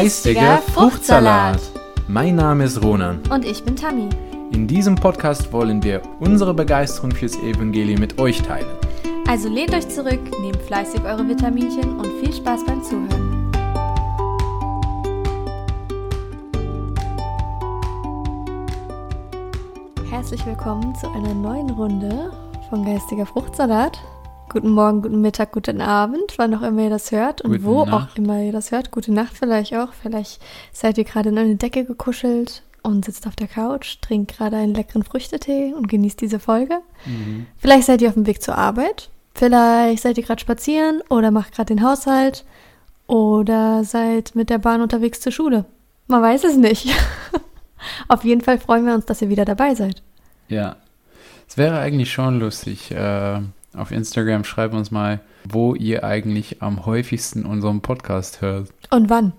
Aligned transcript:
Geistiger 0.00 0.58
Fruchtsalat. 0.58 1.58
Mein 2.06 2.36
Name 2.36 2.66
ist 2.66 2.80
Ronan. 2.84 3.20
Und 3.30 3.44
ich 3.44 3.64
bin 3.64 3.74
Tammy. 3.74 4.08
In 4.52 4.68
diesem 4.68 4.94
Podcast 4.94 5.52
wollen 5.52 5.82
wir 5.82 6.02
unsere 6.20 6.54
Begeisterung 6.54 7.10
fürs 7.10 7.34
Evangelium 7.34 7.98
mit 7.98 8.16
euch 8.16 8.40
teilen. 8.40 8.68
Also 9.26 9.48
lehnt 9.48 9.74
euch 9.74 9.88
zurück, 9.88 10.20
nehmt 10.40 10.62
fleißig 10.62 11.02
eure 11.02 11.26
Vitaminchen 11.28 11.98
und 11.98 12.06
viel 12.20 12.32
Spaß 12.32 12.64
beim 12.64 12.80
Zuhören. 12.84 13.52
Herzlich 20.08 20.46
willkommen 20.46 20.94
zu 20.94 21.08
einer 21.10 21.34
neuen 21.34 21.70
Runde 21.70 22.30
von 22.70 22.84
Geistiger 22.84 23.26
Fruchtsalat. 23.26 23.98
Guten 24.50 24.70
Morgen, 24.70 25.02
guten 25.02 25.20
Mittag, 25.20 25.52
guten 25.52 25.82
Abend, 25.82 26.38
wann 26.38 26.54
auch 26.54 26.62
immer 26.62 26.84
ihr 26.84 26.90
das 26.90 27.12
hört 27.12 27.42
und 27.42 27.50
Gute 27.52 27.64
wo 27.64 27.84
Nacht. 27.84 28.12
auch 28.12 28.16
immer 28.16 28.40
ihr 28.42 28.52
das 28.52 28.70
hört. 28.72 28.90
Gute 28.90 29.12
Nacht 29.12 29.36
vielleicht 29.36 29.74
auch. 29.74 29.92
Vielleicht 29.92 30.40
seid 30.72 30.96
ihr 30.96 31.04
gerade 31.04 31.28
in 31.28 31.36
eine 31.36 31.56
Decke 31.56 31.84
gekuschelt 31.84 32.62
und 32.82 33.04
sitzt 33.04 33.26
auf 33.26 33.36
der 33.36 33.46
Couch, 33.48 33.98
trinkt 34.00 34.34
gerade 34.34 34.56
einen 34.56 34.74
leckeren 34.74 35.02
Früchtetee 35.02 35.74
und 35.74 35.88
genießt 35.88 36.18
diese 36.20 36.38
Folge. 36.38 36.80
Vielleicht 37.58 37.84
seid 37.86 38.00
ihr 38.00 38.08
auf 38.08 38.14
dem 38.14 38.26
Weg 38.26 38.42
zur 38.42 38.56
Arbeit. 38.56 39.10
Vielleicht 39.34 40.02
seid 40.02 40.16
ihr 40.16 40.24
gerade 40.24 40.40
spazieren 40.40 41.02
oder 41.10 41.30
macht 41.30 41.54
gerade 41.54 41.74
den 41.74 41.82
Haushalt 41.82 42.46
oder 43.06 43.84
seid 43.84 44.34
mit 44.34 44.48
der 44.48 44.58
Bahn 44.58 44.80
unterwegs 44.80 45.20
zur 45.20 45.32
Schule. 45.32 45.66
Man 46.06 46.22
weiß 46.22 46.44
es 46.44 46.56
nicht. 46.56 46.88
auf 48.08 48.24
jeden 48.24 48.40
Fall 48.40 48.58
freuen 48.58 48.86
wir 48.86 48.94
uns, 48.94 49.04
dass 49.04 49.20
ihr 49.20 49.28
wieder 49.28 49.44
dabei 49.44 49.74
seid. 49.74 50.02
Ja, 50.48 50.76
es 51.46 51.58
wäre 51.58 51.78
eigentlich 51.78 52.10
schon 52.10 52.40
lustig. 52.40 52.90
Äh, 52.90 53.40
auf 53.78 53.90
Instagram 53.90 54.44
schreibt 54.44 54.74
uns 54.74 54.90
mal, 54.90 55.20
wo 55.44 55.74
ihr 55.74 56.04
eigentlich 56.04 56.62
am 56.62 56.84
häufigsten 56.86 57.44
unseren 57.46 57.80
Podcast 57.80 58.40
hört. 58.40 58.70
Und 58.90 59.08
wann? 59.10 59.32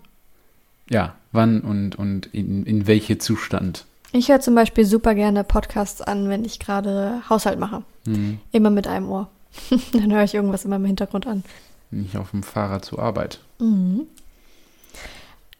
Ja, 0.89 1.15
wann 1.31 1.61
und, 1.61 1.95
und 1.97 2.27
in, 2.33 2.65
in 2.65 2.87
welche 2.87 3.17
Zustand. 3.17 3.85
Ich 4.11 4.29
höre 4.29 4.39
zum 4.39 4.55
Beispiel 4.55 4.85
super 4.85 5.13
gerne 5.13 5.43
Podcasts 5.43 6.01
an, 6.01 6.29
wenn 6.29 6.43
ich 6.43 6.57
gerade 6.59 7.21
Haushalt 7.29 7.59
mache. 7.59 7.83
Hm, 8.05 8.39
Immer 8.51 8.71
mit 8.71 8.87
einem 8.87 9.07
Ohr. 9.09 9.29
Dann 9.93 10.11
höre 10.11 10.23
ich 10.23 10.33
irgendwas 10.33 10.65
immer 10.65 10.77
im 10.77 10.85
Hintergrund 10.85 11.27
an. 11.27 11.43
nicht 11.91 12.17
auf 12.17 12.31
dem 12.31 12.41
Fahrrad 12.43 12.85
zur 12.85 12.99
Arbeit. 12.99 13.39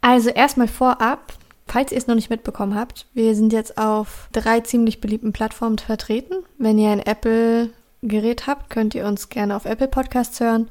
Also 0.02 0.30
erstmal 0.30 0.68
vorab, 0.68 1.34
falls 1.68 1.92
ihr 1.92 1.98
es 1.98 2.08
noch 2.08 2.16
nicht 2.16 2.30
mitbekommen 2.30 2.74
habt, 2.76 3.06
wir 3.14 3.36
sind 3.36 3.54
jetzt 3.54 3.78
auf 3.78 4.30
drei 4.32 4.62
ziemlich 4.62 5.02
beliebten 5.02 5.34
Plattformen 5.34 5.78
vertreten. 5.78 6.36
Wenn 6.58 6.78
ihr 6.80 6.90
ein 6.92 7.00
Apple-Gerät 8.02 8.48
habt, 8.48 8.70
könnt 8.70 8.96
ihr 8.96 9.06
uns 9.06 9.30
gerne 9.30 9.56
auf 9.56 9.66
Apple 9.66 9.88
Podcasts 9.88 10.40
hören. 10.40 10.70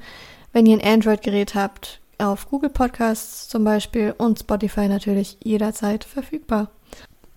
Wenn 0.53 0.67
ihr 0.67 0.79
ein 0.79 0.95
Android-Gerät 0.95 1.55
habt, 1.55 2.01
auf 2.19 2.49
Google 2.49 2.71
Podcasts 2.71 3.49
zum 3.49 3.65
Beispiel 3.65 4.15
und 4.17 4.41
Spotify 4.41 4.89
natürlich 4.89 5.37
jederzeit 5.43 6.05
verfügbar. 6.05 6.71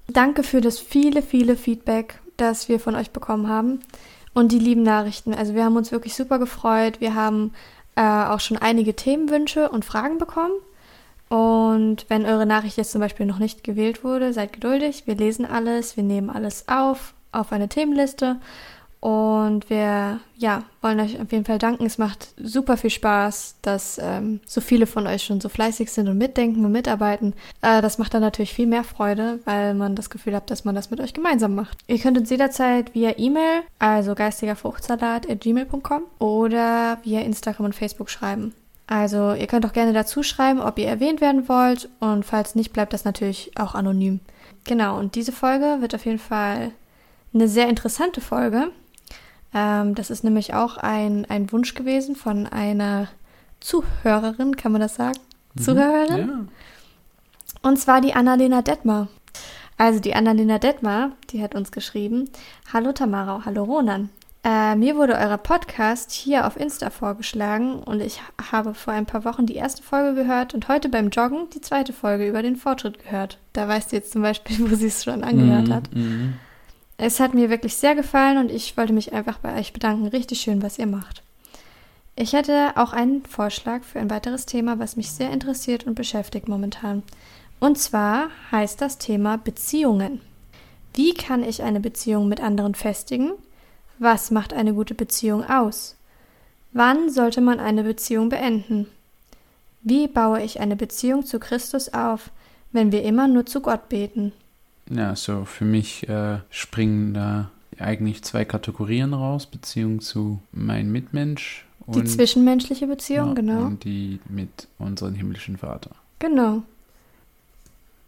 Danke 0.08 0.44
für 0.44 0.62
das 0.62 0.80
viele, 0.80 1.22
viele 1.22 1.56
Feedback, 1.56 2.19
das 2.38 2.67
wir 2.67 2.80
von 2.80 2.95
euch 2.95 3.12
bekommen 3.12 3.47
haben 3.47 3.80
und 4.34 4.52
die 4.52 4.59
lieben 4.59 4.84
Nachrichten. 4.84 5.34
Also 5.34 5.53
wir 5.53 5.64
haben 5.64 5.75
uns 5.75 5.92
wirklich 5.92 6.16
super 6.16 6.39
gefreut. 6.39 7.00
Wir 7.00 7.14
haben 7.14 7.53
äh, 7.95 8.02
auch 8.02 8.39
schon 8.39 8.58
einige 8.58 8.95
Themenwünsche 8.95 9.69
und 9.69 9.86
Fragen 9.86 10.17
bekommen. 10.17 10.53
Und 11.30 12.06
wenn 12.09 12.25
eure 12.25 12.45
Nachricht 12.45 12.78
jetzt 12.78 12.92
zum 12.92 13.00
Beispiel 13.00 13.25
noch 13.25 13.39
nicht 13.39 13.64
gewählt 13.64 14.03
wurde, 14.03 14.34
seid 14.34 14.52
geduldig. 14.52 15.03
Wir 15.06 15.16
lesen 15.16 15.45
alles, 15.45 15.95
wir 15.95 16.03
nehmen 16.03 16.30
alles 16.30 16.67
auf, 16.67 17.14
auf 17.31 17.52
eine 17.52 17.69
Themenliste. 17.69 18.38
Und 19.02 19.72
wir, 19.72 20.20
ja, 20.38 20.64
wollen 20.84 21.00
euch 21.00 21.20
auf 21.20 21.32
jeden 21.32 21.44
Fall 21.44 21.58
danken. 21.58 21.88
Es 21.88 21.98
macht 21.98 22.36
super 22.38 22.78
viel 22.78 22.92
Spaß, 22.92 23.56
dass 23.64 24.00
ähm, 24.00 24.42
so 24.46 24.62
viele 24.62 24.86
von 24.86 25.08
euch 25.08 25.24
schon 25.24 25.42
so 25.42 25.50
fleißig 25.50 25.92
sind 25.92 26.08
und 26.08 26.20
mitdenken 26.20 26.64
und 26.64 26.72
mitarbeiten. 26.72 27.34
Äh, 27.64 27.82
das 27.82 27.98
macht 27.98 28.14
dann 28.14 28.22
natürlich 28.22 28.54
viel 28.54 28.68
mehr 28.68 28.84
Freude, 28.84 29.40
weil 29.46 29.74
man 29.74 29.96
das 29.96 30.12
Gefühl 30.12 30.36
hat, 30.36 30.52
dass 30.52 30.66
man 30.66 30.76
das 30.76 30.92
mit 30.92 31.00
euch 31.00 31.14
gemeinsam 31.14 31.56
macht. 31.56 31.80
Ihr 31.88 31.98
könnt 31.98 32.16
uns 32.16 32.30
jederzeit 32.30 32.94
via 32.94 33.18
E-Mail, 33.18 33.64
also 33.80 34.14
geistigerfruchtsalat.gmail.com 34.14 36.04
oder 36.20 37.00
via 37.04 37.22
Instagram 37.22 37.66
und 37.66 37.75
Facebook 37.75 38.12
schreiben. 38.12 38.54
Also 38.86 39.34
ihr 39.34 39.48
könnt 39.48 39.66
auch 39.66 39.74
gerne 39.74 39.94
dazu 39.94 40.22
schreiben, 40.22 40.59
ob 40.59 40.78
ihr 40.78 40.88
erwähnt 40.88 41.22
werden 41.22 41.50
wollt 41.50 41.90
und 42.00 42.24
falls 42.24 42.54
nicht, 42.54 42.72
bleibt 42.72 42.94
das 42.94 43.04
natürlich 43.04 43.52
auch 43.58 43.74
anonym. 43.74 44.20
Genau, 44.66 45.00
und 45.00 45.16
diese 45.16 45.31
Folge 45.31 45.78
wird 45.80 45.96
auf 45.96 46.06
jeden 46.06 46.20
Fall 46.20 46.72
eine 47.34 47.48
sehr 47.48 47.68
interessante 47.68 48.22
Folge. 48.22 48.72
Ähm, 49.53 49.95
das 49.95 50.09
ist 50.09 50.23
nämlich 50.23 50.53
auch 50.53 50.78
ein, 50.78 51.25
ein 51.29 51.51
Wunsch 51.51 51.73
gewesen 51.73 52.16
von 52.16 52.47
einer 52.47 53.07
Zuhörerin, 53.59 54.56
kann 54.56 54.72
man 54.72 54.81
das 54.81 54.95
sagen? 54.95 55.17
Zuhörerin? 55.59 56.28
Ja. 56.29 57.69
Und 57.69 57.78
zwar 57.78 58.01
die 58.01 58.13
Annalena 58.13 58.62
Detmar. 58.62 59.07
Also 59.78 60.00
die 60.00 60.16
Annalena 60.16 60.57
Detmar, 60.59 61.12
die 61.31 61.41
hat 61.44 61.56
uns 61.56 61.72
geschrieben, 61.72 62.29
Hallo 62.73 62.91
Tamara, 62.91 63.41
hallo 63.45 63.63
Ronan. 63.63 64.09
Äh, 64.44 64.75
mir 64.75 64.95
wurde 64.95 65.13
euer 65.13 65.38
Podcast 65.38 66.12
hier 66.12 66.47
auf 66.47 66.59
Insta 66.59 66.89
vorgeschlagen 66.89 67.75
und 67.83 68.01
ich 68.01 68.19
habe 68.51 68.73
vor 68.73 68.94
ein 68.94 69.06
paar 69.06 69.23
Wochen 69.23 69.45
die 69.45 69.53
erste 69.56 69.83
Folge 69.83 70.16
gehört 70.16 70.56
und 70.56 70.68
heute 70.68 70.89
beim 70.89 71.09
Joggen 71.09 71.47
die 71.53 71.62
zweite 71.62 71.94
Folge 71.94 72.28
über 72.28 72.41
den 72.41 72.56
Fortschritt 72.56 73.03
gehört. 73.03 73.38
Da 73.53 73.68
weißt 73.68 73.91
du 73.91 73.97
jetzt 73.97 74.12
zum 74.13 74.23
Beispiel, 74.23 74.57
wo 74.72 74.75
sie 74.75 74.88
es 74.88 75.03
schon 75.03 75.23
angehört 75.23 75.68
Mhm, 75.68 75.73
hat. 75.73 75.94
mhm. 75.95 76.33
Es 77.03 77.19
hat 77.19 77.34
mir 77.34 77.50
wirklich 77.50 77.78
sehr 77.78 77.95
gefallen 77.95 78.38
und 78.38 78.51
ich 78.51 78.78
wollte 78.78 78.94
mich 78.94 79.12
einfach 79.12 79.39
bei 79.39 79.59
euch 79.59 79.73
bedanken. 79.73 80.06
Richtig 80.06 80.39
schön, 80.39 80.62
was 80.62 80.78
ihr 80.78 80.85
macht. 80.85 81.23
Ich 82.16 82.34
hätte 82.34 82.73
auch 82.75 82.94
einen 82.94 83.25
Vorschlag 83.25 83.84
für 83.84 84.00
ein 84.00 84.12
weiteres 84.12 84.45
Thema, 84.45 84.78
was 84.78 84.97
mich 84.97 85.09
sehr 85.09 85.31
interessiert 85.31 85.88
und 85.88 85.95
beschäftigt 85.95 86.47
momentan. 86.47 87.01
Und 87.59 87.79
zwar 87.79 88.29
heißt 88.51 88.79
das 88.79 89.00
Thema 89.00 89.39
Beziehungen. 89.39 90.22
Wie 90.94 91.16
kann 91.16 91.44
ich 91.44 91.63
eine 91.63 91.79
Beziehung 91.79 92.28
mit 92.28 92.39
anderen 92.39 92.75
festigen? 92.75 93.31
Was 93.97 94.29
macht 94.29 94.53
eine 94.53 94.75
gute 94.75 94.94
Beziehung 94.94 95.44
aus? 95.44 95.95
Wann 96.72 97.09
sollte 97.09 97.41
man 97.41 97.59
eine 97.59 97.81
Beziehung 97.81 98.29
beenden? 98.29 98.85
Wie 99.81 100.07
baue 100.07 100.44
ich 100.44 100.59
eine 100.59 100.75
Beziehung 100.75 101.25
zu 101.25 101.39
Christus 101.39 101.95
auf, 101.95 102.29
wenn 102.72 102.91
wir 102.91 103.01
immer 103.01 103.28
nur 103.28 103.47
zu 103.47 103.59
Gott 103.62 103.89
beten? 103.89 104.33
Ja, 104.90 105.16
so 105.16 105.46
für 105.46 105.66
mich 105.66 106.08
äh, 106.09 106.40
springen 106.50 107.14
da 107.14 107.50
eigentlich 107.80 108.24
zwei 108.24 108.46
Kategorien 108.46 109.14
raus, 109.14 109.46
Beziehung 109.46 110.02
zu 110.02 110.40
mein 110.52 110.92
Mitmensch 110.92 111.66
Die 111.88 112.00
und, 112.00 112.08
zwischenmenschliche 112.08 112.88
Beziehung, 112.88 113.30
ja, 113.30 113.34
genau. 113.36 113.62
und 113.64 113.84
die 113.84 114.19
mit 114.30 114.68
unserem 114.78 115.16
himmlischen 115.16 115.58
Vater. 115.58 115.92
Genau. 116.19 116.64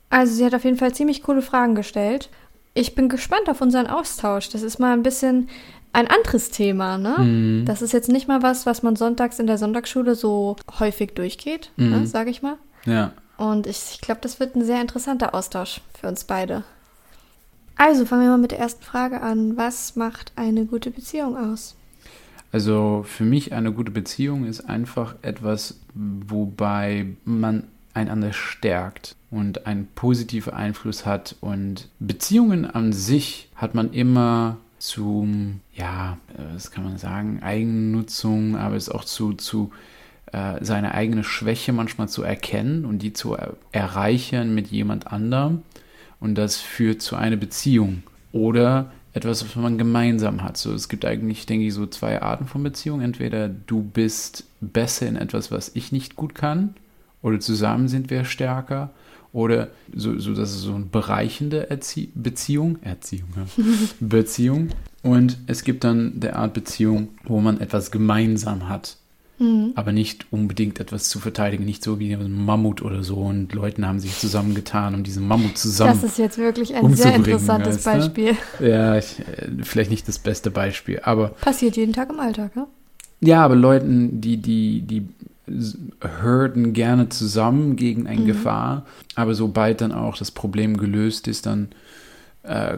Also 0.09 0.34
sie 0.35 0.45
hat 0.45 0.53
auf 0.53 0.63
jeden 0.63 0.78
Fall 0.78 0.94
ziemlich 0.94 1.23
coole 1.23 1.41
Fragen 1.41 1.73
gestellt. 1.75 2.29
Ich 2.75 2.94
bin 2.95 3.09
gespannt 3.09 3.50
auf 3.50 3.61
unseren 3.61 3.88
Austausch. 3.88 4.50
Das 4.50 4.61
ist 4.61 4.79
mal 4.79 4.94
ein 4.94 5.03
bisschen 5.03 5.50
ein 5.91 6.07
anderes 6.07 6.50
Thema, 6.51 6.97
ne? 6.97 7.17
Mhm. 7.19 7.66
Das 7.66 7.81
ist 7.81 7.94
jetzt 7.94 8.09
nicht 8.09 8.28
mal 8.28 8.41
was, 8.44 8.66
was 8.66 8.84
man 8.84 8.95
sonntags 8.95 9.40
in 9.40 9.47
der 9.47 9.57
Sonntagsschule 9.57 10.16
so 10.16 10.55
häufig 10.79 11.13
durchgeht, 11.13 11.72
ne, 11.78 12.00
Mhm. 12.00 12.05
sage 12.07 12.29
ich 12.31 12.41
mal. 12.41 12.57
Ja, 12.85 13.13
Und 13.38 13.67
ich, 13.67 13.91
ich 13.94 14.01
glaube, 14.01 14.21
das 14.21 14.39
wird 14.39 14.55
ein 14.55 14.66
sehr 14.66 14.81
interessanter 14.81 15.33
Austausch 15.33 15.81
für 15.99 16.07
uns 16.07 16.23
beide. 16.23 16.63
Also 17.75 18.05
fangen 18.05 18.23
wir 18.23 18.29
mal 18.29 18.38
mit 18.38 18.51
der 18.51 18.59
ersten 18.59 18.83
Frage 18.83 19.21
an. 19.21 19.57
Was 19.57 19.95
macht 19.95 20.31
eine 20.35 20.66
gute 20.66 20.91
Beziehung 20.91 21.35
aus? 21.35 21.75
also 22.53 23.03
für 23.05 23.25
mich 23.25 23.51
eine 23.51 23.73
gute 23.73 23.91
Beziehung 23.91 24.45
ist 24.45 24.61
einfach 24.61 25.16
etwas, 25.23 25.79
wobei 25.95 27.07
man 27.25 27.63
einander 27.95 28.31
stärkt 28.31 29.16
und 29.31 29.66
einen 29.66 29.88
positiven 29.95 30.53
Einfluss 30.53 31.05
hat. 31.05 31.35
Und 31.41 31.89
Beziehungen 31.99 32.66
an 32.69 32.93
sich 32.93 33.49
hat 33.55 33.73
man 33.73 33.91
immer 33.91 34.57
zum, 34.77 35.61
ja, 35.73 36.17
äh, 36.38 36.53
was 36.53 36.69
kann 36.69 36.83
man 36.83 36.97
sagen, 36.97 37.41
Eigennutzung, 37.41 38.55
aber 38.55 38.75
es 38.75 38.89
auch 38.89 39.03
zu, 39.03 39.33
zu 39.33 39.72
seine 40.61 40.95
eigene 40.95 41.23
Schwäche 41.23 41.73
manchmal 41.73 42.09
zu 42.09 42.23
erkennen 42.23 42.85
und 42.85 42.99
die 42.99 43.13
zu 43.13 43.35
er 43.35 43.53
erreichen 43.72 44.55
mit 44.55 44.67
jemand 44.67 45.08
anderem. 45.08 45.61
Und 46.19 46.35
das 46.35 46.58
führt 46.58 47.02
zu 47.02 47.16
einer 47.16 47.35
Beziehung. 47.35 48.03
Oder 48.31 48.91
etwas, 49.13 49.46
was 49.46 49.55
man 49.55 49.78
gemeinsam 49.78 50.41
hat. 50.41 50.58
So, 50.58 50.73
es 50.73 50.90
gibt 50.90 51.05
eigentlich, 51.05 51.46
denke 51.46 51.67
ich, 51.67 51.73
so 51.73 51.85
zwei 51.85 52.22
Arten 52.22 52.47
von 52.47 52.63
Beziehungen. 52.63 53.03
Entweder 53.03 53.47
du 53.47 53.84
bist 53.84 54.46
besser 54.59 55.08
in 55.08 55.17
etwas, 55.17 55.52
was 55.52 55.75
ich 55.75 55.91
nicht 55.91 56.16
gut 56.16 56.34
kann, 56.34 56.73
oder 57.22 57.40
zusammen 57.40 57.87
sind 57.87 58.09
wir 58.09 58.25
stärker, 58.25 58.90
oder 59.31 59.69
so, 59.96 60.17
so 60.19 60.34
das 60.34 60.52
ist 60.52 60.61
so 60.61 60.75
eine 60.75 60.85
bereichende 60.85 61.69
Erzie 61.69 62.11
Beziehung, 62.13 62.78
Erziehung, 62.81 63.29
ja. 63.35 63.46
Beziehung. 63.99 64.69
Und 65.02 65.37
es 65.47 65.63
gibt 65.63 65.84
dann 65.84 66.19
der 66.19 66.37
Art 66.37 66.53
Beziehung, 66.53 67.09
wo 67.23 67.40
man 67.40 67.59
etwas 67.59 67.91
gemeinsam 67.91 68.69
hat 68.69 68.97
aber 69.76 69.91
nicht 69.91 70.28
unbedingt 70.32 70.80
etwas 70.80 71.09
zu 71.09 71.20
verteidigen, 71.20 71.66
nicht 71.66 71.84
so 71.84 72.00
wie 72.00 72.14
ein 72.14 72.46
Mammut 72.46 72.82
oder 72.82 73.03
so 73.03 73.18
und 73.18 73.52
Leuten 73.53 73.85
haben 73.85 74.00
sich 74.00 74.18
zusammengetan, 74.18 74.96
um 74.96 75.03
diesen 75.03 75.28
Mammut 75.28 75.58
zusammen. 75.58 76.00
Das 76.02 76.03
ist 76.03 76.18
jetzt 76.18 76.38
wirklich 76.38 76.74
ein 76.76 76.94
sehr 76.96 77.14
interessantes 77.16 77.85
weißt? 77.85 78.14
Beispiel. 78.14 78.38
ja, 78.59 78.97
ich, 78.97 79.20
äh, 79.20 79.50
vielleicht 79.64 79.91
nicht 79.91 80.08
das 80.08 80.20
beste 80.20 80.50
Beispiel, 80.52 81.02
aber 81.03 81.30
Passiert 81.30 81.76
jeden 81.76 81.91
Tag 81.94 82.09
im 82.09 82.20
Alltag, 82.20 82.56
ne? 82.56 82.68
ja, 83.22 83.44
aber 83.44 83.56
Leuten, 83.56 84.22
die 84.22 84.38
die 84.38 84.82
die 84.82 85.08
hörten 86.22 86.72
gerne 86.74 87.09
zusammen 87.09 87.76
gegen 87.76 88.08
eine 88.08 88.22
Mhm. 88.22 88.26
Gefahr, 88.26 88.85
aber 89.16 89.35
sobald 89.35 89.82
dann 89.82 89.91
auch 89.91 90.18
das 90.18 90.32
Problem 90.32 90.78
gelöst 90.78 91.28
ist, 91.28 91.46
dann 91.46 91.70
äh, 92.44 92.78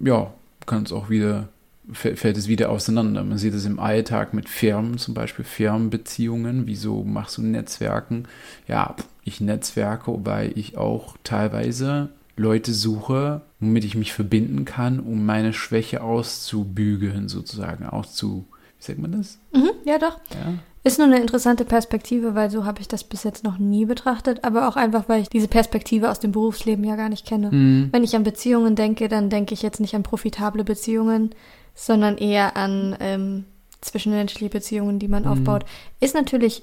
ja, 0.00 0.32
kann 0.64 0.84
es 0.84 0.92
auch 0.92 1.10
wieder, 1.10 1.48
fällt 1.92 2.36
es 2.36 2.48
wieder 2.48 2.70
auseinander. 2.70 3.22
Man 3.22 3.38
sieht 3.38 3.54
es 3.54 3.64
im 3.64 3.78
Alltag 3.78 4.34
mit 4.34 4.48
Firmen, 4.48 4.98
zum 4.98 5.14
Beispiel 5.14 5.44
Firmenbeziehungen. 5.44 6.66
Wieso 6.66 7.04
machst 7.04 7.38
du 7.38 7.42
Netzwerken? 7.42 8.26
Ja, 8.66 8.96
ich 9.24 9.40
netzwerke, 9.40 10.06
wobei 10.08 10.52
ich 10.54 10.76
auch 10.76 11.16
teilweise 11.24 12.10
Leute 12.36 12.72
suche, 12.72 13.42
womit 13.60 13.84
ich 13.84 13.96
mich 13.96 14.12
verbinden 14.12 14.64
kann, 14.64 15.00
um 15.00 15.24
meine 15.24 15.52
Schwäche 15.52 16.02
auszubügeln, 16.02 17.28
sozusagen, 17.28 17.86
auszu, 17.86 18.46
wie 18.78 18.84
sagt 18.84 18.98
man 18.98 19.12
das? 19.12 19.38
Mhm, 19.52 19.70
ja, 19.84 19.98
doch. 19.98 20.18
Ja. 20.30 20.54
Ist 20.84 20.98
nur 20.98 21.08
eine 21.08 21.18
interessante 21.18 21.64
Perspektive, 21.64 22.36
weil 22.36 22.48
so 22.48 22.64
habe 22.64 22.80
ich 22.80 22.86
das 22.86 23.02
bis 23.02 23.24
jetzt 23.24 23.42
noch 23.42 23.58
nie 23.58 23.86
betrachtet, 23.86 24.44
aber 24.44 24.68
auch 24.68 24.76
einfach, 24.76 25.08
weil 25.08 25.20
ich 25.20 25.28
diese 25.28 25.48
Perspektive 25.48 26.10
aus 26.10 26.20
dem 26.20 26.30
Berufsleben 26.30 26.84
ja 26.84 26.94
gar 26.94 27.08
nicht 27.08 27.26
kenne. 27.26 27.50
Mhm. 27.50 27.88
Wenn 27.90 28.04
ich 28.04 28.14
an 28.14 28.22
Beziehungen 28.22 28.76
denke, 28.76 29.08
dann 29.08 29.28
denke 29.28 29.52
ich 29.52 29.62
jetzt 29.62 29.80
nicht 29.80 29.96
an 29.96 30.04
profitable 30.04 30.62
Beziehungen, 30.62 31.30
sondern 31.76 32.18
eher 32.18 32.56
an 32.56 32.96
ähm, 32.98 33.44
zwischenmenschliche 33.80 34.48
Beziehungen, 34.50 34.98
die 34.98 35.06
man 35.08 35.22
Mhm. 35.22 35.28
aufbaut. 35.28 35.64
Ist 36.00 36.14
natürlich 36.16 36.62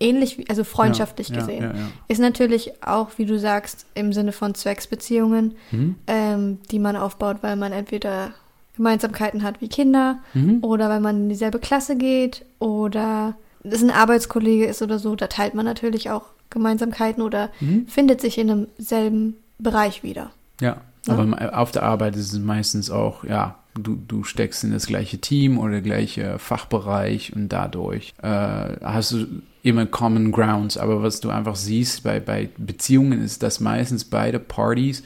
ähnlich, 0.00 0.38
wie, 0.38 0.48
also 0.48 0.64
freundschaftlich 0.64 1.28
ja, 1.28 1.36
gesehen. 1.36 1.62
Ja, 1.62 1.72
ja. 1.74 1.88
Ist 2.08 2.18
natürlich 2.20 2.72
auch, 2.84 3.10
wie 3.16 3.26
du 3.26 3.38
sagst, 3.38 3.86
im 3.94 4.12
Sinne 4.12 4.32
von 4.32 4.54
Zwecksbeziehungen, 4.54 5.54
Mhm. 5.70 5.94
ähm, 6.06 6.58
die 6.70 6.78
man 6.78 6.96
aufbaut, 6.96 7.38
weil 7.42 7.56
man 7.56 7.72
entweder 7.72 8.32
Gemeinsamkeiten 8.76 9.42
hat 9.42 9.60
wie 9.60 9.68
Kinder 9.68 10.18
Mhm. 10.34 10.58
oder 10.62 10.88
weil 10.88 11.00
man 11.00 11.16
in 11.24 11.28
dieselbe 11.28 11.58
Klasse 11.58 11.96
geht 11.96 12.44
oder 12.60 13.34
es 13.64 13.82
ein 13.82 13.90
Arbeitskollege 13.90 14.66
ist 14.66 14.82
oder 14.82 14.98
so, 15.00 15.16
da 15.16 15.26
teilt 15.26 15.54
man 15.54 15.64
natürlich 15.64 16.10
auch 16.10 16.22
Gemeinsamkeiten 16.50 17.22
oder 17.22 17.50
Mhm. 17.60 17.86
findet 17.88 18.20
sich 18.20 18.38
in 18.38 18.50
einem 18.50 18.66
selben 18.78 19.36
Bereich 19.58 20.02
wieder. 20.04 20.30
Ja, 20.60 20.76
Ja. 21.06 21.14
aber 21.14 21.58
auf 21.58 21.72
der 21.72 21.82
Arbeit 21.82 22.14
ist 22.16 22.32
es 22.32 22.38
meistens 22.38 22.88
auch, 22.90 23.24
ja, 23.24 23.56
du, 23.82 23.98
du 24.06 24.24
steckst 24.24 24.64
in 24.64 24.72
das 24.72 24.86
gleiche 24.86 25.18
Team 25.18 25.58
oder 25.58 25.80
gleiche 25.80 26.38
Fachbereich 26.38 27.34
und 27.34 27.48
dadurch 27.48 28.14
äh, 28.22 28.26
hast 28.26 29.12
du 29.12 29.26
immer 29.62 29.86
Common 29.86 30.32
Grounds. 30.32 30.76
Aber 30.76 31.02
was 31.02 31.20
du 31.20 31.30
einfach 31.30 31.56
siehst 31.56 32.02
bei, 32.02 32.20
bei 32.20 32.48
Beziehungen 32.56 33.22
ist, 33.22 33.42
dass 33.42 33.60
meistens 33.60 34.04
beide 34.04 34.38
Parties 34.38 35.02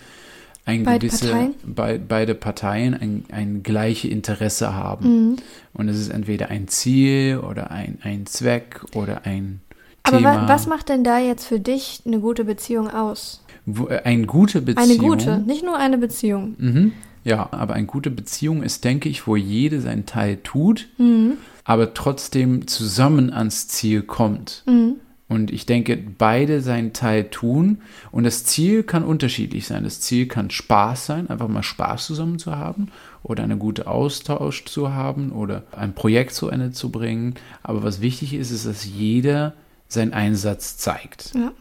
ein 0.65 0.85
Beide 0.85 1.07
gewisse, 1.07 1.29
Parteien? 1.29 1.55
Bei, 1.65 1.99
beide 1.99 2.35
Parteien 2.35 2.95
ein, 2.95 3.25
ein 3.33 3.63
gleiche 3.63 4.09
Interesse 4.09 4.75
haben. 4.75 5.31
Mhm. 5.31 5.37
Und 5.75 5.89
es 5.89 5.99
ist 5.99 6.11
entweder 6.11 6.49
ein 6.49 6.69
Ziel 6.69 7.39
oder 7.39 7.71
ein, 7.71 7.99
ein 8.03 8.27
Zweck 8.27 8.81
oder 8.95 9.27
ein 9.27 9.61
Aber 10.03 10.19
Thema. 10.19 10.43
wa 10.43 10.49
was 10.49 10.67
macht 10.67 10.89
denn 10.89 11.05
da 11.05 11.19
jetzt 11.19 11.47
für 11.47 11.61
dich 11.61 12.03
eine 12.07 12.21
gute 12.21 12.45
Beziehung 12.45 12.89
aus? 12.89 13.45
Wo, 13.67 13.89
äh, 13.89 14.03
eine 14.05 14.27
gute 14.27 14.61
Beziehung. 14.61 14.91
Eine 14.91 14.99
gute, 14.99 15.39
nicht 15.39 15.65
nur 15.65 15.77
eine 15.77 15.99
Beziehung. 15.99 16.55
Mhm. 16.59 16.93
Ja, 17.25 17.49
aber 17.53 17.75
eine 17.75 17.87
gute 17.87 18.11
Beziehung 18.11 18.63
ist, 18.63 18.85
denke 18.85 19.09
ich, 19.09 19.27
wo 19.27 19.37
jede 19.37 19.81
seinen 19.81 20.07
Teil 20.07 20.39
tut, 20.43 20.89
Mhm. 20.99 21.35
aber 21.65 21.95
trotzdem 21.95 22.67
zusammen 22.67 23.33
ans 23.33 23.69
Ziel 23.69 24.03
kommt. 24.03 24.65
Mhm. 24.67 24.97
Und 25.29 25.51
ich 25.51 25.65
denke, 25.65 25.97
beide 25.97 26.61
seinen 26.61 26.93
Teil 26.93 27.31
tun. 27.31 27.79
Und 28.11 28.25
das 28.25 28.45
Ziel 28.45 28.83
kann 28.83 29.03
unterschiedlich 29.03 29.67
sein. 29.67 29.83
Das 29.85 30.01
Ziel 30.03 30.27
kann 30.27 30.51
Spaß 30.51 31.07
sein, 31.07 31.31
einfach 31.31 31.49
mal 31.49 31.63
Spaß 31.63 32.05
zusammen 32.07 32.39
zu 32.39 32.55
haben 32.57 32.89
oder 33.23 33.43
eine 33.43 33.57
gute 33.57 33.87
Austausch 33.87 34.67
zu 34.67 34.93
haben 34.93 35.33
oder 35.33 35.63
ein 35.73 35.95
Projekt 35.95 36.35
zu 36.35 36.49
Ende 36.51 36.73
zu 36.73 36.91
bringen. 36.91 37.37
Aber 37.63 37.83
was 37.83 38.03
wichtig 38.03 38.35
ist, 38.35 38.51
ist, 38.51 38.67
dass 38.67 38.85
jeder 38.85 39.55
seinen 39.89 40.13
Einsatz 40.13 40.77
zeigt. 40.77 41.33
Ja. 41.35 41.53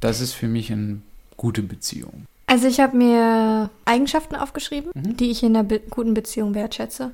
Das 0.00 0.20
ist 0.20 0.32
für 0.32 0.48
mich 0.48 0.72
eine 0.72 1.00
gute 1.36 1.62
Beziehung. 1.62 2.24
Also 2.50 2.66
ich 2.66 2.80
habe 2.80 2.96
mir 2.96 3.70
Eigenschaften 3.84 4.34
aufgeschrieben, 4.34 4.90
Mhm. 4.92 5.16
die 5.16 5.30
ich 5.30 5.44
in 5.44 5.54
einer 5.54 5.62
be 5.62 5.78
guten 5.78 6.14
Beziehung 6.14 6.52
wertschätze. 6.56 7.12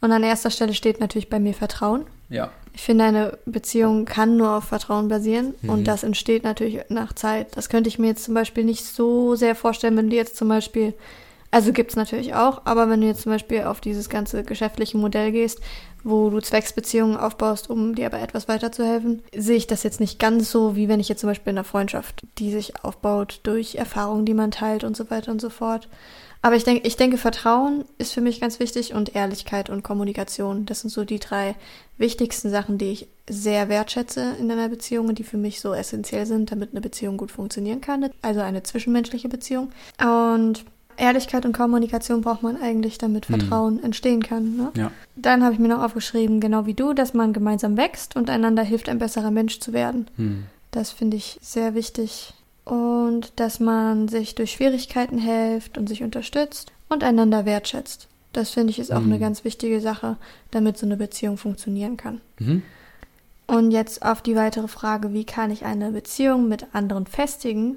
Und 0.00 0.10
an 0.10 0.24
erster 0.24 0.50
Stelle 0.50 0.74
steht 0.74 0.98
natürlich 0.98 1.30
bei 1.30 1.38
mir 1.38 1.54
Vertrauen. 1.54 2.02
Ja. 2.28 2.50
Ich 2.74 2.82
finde, 2.82 3.04
eine 3.04 3.38
Beziehung 3.46 4.04
kann 4.04 4.36
nur 4.36 4.50
auf 4.56 4.64
Vertrauen 4.64 5.06
basieren 5.06 5.54
Mhm. 5.62 5.70
und 5.70 5.84
das 5.84 6.02
entsteht 6.02 6.42
natürlich 6.42 6.80
nach 6.88 7.12
Zeit. 7.12 7.56
Das 7.56 7.68
könnte 7.68 7.88
ich 7.88 8.00
mir 8.00 8.08
jetzt 8.08 8.24
zum 8.24 8.34
Beispiel 8.34 8.64
nicht 8.64 8.84
so 8.84 9.36
sehr 9.36 9.54
vorstellen, 9.54 9.96
wenn 9.96 10.10
du 10.10 10.16
jetzt 10.16 10.36
zum 10.36 10.48
Beispiel, 10.48 10.92
also 11.54 11.72
gibt 11.72 11.90
es 11.90 11.96
natürlich 11.96 12.34
auch, 12.34 12.62
aber 12.64 12.90
wenn 12.90 13.00
du 13.00 13.06
jetzt 13.06 13.22
zum 13.22 13.30
Beispiel 13.30 13.62
auf 13.62 13.80
dieses 13.80 14.08
ganze 14.08 14.42
geschäftliche 14.42 14.98
Modell 14.98 15.30
gehst, 15.30 15.60
wo 16.02 16.28
du 16.28 16.40
Zwecksbeziehungen 16.40 17.16
aufbaust, 17.16 17.70
um 17.70 17.94
dir 17.94 18.06
aber 18.06 18.20
etwas 18.20 18.48
weiterzuhelfen, 18.48 19.22
sehe 19.32 19.56
ich 19.56 19.68
das 19.68 19.84
jetzt 19.84 20.00
nicht 20.00 20.18
ganz 20.18 20.50
so, 20.50 20.74
wie 20.74 20.88
wenn 20.88 20.98
ich 20.98 21.08
jetzt 21.08 21.20
zum 21.20 21.30
Beispiel 21.30 21.52
in 21.52 21.58
einer 21.58 21.64
Freundschaft, 21.64 22.26
die 22.38 22.50
sich 22.50 22.82
aufbaut 22.82 23.38
durch 23.44 23.76
Erfahrungen, 23.76 24.24
die 24.24 24.34
man 24.34 24.50
teilt 24.50 24.82
und 24.82 24.96
so 24.96 25.10
weiter 25.10 25.30
und 25.30 25.40
so 25.40 25.48
fort. 25.48 25.88
Aber 26.42 26.56
ich 26.56 26.64
denke, 26.64 26.88
ich 26.88 26.96
denke, 26.96 27.18
Vertrauen 27.18 27.84
ist 27.98 28.12
für 28.12 28.20
mich 28.20 28.40
ganz 28.40 28.58
wichtig 28.58 28.92
und 28.92 29.14
Ehrlichkeit 29.14 29.70
und 29.70 29.84
Kommunikation. 29.84 30.66
Das 30.66 30.80
sind 30.80 30.90
so 30.90 31.04
die 31.04 31.20
drei 31.20 31.54
wichtigsten 31.98 32.50
Sachen, 32.50 32.78
die 32.78 32.90
ich 32.90 33.08
sehr 33.30 33.68
wertschätze 33.68 34.34
in 34.40 34.50
einer 34.50 34.68
Beziehung 34.68 35.06
und 35.06 35.20
die 35.20 35.24
für 35.24 35.36
mich 35.36 35.60
so 35.60 35.72
essentiell 35.72 36.26
sind, 36.26 36.50
damit 36.50 36.72
eine 36.72 36.80
Beziehung 36.80 37.16
gut 37.16 37.30
funktionieren 37.30 37.80
kann. 37.80 38.10
Also 38.22 38.40
eine 38.40 38.64
zwischenmenschliche 38.64 39.28
Beziehung. 39.28 39.70
Und 40.00 40.64
Ehrlichkeit 40.96 41.44
und 41.46 41.52
Kommunikation 41.56 42.20
braucht 42.20 42.42
man 42.42 42.60
eigentlich, 42.60 42.98
damit 42.98 43.28
Hm. 43.28 43.38
Vertrauen 43.40 43.82
entstehen 43.82 44.22
kann. 44.22 44.56
Ne? 44.56 44.70
Ja. 44.76 44.90
Dann 45.16 45.42
habe 45.42 45.52
ich 45.54 45.58
mir 45.58 45.68
noch 45.68 45.82
aufgeschrieben, 45.82 46.40
genau 46.40 46.66
wie 46.66 46.74
du, 46.74 46.92
dass 46.92 47.14
man 47.14 47.32
gemeinsam 47.32 47.76
wächst 47.76 48.16
und 48.16 48.30
einander 48.30 48.62
hilft, 48.62 48.88
ein 48.88 48.98
besserer 48.98 49.30
Mensch 49.30 49.60
zu 49.60 49.72
werden. 49.72 50.08
Hm. 50.16 50.44
Das 50.70 50.90
finde 50.90 51.16
ich 51.16 51.38
sehr 51.42 51.74
wichtig. 51.74 52.34
Und 52.64 53.32
dass 53.36 53.60
man 53.60 54.08
sich 54.08 54.34
durch 54.34 54.52
Schwierigkeiten 54.52 55.18
hilft 55.18 55.76
und 55.78 55.88
sich 55.88 56.02
unterstützt 56.02 56.72
und 56.88 57.04
einander 57.04 57.44
wertschätzt. 57.44 58.08
Das 58.32 58.50
finde 58.50 58.70
ich 58.70 58.78
ist 58.78 58.92
auch 58.92 59.00
Mhm. 59.00 59.12
eine 59.12 59.18
ganz 59.20 59.44
wichtige 59.44 59.80
Sache, 59.80 60.16
damit 60.50 60.76
so 60.78 60.86
eine 60.86 60.96
Beziehung 60.96 61.36
funktionieren 61.36 61.96
kann. 61.96 62.20
Mhm. 62.38 62.62
Und 63.46 63.70
jetzt 63.70 64.02
auf 64.04 64.22
die 64.22 64.34
weitere 64.34 64.66
Frage, 64.68 65.12
wie 65.12 65.24
kann 65.24 65.50
ich 65.50 65.64
eine 65.66 65.90
Beziehung 65.92 66.48
mit 66.48 66.66
anderen 66.72 67.06
festigen? 67.06 67.76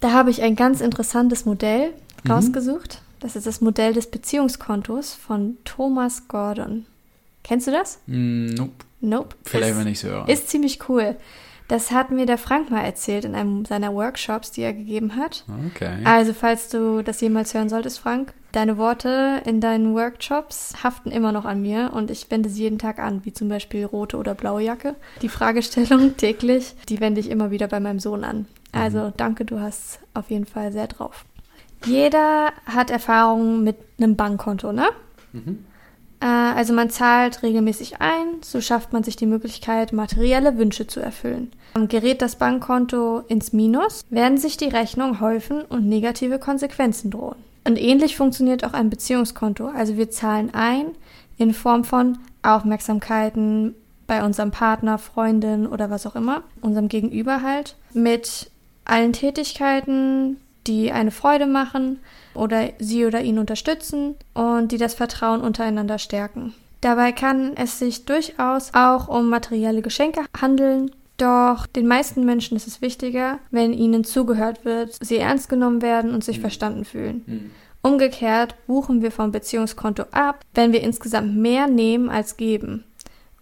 Da 0.00 0.10
habe 0.12 0.30
ich 0.30 0.42
ein 0.42 0.56
ganz 0.56 0.80
interessantes 0.80 1.44
Modell 1.46 1.90
Mhm. 2.24 2.30
rausgesucht. 2.30 3.02
Das 3.20 3.36
ist 3.36 3.46
das 3.46 3.60
Modell 3.60 3.92
des 3.92 4.10
Beziehungskontos 4.10 5.14
von 5.14 5.56
Thomas 5.64 6.26
Gordon. 6.28 6.86
Kennst 7.44 7.66
du 7.66 7.70
das? 7.70 8.00
Mm, 8.06 8.46
Nope. 8.54 8.72
Nope. 9.00 9.36
Vielleicht, 9.44 9.76
wenn 9.78 9.86
ich 9.88 9.98
es 9.98 10.04
höre. 10.04 10.28
ist 10.28 10.48
ziemlich 10.48 10.88
cool. 10.88 11.16
Das 11.68 11.90
hat 11.90 12.10
mir 12.10 12.26
der 12.26 12.38
Frank 12.38 12.70
mal 12.70 12.82
erzählt 12.82 13.24
in 13.24 13.34
einem 13.34 13.64
seiner 13.64 13.94
Workshops, 13.94 14.50
die 14.50 14.60
er 14.62 14.72
gegeben 14.74 15.16
hat. 15.16 15.44
Okay. 15.70 15.98
Also, 16.04 16.34
falls 16.34 16.68
du 16.68 17.02
das 17.02 17.20
jemals 17.20 17.54
hören 17.54 17.68
solltest, 17.68 17.98
Frank, 18.00 18.34
deine 18.50 18.76
Worte 18.76 19.40
in 19.46 19.60
deinen 19.60 19.94
Workshops 19.94 20.74
haften 20.84 21.10
immer 21.10 21.32
noch 21.32 21.44
an 21.44 21.62
mir 21.62 21.92
und 21.94 22.10
ich 22.10 22.30
wende 22.30 22.48
sie 22.50 22.62
jeden 22.62 22.78
Tag 22.78 22.98
an, 22.98 23.24
wie 23.24 23.32
zum 23.32 23.48
Beispiel 23.48 23.84
rote 23.86 24.18
oder 24.18 24.34
blaue 24.34 24.62
Jacke. 24.62 24.96
Die 25.22 25.28
Fragestellung 25.28 26.16
täglich, 26.16 26.74
die 26.88 27.00
wende 27.00 27.20
ich 27.20 27.30
immer 27.30 27.50
wieder 27.50 27.68
bei 27.68 27.80
meinem 27.80 28.00
Sohn 28.00 28.24
an. 28.24 28.46
Also, 28.72 29.12
danke, 29.16 29.44
du 29.44 29.60
hast 29.60 30.00
auf 30.14 30.30
jeden 30.30 30.46
Fall 30.46 30.72
sehr 30.72 30.88
drauf. 30.88 31.24
Jeder 31.86 32.52
hat 32.66 32.90
Erfahrungen 32.90 33.64
mit 33.64 33.76
einem 33.98 34.16
Bankkonto, 34.16 34.72
ne? 34.72 34.86
Mhm. 35.32 35.64
Äh, 36.20 36.26
Also 36.26 36.72
man 36.72 36.90
zahlt 36.90 37.42
regelmäßig 37.42 38.00
ein, 38.00 38.42
so 38.42 38.60
schafft 38.60 38.92
man 38.92 39.02
sich 39.02 39.16
die 39.16 39.26
Möglichkeit, 39.26 39.92
materielle 39.92 40.56
Wünsche 40.58 40.86
zu 40.86 41.00
erfüllen. 41.00 41.50
Gerät 41.88 42.20
das 42.20 42.36
Bankkonto 42.36 43.20
ins 43.28 43.52
Minus, 43.52 44.04
werden 44.10 44.36
sich 44.36 44.56
die 44.58 44.68
Rechnungen 44.68 45.20
häufen 45.20 45.62
und 45.62 45.88
negative 45.88 46.38
Konsequenzen 46.38 47.10
drohen. 47.10 47.38
Und 47.64 47.80
ähnlich 47.80 48.16
funktioniert 48.16 48.64
auch 48.64 48.74
ein 48.74 48.90
Beziehungskonto. 48.90 49.68
Also 49.68 49.96
wir 49.96 50.10
zahlen 50.10 50.50
ein 50.52 50.88
in 51.38 51.54
Form 51.54 51.84
von 51.84 52.18
Aufmerksamkeiten 52.42 53.74
bei 54.06 54.22
unserem 54.24 54.50
Partner, 54.50 54.98
Freundin 54.98 55.66
oder 55.66 55.88
was 55.88 56.06
auch 56.06 56.16
immer, 56.16 56.42
unserem 56.60 56.88
Gegenüber 56.88 57.40
halt, 57.42 57.76
mit 57.94 58.50
allen 58.84 59.12
Tätigkeiten, 59.12 60.36
die 60.66 60.92
eine 60.92 61.10
Freude 61.10 61.46
machen 61.46 62.00
oder 62.34 62.70
sie 62.78 63.04
oder 63.04 63.22
ihn 63.22 63.38
unterstützen 63.38 64.16
und 64.34 64.72
die 64.72 64.78
das 64.78 64.94
Vertrauen 64.94 65.40
untereinander 65.40 65.98
stärken. 65.98 66.54
Dabei 66.80 67.12
kann 67.12 67.52
es 67.56 67.78
sich 67.78 68.04
durchaus 68.04 68.72
auch 68.74 69.08
um 69.08 69.28
materielle 69.28 69.82
Geschenke 69.82 70.22
handeln, 70.38 70.90
doch 71.16 71.66
den 71.66 71.86
meisten 71.86 72.24
Menschen 72.24 72.56
ist 72.56 72.66
es 72.66 72.82
wichtiger, 72.82 73.38
wenn 73.50 73.72
ihnen 73.72 74.02
zugehört 74.02 74.64
wird, 74.64 74.96
sie 75.00 75.18
ernst 75.18 75.48
genommen 75.48 75.82
werden 75.82 76.12
und 76.12 76.24
sich 76.24 76.40
verstanden 76.40 76.84
fühlen. 76.84 77.22
Mhm. 77.26 77.50
Umgekehrt 77.82 78.54
buchen 78.66 79.02
wir 79.02 79.10
vom 79.10 79.32
Beziehungskonto 79.32 80.04
ab, 80.12 80.40
wenn 80.54 80.72
wir 80.72 80.82
insgesamt 80.82 81.36
mehr 81.36 81.66
nehmen 81.66 82.08
als 82.08 82.36
geben 82.36 82.84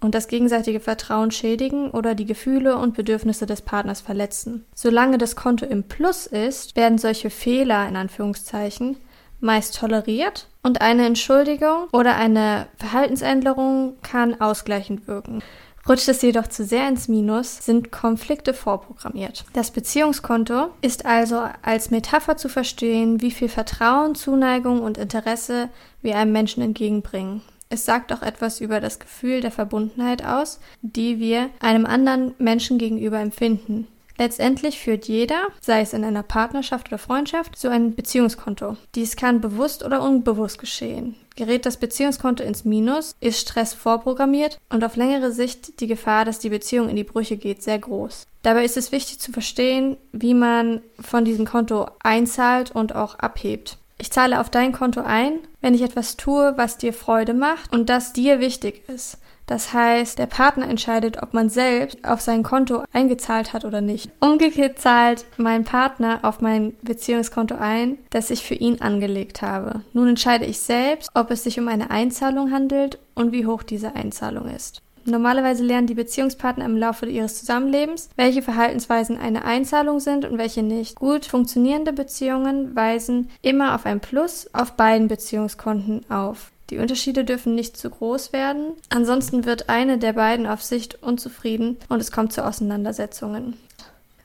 und 0.00 0.14
das 0.14 0.28
gegenseitige 0.28 0.80
Vertrauen 0.80 1.30
schädigen 1.30 1.90
oder 1.90 2.14
die 2.14 2.26
Gefühle 2.26 2.76
und 2.76 2.95
Bedürfnisse 2.95 3.47
des 3.47 3.62
Partners 3.62 4.00
verletzen. 4.00 4.64
Solange 4.75 5.19
das 5.19 5.37
Konto 5.37 5.66
im 5.66 5.85
Plus 5.85 6.26
ist, 6.26 6.76
werden 6.76 6.99
solche 6.99 7.30
Fehler 7.30 7.88
in 7.88 7.97
Anführungszeichen 7.97 8.97
meist 9.40 9.76
toleriert 9.76 10.49
und 10.62 10.83
eine 10.83 11.07
Entschuldigung 11.07 11.88
oder 11.92 12.16
eine 12.16 12.66
Verhaltensänderung 12.76 13.97
kann 14.02 14.40
ausgleichend 14.40 15.09
wirken. 15.09 15.42
Rutscht 15.88 16.09
es 16.09 16.21
jedoch 16.21 16.47
zu 16.47 16.64
sehr 16.64 16.87
ins 16.88 17.09
Minus, 17.09 17.64
sind 17.64 17.90
Konflikte 17.90 18.52
vorprogrammiert. 18.52 19.47
Das 19.54 19.71
Beziehungskonto 19.71 20.69
ist 20.83 21.07
also 21.07 21.42
als 21.62 21.90
Metapher 21.90 22.37
zu 22.37 22.50
verstehen, 22.50 23.23
wie 23.23 23.30
viel 23.30 23.49
Vertrauen, 23.49 24.14
Zuneigung 24.14 24.83
und 24.83 24.99
Interesse 24.99 25.71
wir 26.02 26.16
einem 26.16 26.33
Menschen 26.33 26.62
entgegenbringen. 26.62 27.40
Es 27.72 27.84
sagt 27.84 28.12
auch 28.12 28.22
etwas 28.22 28.60
über 28.60 28.80
das 28.80 28.98
Gefühl 28.98 29.40
der 29.40 29.52
Verbundenheit 29.52 30.24
aus, 30.24 30.58
die 30.82 31.20
wir 31.20 31.50
einem 31.60 31.86
anderen 31.86 32.34
Menschen 32.38 32.78
gegenüber 32.78 33.20
empfinden. 33.20 33.86
Letztendlich 34.18 34.78
führt 34.78 35.06
jeder, 35.06 35.48
sei 35.62 35.80
es 35.80 35.94
in 35.94 36.04
einer 36.04 36.22
Partnerschaft 36.22 36.88
oder 36.88 36.98
Freundschaft, 36.98 37.56
so 37.58 37.68
ein 37.68 37.94
Beziehungskonto. 37.94 38.76
Dies 38.94 39.16
kann 39.16 39.40
bewusst 39.40 39.82
oder 39.82 40.02
unbewusst 40.02 40.58
geschehen. 40.58 41.14
Gerät 41.36 41.64
das 41.64 41.78
Beziehungskonto 41.78 42.42
ins 42.42 42.66
Minus, 42.66 43.14
ist 43.20 43.40
Stress 43.40 43.72
vorprogrammiert 43.72 44.58
und 44.68 44.84
auf 44.84 44.96
längere 44.96 45.32
Sicht 45.32 45.80
die 45.80 45.86
Gefahr, 45.86 46.26
dass 46.26 46.38
die 46.38 46.50
Beziehung 46.50 46.90
in 46.90 46.96
die 46.96 47.04
Brüche 47.04 47.38
geht, 47.38 47.62
sehr 47.62 47.78
groß. 47.78 48.26
Dabei 48.42 48.66
ist 48.66 48.76
es 48.76 48.92
wichtig 48.92 49.20
zu 49.20 49.32
verstehen, 49.32 49.96
wie 50.12 50.34
man 50.34 50.82
von 50.98 51.24
diesem 51.24 51.46
Konto 51.46 51.86
einzahlt 52.02 52.72
und 52.72 52.94
auch 52.94 53.14
abhebt. 53.14 53.78
Ich 54.00 54.11
zahle 54.11 54.40
auf 54.40 54.49
dein 54.49 54.73
Konto 54.73 55.02
ein, 55.02 55.40
wenn 55.61 55.75
ich 55.75 55.83
etwas 55.83 56.16
tue, 56.16 56.54
was 56.57 56.78
dir 56.78 56.95
Freude 56.95 57.35
macht 57.35 57.71
und 57.71 57.90
das 57.90 58.14
dir 58.14 58.40
wichtig 58.40 58.88
ist. 58.88 59.19
Das 59.45 59.75
heißt, 59.75 60.19
der 60.19 60.26
Partner 60.26 60.69
entscheidet, 60.69 61.23
ob 61.23 61.35
man 61.35 61.50
selbst 61.50 62.02
auf 62.04 62.23
sein 62.23 62.42
Konto 62.42 62.85
eingezahlt 62.92 63.52
hat 63.52 63.66
oder 63.66 63.83
nicht. 63.83 64.11
Umgekehrt 64.21 64.78
zahlt 64.78 65.26
mein 65.37 65.64
Partner 65.64 66.21
auf 66.23 66.40
mein 66.40 66.73
Beziehungskonto 66.80 67.57
ein, 67.57 67.99
das 68.09 68.30
ich 68.30 68.42
für 68.42 68.54
ihn 68.54 68.80
angelegt 68.80 69.42
habe. 69.42 69.83
Nun 69.92 70.09
entscheide 70.09 70.47
ich 70.47 70.61
selbst, 70.61 71.11
ob 71.14 71.30
es 71.30 71.42
sich 71.42 71.59
um 71.59 71.69
eine 71.69 71.90
Einzahlung 71.90 72.52
handelt 72.52 72.99
und 73.14 73.33
wie 73.33 73.45
hoch 73.45 73.62
diese 73.62 73.97
Einzahlung 73.97 74.49
ist. 74.49 74.80
Normalerweise 75.04 75.64
lernen 75.64 75.87
die 75.87 75.95
Beziehungspartner 75.95 76.64
im 76.64 76.76
Laufe 76.76 77.07
ihres 77.07 77.38
Zusammenlebens, 77.38 78.11
welche 78.16 78.42
Verhaltensweisen 78.42 79.19
eine 79.19 79.45
Einzahlung 79.45 80.00
sind 80.00 80.25
und 80.25 80.38
welche 80.38 80.62
nicht. 80.62 80.97
Gut 80.97 81.26
funktionierende 81.26 81.92
Beziehungen 81.92 82.75
weisen 82.75 83.30
immer 83.42 83.75
auf 83.75 83.87
ein 83.87 84.00
Plus 84.00 84.49
auf 84.52 84.73
beiden 84.73 85.09
Beziehungskonten 85.09 86.09
auf. 86.11 86.52
Die 86.71 86.78
Unterschiede 86.78 87.25
dürfen 87.25 87.57
nicht 87.57 87.76
zu 87.76 87.90
groß 87.90 88.33
werden, 88.33 88.75
ansonsten 88.90 89.45
wird 89.45 89.69
eine 89.69 89.99
der 89.99 90.12
beiden 90.12 90.47
auf 90.47 90.62
Sicht 90.62 91.02
unzufrieden 91.02 91.76
und 91.88 92.00
es 92.00 92.12
kommt 92.12 92.33
zu 92.33 92.45
Auseinandersetzungen. 92.45 93.54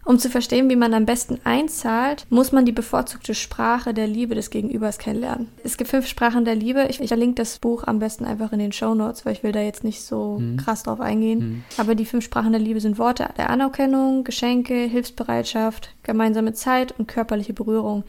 Um 0.05 0.19
zu 0.19 0.29
verstehen, 0.29 0.69
wie 0.69 0.75
man 0.75 0.93
am 0.93 1.07
besten 1.07 1.39
einzahlt, 1.43 2.27
muss 2.29 2.51
man 2.51 2.63
die 2.63 2.71
bevorzugte 2.71 3.33
Sprache 3.33 3.91
der 3.91 4.05
Liebe 4.05 4.35
des 4.35 4.51
Gegenübers 4.51 4.99
kennenlernen. 4.99 5.47
Es 5.63 5.77
gibt 5.77 5.89
fünf 5.89 6.05
Sprachen 6.05 6.45
der 6.45 6.53
Liebe. 6.53 6.85
Ich, 6.89 7.01
ich 7.01 7.07
verlinke 7.07 7.41
das 7.41 7.57
Buch 7.57 7.85
am 7.85 7.97
besten 7.97 8.23
einfach 8.23 8.53
in 8.53 8.59
den 8.59 8.71
Show 8.71 8.93
Notes, 8.93 9.25
weil 9.25 9.33
ich 9.33 9.41
will 9.41 9.51
da 9.51 9.61
jetzt 9.61 9.83
nicht 9.83 10.03
so 10.03 10.37
mhm. 10.39 10.57
krass 10.57 10.83
drauf 10.83 11.01
eingehen. 11.01 11.39
Mhm. 11.39 11.63
Aber 11.77 11.95
die 11.95 12.05
fünf 12.05 12.23
Sprachen 12.23 12.51
der 12.51 12.61
Liebe 12.61 12.79
sind 12.79 12.99
Worte 12.99 13.27
der 13.35 13.49
Anerkennung, 13.49 14.23
Geschenke, 14.23 14.75
Hilfsbereitschaft, 14.75 15.89
gemeinsame 16.03 16.53
Zeit 16.53 16.93
und 16.99 17.07
körperliche 17.07 17.53
Berührung. 17.53 18.03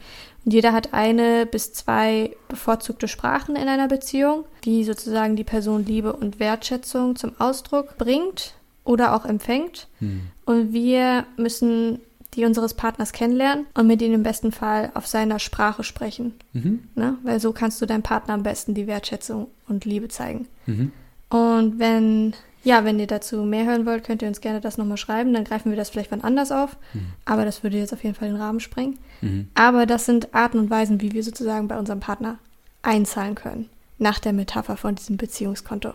Und 0.45 0.53
jeder 0.53 0.73
hat 0.73 0.93
eine 0.93 1.47
bis 1.47 1.73
zwei 1.73 2.31
bevorzugte 2.47 3.07
Sprachen 3.07 3.55
in 3.55 3.67
einer 3.67 3.87
Beziehung, 3.87 4.45
die 4.65 4.83
sozusagen 4.83 5.35
die 5.35 5.43
Person 5.43 5.83
Liebe 5.83 6.13
und 6.13 6.39
Wertschätzung 6.39 7.15
zum 7.15 7.31
Ausdruck 7.39 7.97
bringt 7.97 8.53
oder 8.87 9.13
auch 9.13 9.25
empfängt. 9.25 9.87
Hm. 9.99 10.21
Und 10.45 10.73
wir 10.73 11.25
müssen 11.35 11.99
die 12.33 12.45
unseres 12.45 12.73
Partners 12.73 13.11
kennenlernen 13.11 13.65
und 13.73 13.87
mit 13.87 14.01
ihm 14.01 14.13
im 14.13 14.23
besten 14.23 14.51
Fall 14.51 14.91
auf 14.93 15.07
seiner 15.07 15.39
Sprache 15.39 15.83
sprechen. 15.83 16.33
Mhm. 16.53 16.83
Ne? 16.93 17.17
Weil 17.23 17.39
so 17.39 17.51
kannst 17.51 17.81
du 17.81 17.85
deinem 17.85 18.03
Partner 18.03 18.35
am 18.35 18.43
besten 18.43 18.73
die 18.75 18.85
Wertschätzung 18.85 19.47
und 19.67 19.85
Liebe 19.85 20.07
zeigen. 20.07 20.47
Mhm. 20.67 20.91
Und 21.29 21.79
wenn, 21.79 22.33
ja, 22.63 22.85
wenn 22.85 22.99
ihr 22.99 23.07
dazu 23.07 23.43
mehr 23.43 23.65
hören 23.65 23.85
wollt, 23.85 24.03
könnt 24.03 24.21
ihr 24.21 24.27
uns 24.27 24.39
gerne 24.39 24.61
das 24.61 24.77
nochmal 24.77 24.97
schreiben. 24.97 25.33
Dann 25.33 25.45
greifen 25.45 25.71
wir 25.71 25.77
das 25.77 25.89
vielleicht 25.89 26.11
wann 26.11 26.21
anders 26.21 26.51
auf. 26.51 26.77
Mhm. 26.93 27.07
Aber 27.25 27.43
das 27.43 27.63
würde 27.63 27.77
jetzt 27.77 27.93
auf 27.93 28.03
jeden 28.03 28.15
Fall 28.15 28.27
den 28.27 28.37
Rahmen 28.37 28.59
sprengen. 28.59 28.99
Mhm. 29.21 29.47
Aber 29.55 29.85
das 29.85 30.05
sind 30.05 30.33
Arten 30.35 30.59
und 30.59 30.69
Weisen, 30.69 31.01
wie 31.01 31.13
wir 31.13 31.23
sozusagen 31.23 31.67
bei 31.67 31.79
unserem 31.79 32.01
Partner 32.01 32.37
einzahlen 32.83 33.35
können. 33.35 33.69
Nach 33.97 34.19
der 34.19 34.33
Metapher 34.33 34.77
von 34.77 34.93
diesem 34.93 35.17
Beziehungskonto. 35.17 35.93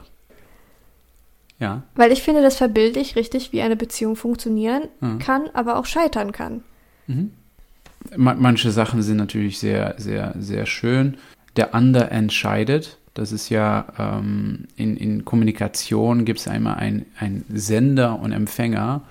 Ja. 1.62 1.84
Weil 1.94 2.10
ich 2.10 2.24
finde, 2.24 2.42
das 2.42 2.56
verbildlich 2.56 3.14
richtig, 3.14 3.52
wie 3.52 3.62
eine 3.62 3.76
Beziehung 3.76 4.16
funktionieren 4.16 4.88
mhm. 5.00 5.20
kann, 5.20 5.48
aber 5.54 5.76
auch 5.76 5.86
scheitern 5.86 6.32
kann. 6.32 6.64
Mhm. 7.06 7.30
Manche 8.16 8.72
Sachen 8.72 9.00
sind 9.00 9.16
natürlich 9.16 9.60
sehr, 9.60 9.94
sehr, 9.96 10.34
sehr 10.36 10.66
schön. 10.66 11.18
Der 11.54 11.72
andere 11.72 12.10
entscheidet. 12.10 12.98
Das 13.14 13.30
ist 13.30 13.48
ja 13.48 13.86
ähm, 13.96 14.66
in, 14.74 14.96
in 14.96 15.24
Kommunikation 15.24 16.24
gibt 16.24 16.40
es 16.40 16.48
einmal 16.48 16.74
ein, 16.76 17.06
ein 17.16 17.44
Sender 17.48 18.18
und 18.18 18.32
Empfänger. 18.32 19.02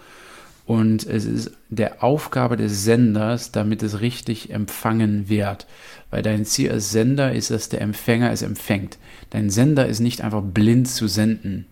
Und 0.66 1.08
es 1.08 1.24
ist 1.24 1.52
der 1.70 2.04
Aufgabe 2.04 2.58
des 2.58 2.84
Senders, 2.84 3.54
damit 3.54 3.82
es 3.82 4.02
richtig 4.02 4.50
empfangen 4.50 5.30
wird. 5.30 5.68
Weil 6.10 6.22
dein 6.22 6.44
Ziel 6.44 6.70
als 6.70 6.92
Sender 6.92 7.32
ist, 7.32 7.50
dass 7.50 7.70
der 7.70 7.80
Empfänger 7.80 8.30
es 8.32 8.42
empfängt. 8.42 8.98
Dein 9.30 9.50
Sender 9.50 9.88
ist 9.88 10.02
nicht 10.02 10.20
einfach 10.20 10.42
blind 10.42 10.90
zu 10.90 11.08
senden. 11.08 11.66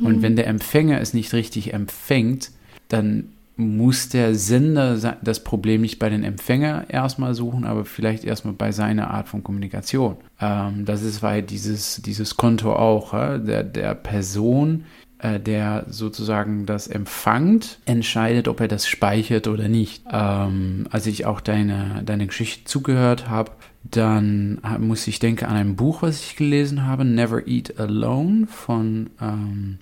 Und 0.00 0.18
mhm. 0.18 0.22
wenn 0.22 0.36
der 0.36 0.46
Empfänger 0.46 1.00
es 1.00 1.14
nicht 1.14 1.32
richtig 1.32 1.74
empfängt, 1.74 2.50
dann 2.88 3.30
muss 3.58 4.08
der 4.08 4.36
Sender 4.36 5.16
das 5.20 5.42
Problem 5.42 5.80
nicht 5.80 5.98
bei 5.98 6.08
den 6.08 6.22
Empfänger 6.22 6.86
erstmal 6.88 7.34
suchen, 7.34 7.64
aber 7.64 7.84
vielleicht 7.84 8.24
erstmal 8.24 8.54
bei 8.54 8.70
seiner 8.70 9.10
Art 9.10 9.28
von 9.28 9.42
Kommunikation. 9.42 10.16
Ähm, 10.40 10.84
das 10.84 11.02
ist 11.02 11.22
weil 11.22 11.42
dieses, 11.42 12.00
dieses 12.02 12.36
Konto 12.36 12.72
auch, 12.72 13.14
äh, 13.14 13.40
der, 13.40 13.64
der 13.64 13.96
Person, 13.96 14.84
äh, 15.18 15.40
der 15.40 15.86
sozusagen 15.88 16.66
das 16.66 16.86
empfangt, 16.86 17.80
entscheidet, 17.84 18.46
ob 18.46 18.60
er 18.60 18.68
das 18.68 18.86
speichert 18.86 19.48
oder 19.48 19.66
nicht. 19.66 20.04
Ähm, 20.08 20.86
als 20.90 21.08
ich 21.08 21.26
auch 21.26 21.40
deine, 21.40 22.02
deine 22.06 22.28
Geschichte 22.28 22.64
zugehört 22.64 23.28
habe, 23.28 23.50
dann 23.82 24.60
muss 24.78 25.08
ich 25.08 25.18
denken 25.18 25.46
an 25.46 25.56
ein 25.56 25.74
Buch, 25.76 26.02
was 26.02 26.22
ich 26.22 26.36
gelesen 26.36 26.86
habe, 26.86 27.04
Never 27.04 27.48
Eat 27.48 27.80
Alone 27.80 28.46
von 28.46 29.10
ähm, 29.20 29.78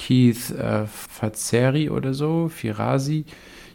Keith 0.00 0.50
äh, 0.52 0.86
Fazeri 0.86 1.90
oder 1.90 2.14
so, 2.14 2.48
Firasi, 2.48 3.26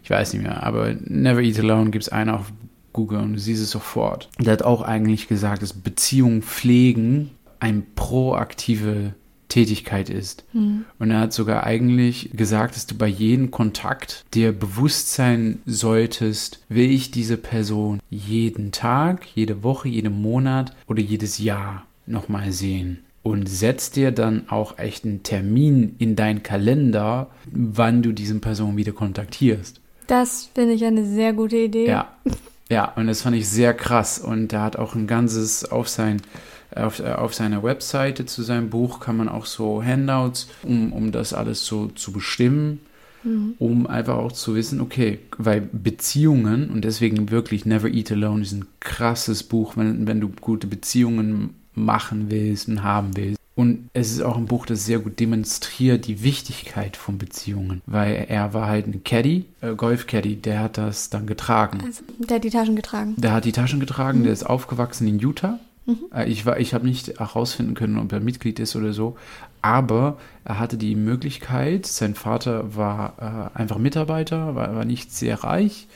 ich 0.04 0.10
weiß 0.10 0.34
nicht 0.34 0.42
mehr, 0.42 0.64
aber 0.64 0.96
Never 1.04 1.42
Eat 1.42 1.60
Alone 1.60 1.92
gibt 1.92 2.06
es 2.06 2.10
einen 2.10 2.32
auf 2.32 2.52
Google 2.94 3.20
und 3.20 3.34
du 3.34 3.40
siehst 3.40 3.62
es 3.62 3.70
sofort. 3.70 4.30
Der 4.40 4.54
hat 4.54 4.64
auch 4.64 4.82
eigentlich 4.82 5.28
gesagt, 5.28 5.62
dass 5.62 5.74
Beziehungen 5.74 6.42
pflegen 6.42 7.30
eine 7.60 7.84
proaktive 7.96 9.14
Tätigkeit 9.50 10.10
ist. 10.10 10.46
Mhm. 10.54 10.86
Und 10.98 11.12
er 11.12 11.20
hat 11.20 11.34
sogar 11.34 11.64
eigentlich 11.64 12.32
gesagt, 12.34 12.76
dass 12.76 12.88
du 12.88 12.96
bei 12.96 13.08
jedem 13.08 13.52
Kontakt 13.52 14.26
dir 14.34 14.52
bewusst 14.52 15.14
sein 15.14 15.60
solltest, 15.66 16.64
will 16.70 16.90
ich 16.90 17.12
diese 17.12 17.38
Person 17.38 18.00
jeden 18.10 18.72
Tag, 18.72 19.28
jede 19.36 19.62
Woche, 19.62 19.90
jeden 19.90 20.22
Monat 20.22 20.76
oder 20.88 21.02
jedes 21.02 21.38
Jahr 21.38 21.86
nochmal 22.08 22.52
sehen 22.52 23.05
und 23.26 23.50
setz 23.50 23.90
dir 23.90 24.12
dann 24.12 24.50
auch 24.50 24.78
echt 24.78 25.04
einen 25.04 25.24
Termin 25.24 25.96
in 25.98 26.16
deinen 26.16 26.44
Kalender, 26.44 27.32
wann 27.52 28.04
du 28.04 28.12
diese 28.12 28.36
Person 28.36 28.78
wieder 28.78 28.92
kontaktierst. 28.92 29.82
Das 30.06 30.52
finde 30.54 30.76
ich 30.76 30.86
eine 30.86 31.04
sehr 31.04 31.34
gute 31.34 31.58
Idee. 31.58 31.88
Ja. 31.88 32.14
Ja, 32.70 32.94
und 32.96 33.08
das 33.08 33.24
fand 33.24 33.36
ich 33.36 33.50
sehr 33.50 33.74
krass. 33.74 34.20
Und 34.20 34.54
er 34.54 34.62
hat 34.62 34.76
auch 34.76 34.94
ein 34.94 35.08
ganzes 35.08 35.66
auf 35.72 35.90
sein 35.90 36.22
auf, 36.76 37.00
auf 37.00 37.34
seiner 37.34 37.64
Webseite 37.64 38.28
zu 38.28 38.44
seinem 38.44 38.70
Buch 38.70 39.00
kann 39.00 39.18
man 39.18 39.30
auch 39.30 39.48
so 39.48 39.84
Handouts, 39.84 40.48
um, 40.62 40.94
um 40.94 41.12
das 41.12 41.34
alles 41.34 41.66
so 41.66 41.88
zu 41.88 42.12
bestimmen, 42.12 42.82
mhm. 43.24 43.56
um 43.58 43.88
einfach 43.88 44.18
auch 44.18 44.34
zu 44.34 44.54
wissen, 44.54 44.82
okay, 44.82 45.20
weil 45.38 45.62
Beziehungen 45.62 46.70
und 46.70 46.84
deswegen 46.84 47.32
wirklich 47.32 47.66
Never 47.66 47.88
Eat 47.88 48.12
Alone 48.12 48.44
ist 48.44 48.52
ein 48.52 48.66
krasses 48.82 49.42
Buch, 49.44 49.78
wenn, 49.78 50.06
wenn 50.06 50.20
du 50.20 50.30
gute 50.30 50.68
Beziehungen 50.68 51.56
machen 51.76 52.30
willst 52.30 52.68
und 52.68 52.84
haben 52.84 53.16
willst. 53.16 53.40
Und 53.56 53.90
es 53.94 54.12
ist 54.12 54.22
auch 54.22 54.36
ein 54.36 54.48
Buch, 54.48 54.66
das 54.66 54.86
sehr 54.86 55.00
gut 55.00 55.18
demonstriert 55.20 56.08
die 56.08 56.24
Wichtigkeit 56.24 56.98
von 56.98 57.18
Beziehungen, 57.18 57.82
weil 57.86 58.26
er 58.28 58.54
war 58.54 58.68
halt 58.68 58.86
ein 58.86 59.06
Caddy, 59.06 59.46
äh, 59.62 59.74
Golf-Caddy, 59.76 60.36
der 60.36 60.60
hat 60.60 60.78
das 60.78 61.10
dann 61.10 61.26
getragen. 61.26 61.80
Also, 61.86 62.04
der 62.20 62.36
hat 62.36 62.44
die 62.44 62.50
Taschen 62.50 62.76
getragen. 62.76 63.14
Der 63.18 63.32
hat 63.32 63.46
die 63.46 63.54
Taschen 63.54 63.80
getragen, 63.80 64.20
mhm. 64.20 64.24
der 64.26 64.34
ist 64.34 64.44
aufgewachsen 64.44 65.08
in 65.08 65.20
Utah. 65.20 65.58
Mhm. 65.86 66.00
Äh, 66.14 66.30
ich, 66.30 66.46
ich 66.46 66.74
habe 66.74 66.86
nicht 66.86 67.18
herausfinden 67.18 67.76
können, 67.76 67.98
ob 67.98 68.12
er 68.12 68.20
Mitglied 68.20 68.60
ist 68.60 68.76
oder 68.76 68.92
so, 68.92 69.16
aber 69.62 70.18
er 70.44 70.60
hatte 70.60 70.76
die 70.76 70.96
Möglichkeit, 70.96 71.86
sein 71.86 72.14
Vater 72.14 72.76
war 72.76 73.52
äh, 73.56 73.58
einfach 73.58 73.78
Mitarbeiter, 73.78 74.56
war, 74.56 74.76
war 74.76 74.86
nicht 74.86 75.14
sehr 75.14 75.46
reich, 75.46 75.88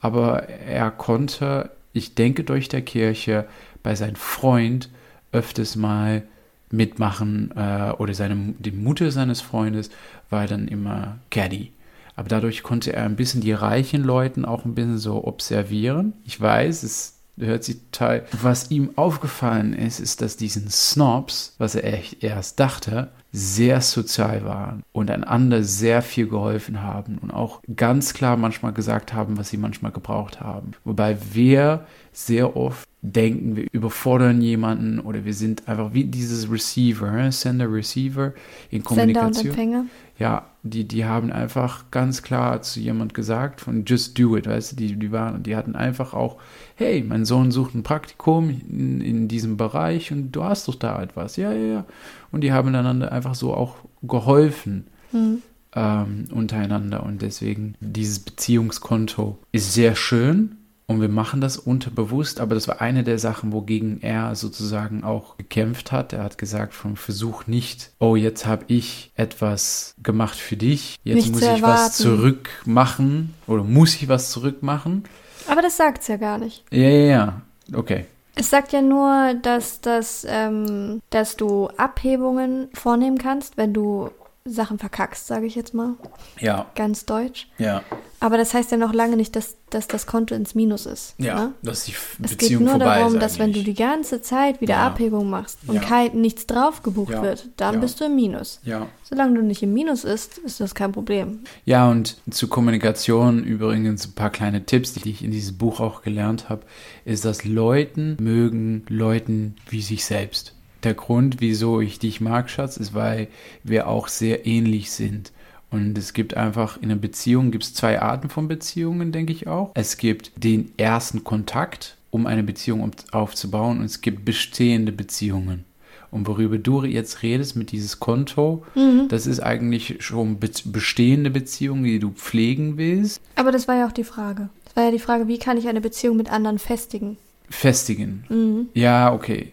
aber 0.00 0.48
er 0.48 0.90
konnte, 0.90 1.70
ich 1.92 2.16
denke 2.16 2.42
durch 2.42 2.68
der 2.68 2.82
Kirche, 2.82 3.46
bei 3.84 3.94
seinem 3.94 4.16
Freund 4.16 4.90
öfters 5.36 5.76
mal 5.76 6.22
mitmachen 6.70 7.52
äh, 7.54 7.92
oder 7.98 8.14
seine, 8.14 8.54
die 8.58 8.72
Mutter 8.72 9.10
seines 9.10 9.40
Freundes 9.40 9.90
war 10.30 10.46
dann 10.46 10.66
immer 10.66 11.18
Caddy. 11.30 11.72
Aber 12.16 12.28
dadurch 12.28 12.62
konnte 12.62 12.94
er 12.94 13.04
ein 13.04 13.16
bisschen 13.16 13.42
die 13.42 13.52
reichen 13.52 14.02
Leuten 14.02 14.46
auch 14.46 14.64
ein 14.64 14.74
bisschen 14.74 14.98
so 14.98 15.24
observieren. 15.24 16.14
Ich 16.24 16.40
weiß, 16.40 16.82
es 16.82 17.15
hört 17.38 17.64
sich 17.64 17.78
total. 17.90 18.24
Was 18.40 18.70
ihm 18.70 18.90
aufgefallen 18.96 19.72
ist, 19.72 20.00
ist, 20.00 20.22
dass 20.22 20.36
diesen 20.36 20.70
Snobs, 20.70 21.54
was 21.58 21.74
er 21.74 21.92
echt 21.92 22.22
erst 22.22 22.60
dachte, 22.60 23.10
sehr 23.32 23.82
sozial 23.82 24.44
waren 24.44 24.82
und 24.92 25.10
einander 25.10 25.62
sehr 25.62 26.00
viel 26.00 26.26
geholfen 26.26 26.82
haben 26.82 27.18
und 27.18 27.30
auch 27.30 27.60
ganz 27.76 28.14
klar 28.14 28.38
manchmal 28.38 28.72
gesagt 28.72 29.12
haben, 29.12 29.36
was 29.36 29.50
sie 29.50 29.58
manchmal 29.58 29.92
gebraucht 29.92 30.40
haben. 30.40 30.72
Wobei 30.84 31.18
wir 31.34 31.86
sehr 32.12 32.56
oft 32.56 32.88
denken, 33.02 33.56
wir 33.56 33.66
überfordern 33.72 34.40
jemanden 34.40 35.00
oder 35.00 35.24
wir 35.24 35.34
sind 35.34 35.68
einfach 35.68 35.92
wie 35.92 36.04
dieses 36.04 36.50
Receiver, 36.50 37.30
Sender, 37.30 37.70
Receiver 37.70 38.32
in 38.70 38.82
Kommunikation. 38.82 39.34
Sender 39.34 39.50
und 39.50 39.58
Empfänger. 39.58 39.84
Ja, 40.18 40.46
die, 40.62 40.88
die 40.88 41.04
haben 41.04 41.30
einfach 41.30 41.90
ganz 41.90 42.22
klar 42.22 42.62
zu 42.62 42.80
jemand 42.80 43.12
gesagt 43.12 43.60
von 43.60 43.84
just 43.84 44.18
do 44.18 44.36
it, 44.36 44.46
weißt 44.46 44.72
du, 44.72 44.76
die, 44.76 44.96
die 44.96 45.12
waren, 45.12 45.42
die 45.42 45.56
hatten 45.56 45.76
einfach 45.76 46.14
auch, 46.14 46.36
hey, 46.74 47.04
mein 47.06 47.24
Sohn 47.24 47.50
sucht 47.50 47.74
ein 47.74 47.82
Praktikum 47.82 48.48
in, 48.48 49.00
in 49.00 49.28
diesem 49.28 49.56
Bereich 49.56 50.12
und 50.12 50.32
du 50.32 50.42
hast 50.42 50.68
doch 50.68 50.74
da 50.74 51.02
etwas, 51.02 51.36
ja, 51.36 51.52
ja, 51.52 51.66
ja. 51.66 51.84
Und 52.32 52.40
die 52.42 52.52
haben 52.52 52.74
einander 52.74 53.12
einfach 53.12 53.34
so 53.34 53.54
auch 53.54 53.76
geholfen. 54.02 54.86
Hm. 55.12 55.42
Ähm, 55.74 56.24
untereinander 56.32 57.02
und 57.02 57.20
deswegen 57.20 57.74
dieses 57.80 58.20
Beziehungskonto 58.20 59.36
ist 59.52 59.74
sehr 59.74 59.94
schön, 59.94 60.56
und 60.88 61.00
wir 61.00 61.08
machen 61.08 61.40
das 61.40 61.56
unterbewusst, 61.56 62.40
aber 62.40 62.54
das 62.54 62.68
war 62.68 62.80
eine 62.80 63.02
der 63.02 63.18
Sachen, 63.18 63.52
wogegen 63.52 64.00
er 64.02 64.36
sozusagen 64.36 65.02
auch 65.02 65.36
gekämpft 65.36 65.90
hat. 65.90 66.12
Er 66.12 66.22
hat 66.22 66.38
gesagt, 66.38 66.74
vom 66.74 66.96
Versuch 66.96 67.46
nicht, 67.46 67.90
oh, 67.98 68.14
jetzt 68.14 68.46
habe 68.46 68.64
ich 68.68 69.10
etwas 69.16 69.94
gemacht 70.02 70.36
für 70.36 70.56
dich, 70.56 70.96
jetzt 71.02 71.16
Nicht 71.16 71.32
muss 71.32 71.42
ich 71.42 71.62
was 71.62 71.96
zurückmachen 71.96 73.34
oder 73.46 73.64
muss 73.64 73.94
ich 73.96 74.08
was 74.08 74.30
zurückmachen. 74.30 75.04
Aber 75.48 75.62
das 75.62 75.76
sagt's 75.76 76.06
ja 76.08 76.16
gar 76.16 76.38
nicht. 76.38 76.64
Ja, 76.70 76.88
ja, 76.88 77.06
ja. 77.06 77.42
Okay. 77.74 78.06
Es 78.36 78.50
sagt 78.50 78.72
ja 78.72 78.82
nur, 78.82 79.34
dass, 79.42 79.80
dass, 79.80 80.26
ähm, 80.28 81.00
dass 81.10 81.36
du 81.36 81.68
Abhebungen 81.78 82.68
vornehmen 82.74 83.18
kannst, 83.18 83.56
wenn 83.56 83.72
du 83.72 84.10
Sachen 84.44 84.78
verkackst, 84.78 85.26
sage 85.26 85.46
ich 85.46 85.54
jetzt 85.54 85.74
mal. 85.74 85.94
Ja, 86.38 86.66
Ganz 86.74 87.06
deutsch. 87.06 87.48
ja. 87.58 87.82
Aber 88.18 88.38
das 88.38 88.54
heißt 88.54 88.70
ja 88.70 88.76
noch 88.78 88.94
lange 88.94 89.16
nicht, 89.16 89.36
dass, 89.36 89.56
dass 89.70 89.88
das 89.88 90.06
Konto 90.06 90.34
ins 90.34 90.54
Minus 90.54 90.86
ist. 90.86 91.14
Ja, 91.18 91.34
Ne? 91.36 91.52
dass 91.62 91.84
die 91.84 91.92
Es 91.92 92.30
geht 92.30 92.38
Beziehung 92.38 92.64
nur 92.64 92.78
darum, 92.78 93.18
dass 93.20 93.38
wenn 93.38 93.52
du 93.52 93.62
die 93.62 93.74
ganze 93.74 94.22
Zeit 94.22 94.60
wieder 94.60 94.74
Ja. 94.74 94.86
Abhebung 94.86 95.28
machst 95.28 95.58
und 95.66 95.76
Ja. 95.76 95.80
kein, 95.82 96.20
nichts 96.20 96.46
drauf 96.46 96.82
gebucht 96.82 97.12
Ja. 97.12 97.22
wird, 97.22 97.48
dann 97.56 97.80
bist 97.80 98.00
du 98.00 98.04
im 98.06 98.16
Minus. 98.16 98.60
Ja. 98.64 98.86
Solange 99.04 99.34
du 99.34 99.42
nicht 99.42 99.62
im 99.62 99.74
Minus 99.74 100.04
ist, 100.04 100.38
ist 100.38 100.60
das 100.60 100.74
kein 100.74 100.92
Problem. 100.92 101.40
Ja, 101.66 101.90
und 101.90 102.16
zur 102.30 102.48
Kommunikation 102.48 103.44
übrigens 103.44 104.06
ein 104.06 104.12
paar 104.12 104.30
kleine 104.30 104.64
Tipps, 104.64 104.94
die 104.94 105.10
ich 105.10 105.22
in 105.22 105.30
diesem 105.30 105.58
Buch 105.58 105.80
auch 105.80 106.02
gelernt 106.02 106.48
habe, 106.48 106.62
ist, 107.04 107.24
dass 107.24 107.44
Leuten 107.44 108.16
mögen 108.20 108.84
Leuten 108.88 109.56
wie 109.68 109.82
sich 109.82 110.04
selbst. 110.06 110.54
Der 110.84 110.94
Grund, 110.94 111.36
wieso 111.40 111.80
ich 111.80 111.98
dich 111.98 112.20
mag, 112.20 112.48
Schatz, 112.48 112.76
ist, 112.76 112.94
weil 112.94 113.28
wir 113.64 113.88
auch 113.88 114.08
sehr 114.08 114.46
ähnlich 114.46 114.90
sind. 114.92 115.32
Und 115.70 115.98
es 115.98 116.12
gibt 116.12 116.36
einfach 116.36 116.76
in 116.78 116.90
einer 116.90 117.00
Beziehung 117.00 117.50
gibt 117.50 117.64
es 117.64 117.74
zwei 117.74 118.00
Arten 118.00 118.28
von 118.28 118.48
Beziehungen, 118.48 119.12
denke 119.12 119.32
ich 119.32 119.46
auch. 119.46 119.72
Es 119.74 119.96
gibt 119.96 120.32
den 120.36 120.72
ersten 120.76 121.24
Kontakt, 121.24 121.96
um 122.10 122.26
eine 122.26 122.42
Beziehung 122.42 122.90
aufzubauen, 123.12 123.80
und 123.80 123.84
es 123.84 124.00
gibt 124.00 124.24
bestehende 124.24 124.92
Beziehungen. 124.92 125.64
Und 126.12 126.28
worüber 126.28 126.56
du 126.56 126.84
jetzt 126.84 127.22
redest 127.22 127.56
mit 127.56 127.72
dieses 127.72 127.98
Konto, 127.98 128.64
das 129.08 129.26
ist 129.26 129.40
eigentlich 129.40 129.96
schon 129.98 130.38
be 130.38 130.48
bestehende 130.66 131.30
Beziehungen, 131.30 131.84
die 131.84 131.98
du 131.98 132.10
pflegen 132.10 132.78
willst, 132.78 133.20
Aber 133.34 133.50
das 133.50 133.66
war 133.66 133.76
ja 133.76 133.86
auch 133.86 133.92
die 133.92 134.04
Frage. 134.04 134.48
Das 134.64 134.76
war 134.76 134.84
ja 134.84 134.90
die 134.92 134.98
Frage, 135.00 135.26
wie 135.26 135.38
kann 135.38 135.58
ich 135.58 135.68
eine 135.68 135.80
Beziehung 135.80 136.16
mit 136.16 136.30
anderen 136.30 136.58
festigen? 136.58 137.18
festigen. 137.50 138.24
Mhm. 138.28 138.68
Ja, 138.74 139.12
okay. 139.12 139.52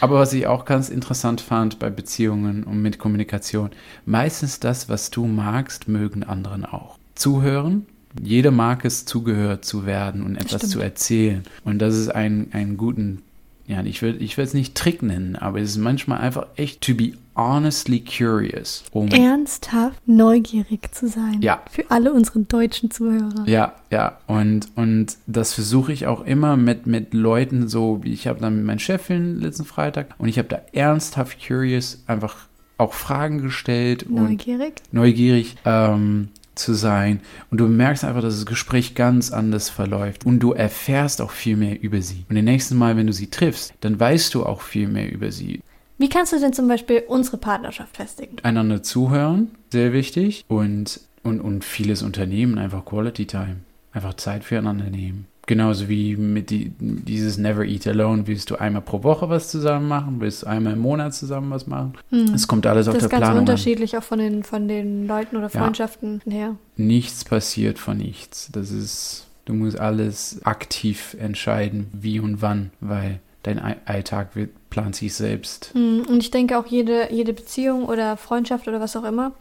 Aber 0.00 0.18
was 0.18 0.32
ich 0.32 0.46
auch 0.46 0.64
ganz 0.64 0.88
interessant 0.88 1.40
fand 1.40 1.78
bei 1.78 1.90
Beziehungen 1.90 2.64
und 2.64 2.80
mit 2.82 2.98
Kommunikation, 2.98 3.70
meistens 4.06 4.60
das, 4.60 4.88
was 4.88 5.10
du 5.10 5.26
magst, 5.26 5.88
mögen 5.88 6.22
anderen 6.22 6.64
auch. 6.64 6.98
Zuhören. 7.14 7.86
Jeder 8.20 8.50
mag 8.50 8.84
es, 8.84 9.04
zugehört 9.04 9.64
zu 9.64 9.86
werden 9.86 10.22
und 10.24 10.36
etwas 10.36 10.62
Stimmt. 10.62 10.72
zu 10.72 10.80
erzählen. 10.80 11.42
Und 11.64 11.78
das 11.78 11.94
ist 11.96 12.08
ein, 12.08 12.48
einen 12.52 12.76
guten, 12.76 13.22
ja, 13.68 13.82
ich 13.82 14.00
will 14.00 14.20
ich 14.20 14.36
will 14.38 14.44
es 14.44 14.54
nicht 14.54 14.74
Trick 14.74 15.02
nennen, 15.02 15.36
aber 15.36 15.60
es 15.60 15.70
ist 15.70 15.76
manchmal 15.76 16.20
einfach 16.20 16.46
echt 16.56 16.80
to 16.80 16.94
be 16.94 17.12
honestly 17.36 18.00
curious. 18.00 18.82
Um, 18.92 19.08
Ernsthaft 19.08 20.00
neugierig 20.06 20.92
zu 20.92 21.06
sein. 21.06 21.42
Ja. 21.42 21.62
Für 21.70 21.90
alle 21.90 22.14
unsere 22.14 22.40
deutschen 22.40 22.90
Zuhörer. 22.90 23.44
Ja, 23.46 23.74
ja, 23.90 24.18
und, 24.26 24.68
und 24.74 25.18
das 25.26 25.52
versuche 25.52 25.92
ich 25.92 26.06
auch 26.06 26.24
immer 26.24 26.56
mit, 26.56 26.86
mit 26.86 27.12
Leuten 27.12 27.68
so, 27.68 28.02
wie 28.02 28.12
ich 28.14 28.26
habe 28.26 28.40
dann 28.40 28.56
mit 28.56 28.64
meinem 28.64 28.78
Chefin 28.78 29.38
letzten 29.38 29.66
Freitag 29.66 30.14
und 30.16 30.28
ich 30.28 30.38
habe 30.38 30.48
da 30.48 30.60
ernsthaft 30.72 31.38
curious 31.46 32.02
einfach 32.06 32.48
auch 32.78 32.94
Fragen 32.94 33.42
gestellt 33.42 34.04
und 34.04 34.14
Neugierig? 34.14 34.82
neugierig 34.92 35.56
ähm, 35.66 36.28
zu 36.58 36.74
sein. 36.74 37.20
Und 37.50 37.58
du 37.58 37.66
merkst 37.66 38.04
einfach, 38.04 38.22
dass 38.22 38.36
das 38.36 38.46
Gespräch 38.46 38.94
ganz 38.94 39.32
anders 39.32 39.70
verläuft. 39.70 40.26
Und 40.26 40.40
du 40.40 40.52
erfährst 40.52 41.20
auch 41.20 41.30
viel 41.30 41.56
mehr 41.56 41.80
über 41.80 42.02
sie. 42.02 42.24
Und 42.28 42.36
das 42.36 42.44
nächste 42.44 42.74
Mal, 42.74 42.96
wenn 42.96 43.06
du 43.06 43.12
sie 43.12 43.28
triffst, 43.30 43.72
dann 43.80 43.98
weißt 43.98 44.34
du 44.34 44.44
auch 44.44 44.60
viel 44.60 44.88
mehr 44.88 45.10
über 45.10 45.32
sie. 45.32 45.60
Wie 45.98 46.08
kannst 46.08 46.32
du 46.32 46.38
denn 46.38 46.52
zum 46.52 46.68
Beispiel 46.68 47.02
unsere 47.08 47.38
Partnerschaft 47.38 47.96
festigen? 47.96 48.36
Einander 48.42 48.82
zuhören, 48.82 49.50
sehr 49.70 49.92
wichtig. 49.92 50.44
Und, 50.48 51.00
und, 51.22 51.40
und 51.40 51.64
vieles 51.64 52.02
Unternehmen, 52.02 52.58
einfach 52.58 52.84
Quality 52.84 53.26
Time. 53.26 53.56
Einfach 53.92 54.14
Zeit 54.14 54.44
füreinander 54.44 54.90
nehmen. 54.90 55.26
Genauso 55.48 55.88
wie 55.88 56.14
mit 56.14 56.50
die, 56.50 56.70
dieses 56.78 57.38
Never 57.38 57.64
Eat 57.64 57.86
Alone. 57.86 58.26
Willst 58.26 58.50
du 58.50 58.56
einmal 58.56 58.82
pro 58.82 59.02
Woche 59.02 59.28
was 59.30 59.48
zusammen 59.50 59.88
machen? 59.88 60.16
Willst 60.20 60.42
du 60.42 60.46
einmal 60.46 60.74
im 60.74 60.78
Monat 60.80 61.14
zusammen 61.14 61.50
was 61.50 61.66
machen? 61.66 61.94
Es 62.34 62.46
kommt 62.46 62.66
alles 62.66 62.86
auf 62.86 62.94
Hm. 62.94 63.00
Das 63.00 63.00
der 63.00 63.06
ist 63.08 63.10
ganz 63.10 63.20
Planung 63.22 63.36
an. 63.38 63.40
unterschiedlich 63.40 63.96
auch 63.96 64.02
von 64.02 64.18
den, 64.18 64.42
von 64.44 64.68
den 64.68 65.06
Leuten 65.06 65.36
oder 65.36 65.50
Ja. 65.50 65.60
Freundschaften 65.60 66.20
her. 66.28 66.54
nichts 66.76 67.24
passiert 67.24 67.78
von 67.78 67.96
nichts. 67.96 68.50
Das 68.52 68.70
ist, 68.70 69.26
du 69.46 69.54
musst 69.54 69.80
alles 69.80 70.40
aktiv 70.44 71.16
entscheiden, 71.18 71.86
wie 71.92 72.20
und 72.20 72.42
wann, 72.42 72.70
weil 72.80 73.20
dein 73.42 73.58
Ei- 73.58 73.76
Alltag 73.86 74.36
wird, 74.36 74.50
plant 74.68 74.96
sich 74.96 75.14
selbst. 75.14 75.70
Hm, 75.72 76.02
Und 76.10 76.22
ich 76.22 76.30
denke 76.30 76.58
auch, 76.58 76.66
jede, 76.66 77.10
jede 77.10 77.32
Beziehung 77.32 77.86
oder 77.86 78.18
Freundschaft 78.18 78.68
oder 78.68 78.80
was 78.80 78.94
auch 78.96 79.04
immer 79.04 79.32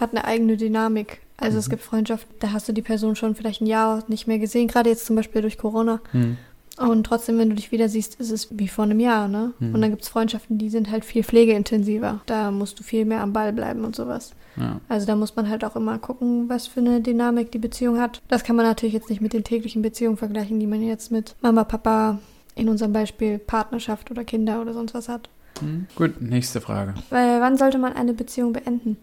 hat 0.00 0.10
eine 0.10 0.24
eigene 0.24 0.56
Dynamik. 0.56 1.20
Also 1.42 1.58
es 1.58 1.68
gibt 1.68 1.82
Freundschaften, 1.82 2.34
da 2.40 2.52
hast 2.52 2.68
du 2.68 2.72
die 2.72 2.82
Person 2.82 3.16
schon 3.16 3.34
vielleicht 3.34 3.60
ein 3.60 3.66
Jahr 3.66 4.04
nicht 4.08 4.26
mehr 4.26 4.38
gesehen, 4.38 4.68
gerade 4.68 4.90
jetzt 4.90 5.06
zum 5.06 5.16
Beispiel 5.16 5.42
durch 5.42 5.58
Corona. 5.58 6.00
Hm. 6.12 6.36
Und 6.78 7.04
trotzdem, 7.04 7.38
wenn 7.38 7.50
du 7.50 7.54
dich 7.54 7.70
wieder 7.70 7.88
siehst, 7.88 8.18
ist 8.18 8.30
es 8.30 8.48
wie 8.50 8.68
vor 8.68 8.84
einem 8.84 8.98
Jahr, 8.98 9.28
ne? 9.28 9.52
Mhm. 9.58 9.74
Und 9.74 9.82
dann 9.82 9.90
gibt 9.90 10.02
es 10.02 10.08
Freundschaften, 10.08 10.56
die 10.56 10.70
sind 10.70 10.90
halt 10.90 11.04
viel 11.04 11.22
pflegeintensiver. 11.22 12.20
Da 12.26 12.50
musst 12.50 12.80
du 12.80 12.82
viel 12.82 13.04
mehr 13.04 13.20
am 13.20 13.32
Ball 13.32 13.52
bleiben 13.52 13.84
und 13.84 13.94
sowas. 13.94 14.32
Ja. 14.56 14.80
Also 14.88 15.06
da 15.06 15.14
muss 15.14 15.36
man 15.36 15.48
halt 15.48 15.64
auch 15.64 15.76
immer 15.76 15.98
gucken, 15.98 16.48
was 16.48 16.66
für 16.66 16.80
eine 16.80 17.00
Dynamik 17.00 17.52
die 17.52 17.58
Beziehung 17.58 18.00
hat. 18.00 18.22
Das 18.28 18.42
kann 18.42 18.56
man 18.56 18.64
natürlich 18.64 18.94
jetzt 18.94 19.10
nicht 19.10 19.20
mit 19.20 19.32
den 19.32 19.44
täglichen 19.44 19.82
Beziehungen 19.82 20.16
vergleichen, 20.16 20.60
die 20.60 20.66
man 20.66 20.82
jetzt 20.82 21.12
mit 21.12 21.36
Mama, 21.42 21.64
Papa, 21.64 22.18
in 22.54 22.68
unserem 22.68 22.92
Beispiel 22.92 23.38
Partnerschaft 23.38 24.10
oder 24.10 24.24
Kinder 24.24 24.60
oder 24.60 24.72
sonst 24.72 24.94
was 24.94 25.08
hat. 25.08 25.28
Hm. 25.60 25.86
Gut, 25.94 26.20
nächste 26.20 26.60
Frage. 26.60 26.94
Weil 27.10 27.40
wann 27.40 27.58
sollte 27.58 27.78
man 27.78 27.92
eine 27.92 28.14
Beziehung 28.14 28.52
beenden? 28.52 28.96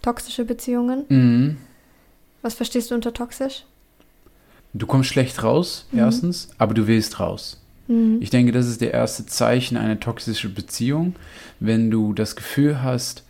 Toxische 0.00 0.44
Beziehungen? 0.44 1.04
Mhm. 1.08 1.56
Was 2.42 2.54
verstehst 2.54 2.90
du 2.90 2.94
unter 2.94 3.12
toxisch? 3.14 3.64
Du 4.74 4.86
kommst 4.86 5.10
schlecht 5.10 5.42
raus, 5.42 5.86
Mhm. 5.92 5.98
erstens, 5.98 6.48
aber 6.58 6.74
du 6.74 6.86
willst 6.86 7.20
raus. 7.20 7.60
Hm. 7.88 8.20
Ich 8.22 8.30
denke, 8.30 8.52
das 8.52 8.66
ist 8.68 8.80
der 8.80 8.92
erste 8.92 9.26
Zeichen 9.26 9.76
einer 9.76 10.00
toxischen 10.00 10.54
Beziehung, 10.54 11.14
wenn 11.60 11.90
du 11.90 12.12
das 12.14 12.36
Gefühl 12.36 12.82
hast, 12.82 13.24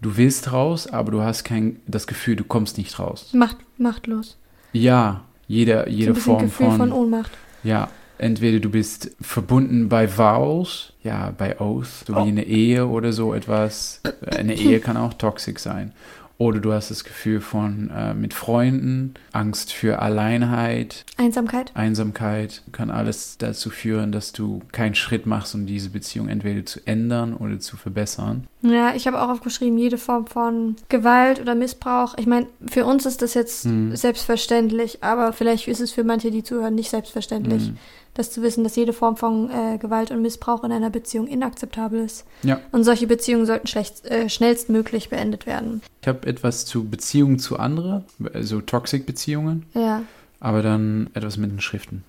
du 0.00 0.16
willst 0.16 0.52
raus, 0.52 0.86
aber 0.86 1.10
du 1.10 1.22
hast 1.22 1.44
kein 1.44 1.80
das 1.86 2.06
Gefühl, 2.06 2.36
du 2.36 2.44
kommst 2.44 2.78
nicht 2.78 2.98
raus. 2.98 3.30
Macht, 3.34 3.56
machtlos. 3.78 4.36
Ja, 4.72 5.24
jede, 5.48 5.84
So 5.84 5.90
jede 5.90 6.12
bisschen 6.14 6.32
Form 6.32 6.42
Gefühl 6.44 6.66
von, 6.68 6.76
von 6.78 6.92
Ohnmacht. 6.92 7.30
Ja, 7.62 7.88
entweder 8.18 8.60
du 8.60 8.70
bist 8.70 9.10
verbunden 9.20 9.88
bei 9.88 10.16
Vows, 10.16 10.92
ja, 11.02 11.32
bei 11.36 11.60
Oath, 11.60 12.06
so 12.06 12.14
Oh. 12.14 12.24
wie 12.24 12.28
eine 12.28 12.44
Ehe 12.44 12.86
oder 12.86 13.12
so 13.12 13.34
etwas. 13.34 14.00
Eine 14.26 14.54
Ehe 14.54 14.80
kann 14.80 14.96
auch 14.96 15.14
toxisch 15.14 15.58
sein. 15.58 15.92
Oder 16.38 16.60
du 16.60 16.72
hast 16.72 16.90
das 16.90 17.02
Gefühl 17.04 17.40
von 17.40 17.90
äh, 17.90 18.12
mit 18.12 18.34
Freunden, 18.34 19.14
Angst 19.32 19.72
für 19.72 20.00
Alleinheit, 20.00 21.06
Einsamkeit? 21.16 21.70
Einsamkeit, 21.74 22.62
kann 22.72 22.90
alles 22.90 23.38
dazu 23.38 23.70
führen, 23.70 24.12
dass 24.12 24.32
du 24.32 24.60
keinen 24.70 24.94
Schritt 24.94 25.24
machst, 25.24 25.54
um 25.54 25.64
diese 25.64 25.88
Beziehung 25.88 26.28
entweder 26.28 26.66
zu 26.66 26.80
ändern 26.86 27.32
oder 27.34 27.58
zu 27.58 27.78
verbessern. 27.78 28.46
Ja, 28.60 28.94
ich 28.94 29.06
habe 29.06 29.22
auch 29.22 29.30
aufgeschrieben, 29.30 29.78
jede 29.78 29.96
Form 29.96 30.26
von 30.26 30.76
Gewalt 30.90 31.40
oder 31.40 31.54
Missbrauch. 31.54 32.14
Ich 32.18 32.26
meine, 32.26 32.46
für 32.68 32.84
uns 32.84 33.06
ist 33.06 33.22
das 33.22 33.32
jetzt 33.32 33.64
Hm. 33.64 33.96
selbstverständlich, 33.96 35.02
aber 35.02 35.32
vielleicht 35.32 35.68
ist 35.68 35.80
es 35.80 35.92
für 35.92 36.04
manche, 36.04 36.30
die 36.30 36.42
zuhören, 36.42 36.74
nicht 36.74 36.90
selbstverständlich, 36.90 37.68
Hm. 37.68 37.76
Das 38.18 38.30
zu 38.30 38.42
wissen, 38.42 38.64
dass 38.64 38.76
jede 38.76 38.92
Form 38.92 39.16
von 39.16 39.50
äh, 39.50 39.78
Gewalt 39.78 40.10
und 40.10 40.22
Missbrauch 40.22 40.64
in 40.64 40.72
einer 40.72 40.90
Beziehung 40.90 41.26
inakzeptabel 41.26 42.00
ist. 42.04 42.24
Ja. 42.42 42.60
Und 42.72 42.84
solche 42.84 43.06
Beziehungen 43.06 43.46
sollten 43.46 43.66
schlecht, 43.66 44.04
äh, 44.06 44.28
schnellstmöglich 44.28 45.08
beendet 45.10 45.46
werden. 45.46 45.82
Ich 46.02 46.08
habe 46.08 46.26
etwas 46.26 46.64
zu 46.66 46.88
Beziehungen 46.88 47.38
zu 47.38 47.58
anderen, 47.58 48.04
also 48.32 48.60
Toxic-Beziehungen, 48.60 49.66
Ja. 49.74 50.02
aber 50.40 50.62
dann 50.62 51.10
etwas 51.14 51.36
mit 51.36 51.50
den 51.50 51.60
Schriften. 51.60 52.04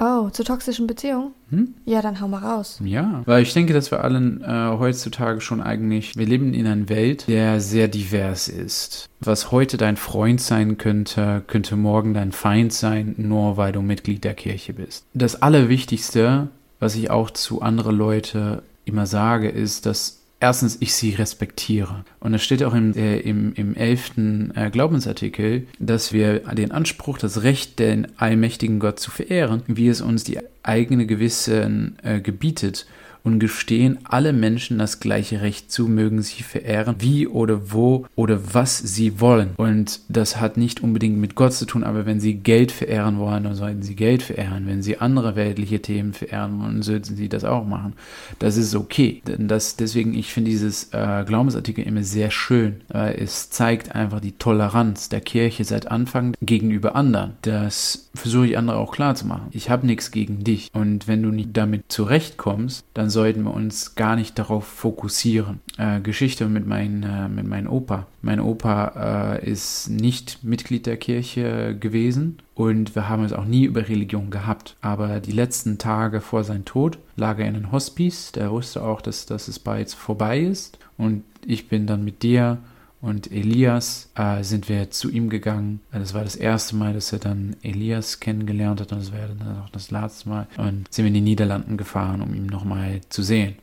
Oh, 0.00 0.30
zu 0.30 0.42
toxischen 0.42 0.86
Beziehungen? 0.86 1.32
Hm? 1.50 1.74
Ja, 1.84 2.00
dann 2.00 2.20
hau 2.20 2.28
mal 2.28 2.38
raus. 2.42 2.80
Ja, 2.82 3.22
weil 3.26 3.42
ich 3.42 3.52
denke, 3.52 3.74
dass 3.74 3.90
wir 3.90 4.02
allen 4.02 4.42
äh, 4.42 4.76
heutzutage 4.78 5.40
schon 5.40 5.60
eigentlich, 5.60 6.16
wir 6.16 6.26
leben 6.26 6.54
in 6.54 6.66
einer 6.66 6.88
Welt, 6.88 7.28
der 7.28 7.60
sehr 7.60 7.88
divers 7.88 8.48
ist. 8.48 9.08
Was 9.20 9.52
heute 9.52 9.76
dein 9.76 9.96
Freund 9.96 10.40
sein 10.40 10.78
könnte, 10.78 11.42
könnte 11.46 11.76
morgen 11.76 12.14
dein 12.14 12.32
Feind 12.32 12.72
sein, 12.72 13.14
nur 13.18 13.56
weil 13.56 13.72
du 13.72 13.82
Mitglied 13.82 14.24
der 14.24 14.34
Kirche 14.34 14.72
bist. 14.72 15.04
Das 15.12 15.42
Allerwichtigste, 15.42 16.48
was 16.80 16.94
ich 16.94 17.10
auch 17.10 17.30
zu 17.30 17.60
anderen 17.60 17.96
Leuten 17.96 18.62
immer 18.84 19.06
sage, 19.06 19.48
ist, 19.48 19.84
dass 19.84 20.21
erstens 20.42 20.76
ich 20.80 20.94
sie 20.94 21.14
respektiere. 21.14 22.04
Und 22.18 22.34
es 22.34 22.42
steht 22.42 22.64
auch 22.64 22.74
im, 22.74 22.94
äh, 22.94 23.20
im, 23.20 23.54
im 23.54 23.76
elften 23.76 24.52
äh, 24.56 24.70
Glaubensartikel, 24.70 25.68
dass 25.78 26.12
wir 26.12 26.40
den 26.40 26.72
Anspruch, 26.72 27.16
das 27.18 27.44
Recht, 27.44 27.78
den 27.78 28.08
allmächtigen 28.18 28.80
Gott 28.80 28.98
zu 28.98 29.12
verehren, 29.12 29.62
wie 29.68 29.88
es 29.88 30.00
uns 30.00 30.24
die 30.24 30.40
eigene 30.64 31.06
Gewissen 31.06 31.96
äh, 32.02 32.20
gebietet 32.20 32.86
und 33.24 33.38
gestehen 33.38 33.98
alle 34.04 34.32
Menschen 34.32 34.78
das 34.78 35.00
gleiche 35.00 35.40
Recht 35.40 35.70
zu, 35.70 35.88
mögen 35.88 36.22
sie 36.22 36.42
verehren, 36.42 36.96
wie 36.98 37.26
oder 37.26 37.72
wo 37.72 38.06
oder 38.16 38.54
was 38.54 38.78
sie 38.78 39.20
wollen. 39.20 39.50
Und 39.56 40.00
das 40.08 40.40
hat 40.40 40.56
nicht 40.56 40.82
unbedingt 40.82 41.18
mit 41.18 41.34
Gott 41.34 41.52
zu 41.52 41.66
tun, 41.66 41.84
aber 41.84 42.06
wenn 42.06 42.20
sie 42.20 42.34
Geld 42.34 42.72
verehren 42.72 43.18
wollen, 43.18 43.44
dann 43.44 43.54
sollten 43.54 43.82
sie 43.82 43.94
Geld 43.94 44.22
verehren. 44.22 44.66
Wenn 44.66 44.82
sie 44.82 44.98
andere 44.98 45.36
weltliche 45.36 45.80
Themen 45.80 46.12
verehren 46.12 46.60
wollen, 46.60 46.82
sollten 46.82 47.16
sie 47.16 47.28
das 47.28 47.44
auch 47.44 47.66
machen. 47.66 47.94
Das 48.38 48.56
ist 48.56 48.74
okay. 48.74 49.22
Das, 49.24 49.76
deswegen, 49.76 50.14
ich 50.14 50.32
finde 50.32 50.50
dieses 50.50 50.92
äh, 50.92 51.24
Glaubensartikel 51.26 51.86
immer 51.86 52.02
sehr 52.02 52.30
schön. 52.30 52.80
Weil 52.88 53.16
es 53.18 53.50
zeigt 53.50 53.94
einfach 53.94 54.20
die 54.20 54.32
Toleranz 54.32 55.08
der 55.08 55.20
Kirche 55.20 55.64
seit 55.64 55.90
Anfang 55.90 56.34
gegenüber 56.42 56.96
anderen. 56.96 57.34
Das 57.42 58.10
versuche 58.14 58.46
ich 58.48 58.58
andere 58.58 58.76
auch 58.78 58.92
klar 58.92 59.14
zu 59.14 59.26
machen. 59.26 59.48
Ich 59.52 59.70
habe 59.70 59.86
nichts 59.86 60.10
gegen 60.10 60.44
dich. 60.44 60.70
Und 60.72 61.08
wenn 61.08 61.22
du 61.22 61.30
nicht 61.30 61.50
damit 61.56 61.84
zurechtkommst, 61.88 62.84
dann 62.94 63.10
sollten 63.12 63.44
wir 63.44 63.54
uns 63.54 63.94
gar 63.94 64.16
nicht 64.16 64.38
darauf 64.38 64.66
fokussieren. 64.66 65.60
Äh, 65.78 66.00
Geschichte 66.00 66.48
mit, 66.48 66.66
mein, 66.66 67.04
äh, 67.04 67.28
mit 67.28 67.46
meinem 67.46 67.68
Opa. 67.68 68.06
Mein 68.20 68.40
Opa 68.40 69.36
äh, 69.36 69.50
ist 69.50 69.88
nicht 69.88 70.42
Mitglied 70.42 70.86
der 70.86 70.96
Kirche 70.96 71.76
gewesen 71.78 72.38
und 72.54 72.94
wir 72.94 73.08
haben 73.08 73.24
es 73.24 73.32
auch 73.32 73.44
nie 73.44 73.64
über 73.64 73.88
Religion 73.88 74.30
gehabt. 74.30 74.76
Aber 74.80 75.20
die 75.20 75.32
letzten 75.32 75.78
Tage 75.78 76.20
vor 76.20 76.42
seinem 76.42 76.64
Tod 76.64 76.98
lag 77.16 77.38
er 77.38 77.46
in 77.46 77.56
einem 77.56 77.72
Hospice. 77.72 78.32
Der 78.32 78.50
wusste 78.50 78.82
auch, 78.82 79.00
dass, 79.00 79.26
dass 79.26 79.48
es 79.48 79.58
bald 79.58 79.92
vorbei 79.92 80.40
ist. 80.40 80.78
Und 80.98 81.22
ich 81.46 81.68
bin 81.68 81.86
dann 81.86 82.04
mit 82.04 82.22
dir 82.22 82.58
und 83.02 83.32
Elias 83.32 84.10
äh, 84.14 84.44
sind 84.44 84.68
wir 84.68 84.90
zu 84.90 85.10
ihm 85.10 85.28
gegangen. 85.28 85.80
Das 85.90 86.14
war 86.14 86.22
das 86.22 86.36
erste 86.36 86.76
Mal, 86.76 86.94
dass 86.94 87.12
er 87.12 87.18
dann 87.18 87.56
Elias 87.60 88.20
kennengelernt 88.20 88.80
hat 88.80 88.92
und 88.92 89.00
das 89.00 89.12
war 89.12 89.18
dann 89.26 89.60
auch 89.60 89.70
das 89.70 89.90
letzte 89.90 90.28
Mal. 90.28 90.46
Und 90.56 90.86
sind 90.88 91.04
wir 91.04 91.08
in 91.08 91.14
die 91.14 91.20
Niederlanden 91.20 91.76
gefahren, 91.76 92.22
um 92.22 92.32
ihn 92.32 92.46
nochmal 92.46 93.00
zu 93.08 93.24
sehen. 93.24 93.56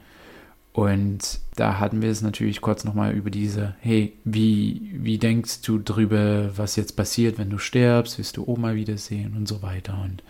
Und 0.74 1.40
da 1.56 1.80
hatten 1.80 2.02
wir 2.02 2.10
es 2.10 2.22
natürlich 2.22 2.60
kurz 2.60 2.84
nochmal 2.84 3.14
über 3.14 3.32
diese, 3.32 3.76
hey, 3.80 4.12
wie, 4.26 4.92
wie 4.94 5.18
denkst 5.18 5.62
du 5.62 5.80
drüber, 5.80 6.58
was 6.58 6.76
jetzt 6.76 6.98
passiert, 6.98 7.38
wenn 7.38 7.50
du 7.50 7.58
stirbst, 7.60 8.20
wirst 8.20 8.36
du 8.36 8.44
Oma 8.46 8.76
wiedersehen 8.76 9.38
und 9.38 9.48
so 9.48 9.62
weiter. 9.62 10.02
Und 10.04 10.22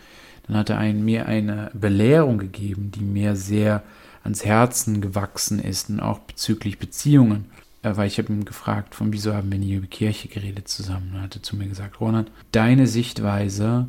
dann 0.45 0.55
hat 0.55 0.69
er 0.69 0.77
einen, 0.77 1.03
mir 1.03 1.25
eine 1.25 1.71
Belehrung 1.73 2.37
gegeben, 2.37 2.91
die 2.91 3.03
mir 3.03 3.35
sehr 3.35 3.81
ans 4.23 4.45
Herzen 4.45 5.01
gewachsen 5.01 5.57
ist 5.57 5.89
und 5.89 5.99
auch 5.99 6.19
bezüglich 6.19 6.77
Beziehungen 6.77 7.45
weil 7.81 8.07
ich 8.07 8.17
habe 8.17 8.33
ihn 8.33 8.45
gefragt, 8.45 8.95
von 8.95 9.13
wieso 9.13 9.33
haben 9.33 9.51
wir 9.51 9.59
nie 9.59 9.73
über 9.73 9.87
Kirche 9.87 10.27
geredet 10.27 10.67
zusammen. 10.67 11.13
Er 11.15 11.21
hatte 11.21 11.41
zu 11.41 11.55
mir 11.55 11.67
gesagt, 11.67 11.99
Ronald, 12.01 12.31
deine 12.51 12.87
Sichtweise 12.87 13.87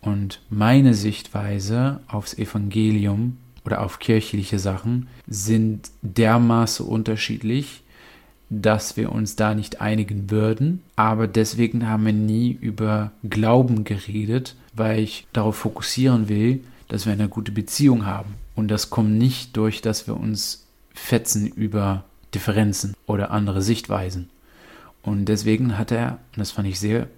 und 0.00 0.40
meine 0.50 0.94
Sichtweise 0.94 2.00
aufs 2.08 2.34
Evangelium 2.34 3.38
oder 3.64 3.82
auf 3.82 3.98
kirchliche 3.98 4.58
Sachen 4.58 5.08
sind 5.26 5.90
dermaßen 6.02 6.84
unterschiedlich, 6.86 7.82
dass 8.50 8.96
wir 8.96 9.12
uns 9.12 9.36
da 9.36 9.54
nicht 9.54 9.80
einigen 9.80 10.30
würden. 10.30 10.82
Aber 10.96 11.26
deswegen 11.26 11.88
haben 11.88 12.06
wir 12.06 12.12
nie 12.12 12.50
über 12.50 13.12
Glauben 13.28 13.84
geredet, 13.84 14.56
weil 14.74 15.00
ich 15.00 15.26
darauf 15.32 15.56
fokussieren 15.56 16.28
will, 16.28 16.62
dass 16.88 17.06
wir 17.06 17.12
eine 17.12 17.28
gute 17.28 17.52
Beziehung 17.52 18.04
haben. 18.04 18.34
Und 18.54 18.68
das 18.68 18.90
kommt 18.90 19.12
nicht 19.12 19.56
durch, 19.56 19.80
dass 19.80 20.06
wir 20.06 20.16
uns 20.16 20.66
fetzen 20.92 21.46
über 21.46 22.04
Differenzen 22.34 22.94
oder 23.06 23.30
andere 23.30 23.62
Sichtweisen. 23.62 24.30
Und 25.02 25.26
deswegen 25.26 25.78
hat 25.78 25.90
er, 25.90 26.18
und 26.32 26.38
das 26.38 26.52
fand 26.52 26.68
ich 26.68 26.78
sehr 26.78 27.08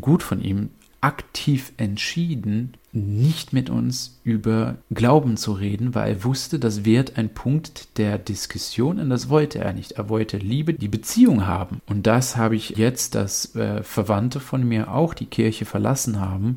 gut 0.00 0.22
von 0.22 0.42
ihm, 0.42 0.70
aktiv 1.00 1.72
entschieden, 1.76 2.74
nicht 2.92 3.52
mit 3.52 3.70
uns 3.70 4.18
über 4.24 4.76
Glauben 4.90 5.36
zu 5.36 5.52
reden, 5.52 5.94
weil 5.94 6.14
er 6.14 6.24
wusste, 6.24 6.58
das 6.58 6.84
wird 6.84 7.16
ein 7.16 7.28
Punkt 7.28 7.98
der 7.98 8.18
Diskussion 8.18 8.98
und 8.98 9.10
das 9.10 9.28
wollte 9.28 9.60
er 9.60 9.72
nicht. 9.72 9.92
Er 9.92 10.08
wollte 10.08 10.38
Liebe, 10.38 10.74
die 10.74 10.88
Beziehung 10.88 11.46
haben. 11.46 11.80
Und 11.86 12.06
das 12.06 12.36
habe 12.36 12.56
ich 12.56 12.70
jetzt, 12.70 13.14
dass 13.14 13.54
äh, 13.54 13.84
Verwandte 13.84 14.40
von 14.40 14.66
mir 14.66 14.92
auch 14.92 15.14
die 15.14 15.26
Kirche 15.26 15.64
verlassen 15.64 16.20
haben, 16.20 16.56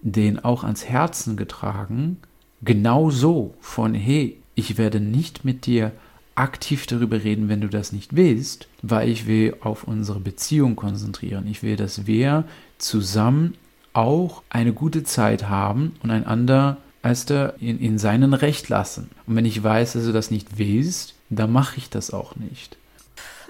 den 0.00 0.38
auch 0.42 0.64
ans 0.64 0.86
Herzen 0.86 1.36
getragen, 1.36 2.18
genau 2.62 3.10
so 3.10 3.54
von, 3.60 3.94
hey, 3.94 4.38
ich 4.54 4.78
werde 4.78 5.00
nicht 5.00 5.44
mit 5.44 5.66
dir 5.66 5.92
aktiv 6.38 6.86
darüber 6.86 7.22
reden, 7.22 7.48
wenn 7.48 7.60
du 7.60 7.68
das 7.68 7.92
nicht 7.92 8.14
willst, 8.14 8.68
weil 8.82 9.08
ich 9.08 9.26
will 9.26 9.56
auf 9.60 9.84
unsere 9.84 10.20
Beziehung 10.20 10.76
konzentrieren. 10.76 11.46
Ich 11.46 11.62
will, 11.62 11.76
dass 11.76 12.06
wir 12.06 12.44
zusammen 12.78 13.54
auch 13.92 14.42
eine 14.48 14.72
gute 14.72 15.02
Zeit 15.02 15.48
haben 15.48 15.96
und 16.02 16.10
einander 16.10 16.76
als 17.02 17.26
der 17.26 17.54
in, 17.60 17.80
in 17.80 17.98
seinen 17.98 18.34
Recht 18.34 18.68
lassen. 18.68 19.10
Und 19.26 19.36
wenn 19.36 19.44
ich 19.44 19.62
weiß, 19.62 19.94
dass 19.94 20.04
du 20.04 20.12
das 20.12 20.30
nicht 20.30 20.58
willst, 20.58 21.14
dann 21.30 21.52
mache 21.52 21.78
ich 21.78 21.90
das 21.90 22.12
auch 22.12 22.36
nicht. 22.36 22.76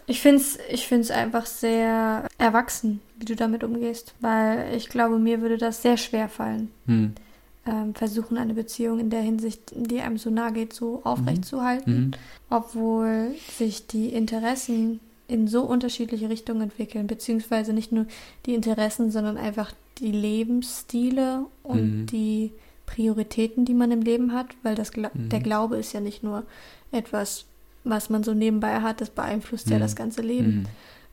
Ich 0.07 0.21
finde 0.23 0.41
es 0.41 0.59
ich 0.71 0.87
find's 0.87 1.11
einfach 1.11 1.45
sehr 1.45 2.27
erwachsen, 2.39 3.01
wie 3.19 3.27
du 3.27 3.37
damit 3.37 3.63
umgehst, 3.63 4.15
weil 4.21 4.75
ich 4.75 4.89
glaube, 4.89 5.19
mir 5.19 5.43
würde 5.43 5.59
das 5.59 5.83
sehr 5.83 5.99
schwer 5.99 6.31
fallen. 6.31 6.71
Hm 6.87 7.13
ähm, 7.69 7.95
versuchen, 7.95 8.39
eine 8.39 8.55
Beziehung 8.55 8.99
in 8.99 9.11
der 9.11 9.21
Hinsicht, 9.21 9.73
die 9.75 10.01
einem 10.01 10.17
so 10.17 10.31
nahe 10.31 10.53
geht, 10.53 10.73
so 10.73 11.03
aufrechtzuhalten, 11.05 12.07
mhm. 12.07 12.11
obwohl 12.49 13.35
sich 13.57 13.87
die 13.87 14.09
Interessen 14.09 15.01
in 15.27 15.47
so 15.47 15.63
unterschiedliche 15.63 16.31
Richtungen 16.31 16.63
entwickeln, 16.63 17.07
beziehungsweise 17.07 17.75
nicht 17.75 17.93
nur 17.93 18.07
die 18.47 18.55
Interessen, 18.55 19.11
sondern 19.11 19.37
einfach 19.37 19.73
die 19.99 20.13
Lebensstile 20.13 21.45
und 21.63 22.01
mhm. 22.01 22.07
die 22.07 22.53
Prioritäten, 22.87 23.67
die 23.67 23.75
man 23.75 23.91
im 23.91 24.01
Leben 24.01 24.33
hat, 24.33 24.47
weil 24.63 24.75
das 24.75 24.97
mhm. 24.97 25.29
der 25.29 25.41
Glaube 25.41 25.77
ist 25.77 25.93
ja 25.93 26.01
nicht 26.01 26.23
nur 26.23 26.45
etwas, 26.91 27.45
was 27.85 28.09
man 28.09 28.25
so 28.25 28.33
nebenbei 28.33 28.81
hat, 28.81 29.03
das 29.03 29.11
beeinflusst 29.11 29.69
ja 29.69 29.77
mhm. 29.77 29.83
das 29.83 29.95
ganze 29.95 30.23
Leben. 30.23 30.61
Mhm. 30.61 30.67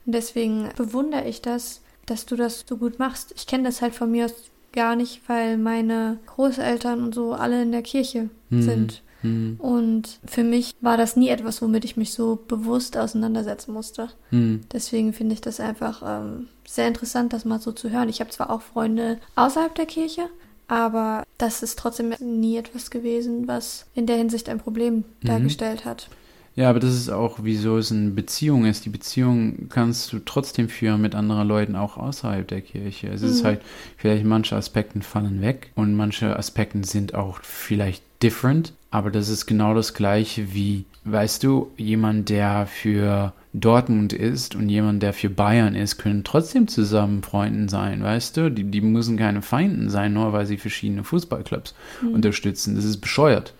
Und 0.06 0.12
deswegen 0.12 0.70
bewundere 0.76 1.28
ich 1.28 1.42
das, 1.42 1.82
dass 2.06 2.24
du 2.24 2.36
das 2.36 2.64
so 2.66 2.78
gut 2.78 2.98
machst. 2.98 3.34
Ich 3.36 3.46
kenne 3.46 3.64
das 3.64 3.82
halt 3.82 3.94
von 3.94 4.10
mir 4.10 4.26
aus 4.26 4.34
gar 4.72 4.96
nicht, 4.96 5.22
weil 5.28 5.58
meine 5.58 6.18
Großeltern 6.26 7.02
und 7.02 7.14
so 7.14 7.32
alle 7.32 7.62
in 7.62 7.72
der 7.72 7.82
Kirche 7.82 8.30
mhm. 8.50 8.62
sind. 8.62 9.02
Mhm. 9.22 9.56
Und 9.58 10.18
für 10.26 10.44
mich 10.44 10.74
war 10.80 10.96
das 10.96 11.16
nie 11.16 11.28
etwas, 11.28 11.62
womit 11.62 11.84
ich 11.84 11.96
mich 11.96 12.12
so 12.12 12.38
bewusst 12.48 12.96
auseinandersetzen 12.96 13.72
musste. 13.72 14.08
Mhm. 14.30 14.60
Deswegen 14.72 15.12
finde 15.12 15.34
ich 15.34 15.40
das 15.40 15.60
einfach 15.60 16.02
ähm, 16.04 16.48
sehr 16.66 16.88
interessant, 16.88 17.32
das 17.32 17.44
mal 17.44 17.60
so 17.60 17.72
zu 17.72 17.90
hören. 17.90 18.08
Ich 18.08 18.20
habe 18.20 18.30
zwar 18.30 18.50
auch 18.50 18.62
Freunde 18.62 19.18
außerhalb 19.34 19.74
der 19.74 19.86
Kirche, 19.86 20.28
aber 20.68 21.24
das 21.38 21.62
ist 21.62 21.78
trotzdem 21.78 22.14
nie 22.20 22.56
etwas 22.56 22.90
gewesen, 22.90 23.48
was 23.48 23.86
in 23.94 24.06
der 24.06 24.16
Hinsicht 24.16 24.48
ein 24.48 24.58
Problem 24.58 24.96
mhm. 24.96 25.04
dargestellt 25.22 25.84
hat. 25.84 26.08
Ja, 26.56 26.70
aber 26.70 26.80
das 26.80 26.94
ist 26.94 27.10
auch, 27.10 27.40
wieso 27.42 27.76
es 27.76 27.92
eine 27.92 28.10
Beziehung 28.10 28.64
ist. 28.64 28.86
Die 28.86 28.90
Beziehung 28.90 29.68
kannst 29.68 30.12
du 30.12 30.20
trotzdem 30.20 30.70
führen 30.70 31.02
mit 31.02 31.14
anderen 31.14 31.46
Leuten, 31.46 31.76
auch 31.76 31.98
außerhalb 31.98 32.48
der 32.48 32.62
Kirche. 32.62 33.08
Es 33.08 33.20
mhm. 33.20 33.28
ist 33.28 33.44
halt, 33.44 33.60
vielleicht 33.98 34.24
manche 34.24 34.56
Aspekte 34.56 35.02
fallen 35.02 35.42
weg 35.42 35.70
und 35.74 35.94
manche 35.94 36.34
Aspekte 36.34 36.82
sind 36.84 37.14
auch 37.14 37.40
vielleicht 37.42 38.02
different, 38.22 38.72
aber 38.90 39.10
das 39.10 39.28
ist 39.28 39.44
genau 39.44 39.74
das 39.74 39.92
Gleiche 39.92 40.54
wie, 40.54 40.86
weißt 41.04 41.44
du, 41.44 41.70
jemand, 41.76 42.30
der 42.30 42.66
für 42.66 43.34
Dortmund 43.52 44.14
ist 44.14 44.54
und 44.54 44.70
jemand, 44.70 45.02
der 45.02 45.12
für 45.12 45.28
Bayern 45.28 45.74
ist, 45.74 45.98
können 45.98 46.24
trotzdem 46.24 46.68
zusammen 46.68 47.22
Freunden 47.22 47.68
sein, 47.68 48.02
weißt 48.02 48.34
du? 48.36 48.50
Die, 48.50 48.64
die 48.64 48.80
müssen 48.80 49.18
keine 49.18 49.42
Feinden 49.42 49.90
sein, 49.90 50.14
nur 50.14 50.32
weil 50.32 50.46
sie 50.46 50.56
verschiedene 50.56 51.04
Fußballclubs 51.04 51.74
mhm. 52.00 52.14
unterstützen. 52.14 52.76
Das 52.76 52.84
ist 52.84 52.98
bescheuert. 52.98 53.52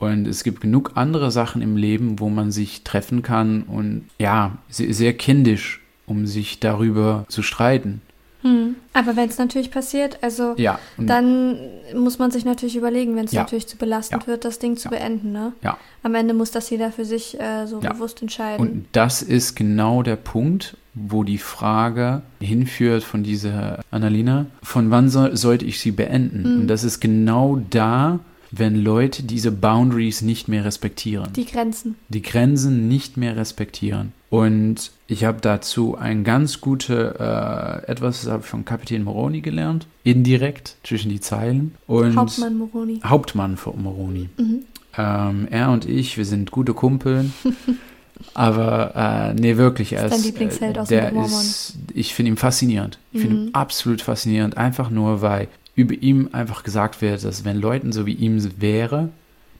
Und 0.00 0.26
es 0.26 0.42
gibt 0.42 0.60
genug 0.60 0.92
andere 0.96 1.30
Sachen 1.30 1.62
im 1.62 1.76
Leben, 1.76 2.18
wo 2.18 2.28
man 2.28 2.50
sich 2.50 2.82
treffen 2.82 3.22
kann 3.22 3.62
und 3.62 4.06
ja, 4.18 4.58
sehr 4.68 5.12
kindisch, 5.12 5.80
um 6.06 6.26
sich 6.26 6.58
darüber 6.58 7.26
zu 7.28 7.42
streiten. 7.42 8.00
Hm. 8.42 8.76
Aber 8.94 9.16
wenn 9.16 9.28
es 9.28 9.36
natürlich 9.36 9.70
passiert, 9.70 10.18
also 10.22 10.54
ja, 10.56 10.78
dann 10.96 11.58
muss 11.94 12.18
man 12.18 12.30
sich 12.30 12.46
natürlich 12.46 12.74
überlegen, 12.74 13.14
wenn 13.14 13.26
es 13.26 13.32
ja. 13.32 13.42
natürlich 13.42 13.66
zu 13.66 13.76
belastend 13.76 14.22
ja. 14.22 14.28
wird, 14.28 14.46
das 14.46 14.58
Ding 14.58 14.78
zu 14.78 14.88
beenden. 14.88 15.32
Ne? 15.32 15.52
Ja. 15.62 15.76
Am 16.02 16.14
Ende 16.14 16.32
muss 16.32 16.50
das 16.50 16.70
jeder 16.70 16.90
für 16.90 17.04
sich 17.04 17.38
äh, 17.38 17.66
so 17.66 17.80
bewusst 17.80 18.22
entscheiden. 18.22 18.66
Und 18.66 18.86
das 18.92 19.20
ist 19.20 19.54
genau 19.54 20.02
der 20.02 20.16
Punkt. 20.16 20.78
wo 20.94 21.22
die 21.22 21.38
Frage 21.38 22.22
hinführt 22.40 23.04
von 23.04 23.22
dieser 23.22 23.80
Annalena, 23.90 24.46
von 24.62 24.90
wann 24.90 25.08
soll, 25.08 25.36
sollte 25.36 25.64
ich 25.64 25.78
sie 25.78 25.92
beenden? 25.92 26.42
Mhm. 26.42 26.60
Und 26.62 26.68
das 26.68 26.82
ist 26.82 27.00
genau 27.00 27.60
da, 27.70 28.18
wenn 28.52 28.76
Leute 28.82 29.22
diese 29.22 29.52
Boundaries 29.52 30.22
nicht 30.22 30.48
mehr 30.48 30.64
respektieren. 30.64 31.32
Die 31.34 31.44
Grenzen. 31.44 31.94
die 32.08 32.22
Grenzen 32.22 32.88
nicht 32.88 33.16
mehr 33.16 33.36
respektieren. 33.36 34.12
Und 34.28 34.92
ich 35.08 35.24
habe 35.24 35.38
dazu 35.40 35.96
ein 35.96 36.22
ganz 36.24 36.60
gute, 36.60 37.16
äh, 37.18 37.90
etwas 37.90 38.22
das 38.22 38.30
habe 38.30 38.42
ich 38.44 38.48
von 38.48 38.64
Kapitän 38.64 39.02
Moroni 39.04 39.40
gelernt, 39.40 39.86
indirekt 40.04 40.76
zwischen 40.84 41.08
die 41.10 41.20
Zeilen. 41.20 41.74
Und 41.86 42.16
Hauptmann 42.16 42.56
Moroni. 42.58 43.00
Hauptmann 43.04 43.56
von 43.56 43.82
Moroni. 43.82 44.28
Mhm. 44.36 44.60
Ähm, 44.96 45.48
er 45.50 45.70
und 45.70 45.84
ich, 45.88 46.16
wir 46.16 46.24
sind 46.24 46.50
gute 46.50 46.74
Kumpeln. 46.74 47.32
aber 48.34 48.94
äh, 48.94 49.34
nee, 49.34 49.56
wirklich. 49.56 49.92
Er 49.94 50.04
Ist 50.04 50.12
dein 50.12 50.18
ist, 50.20 50.26
Lieblingsheld 50.26 50.78
aus 50.78 50.88
der 50.88 51.12
ist, 51.12 51.76
ich 51.94 52.14
finde 52.14 52.32
ihn 52.32 52.36
faszinierend. 52.36 52.98
Ich 53.12 53.20
finde 53.20 53.36
Mhm. 53.36 53.46
ihn 53.48 53.54
absolut 53.54 54.02
faszinierend. 54.02 54.56
Einfach 54.56 54.90
nur, 54.90 55.22
weil 55.22 55.48
über 55.80 55.94
ihm 55.94 56.28
einfach 56.32 56.62
gesagt 56.62 57.02
wird, 57.02 57.24
dass 57.24 57.44
wenn 57.44 57.56
Leuten 57.56 57.92
so 57.92 58.06
wie 58.06 58.14
ihm 58.14 58.60
wäre, 58.60 59.10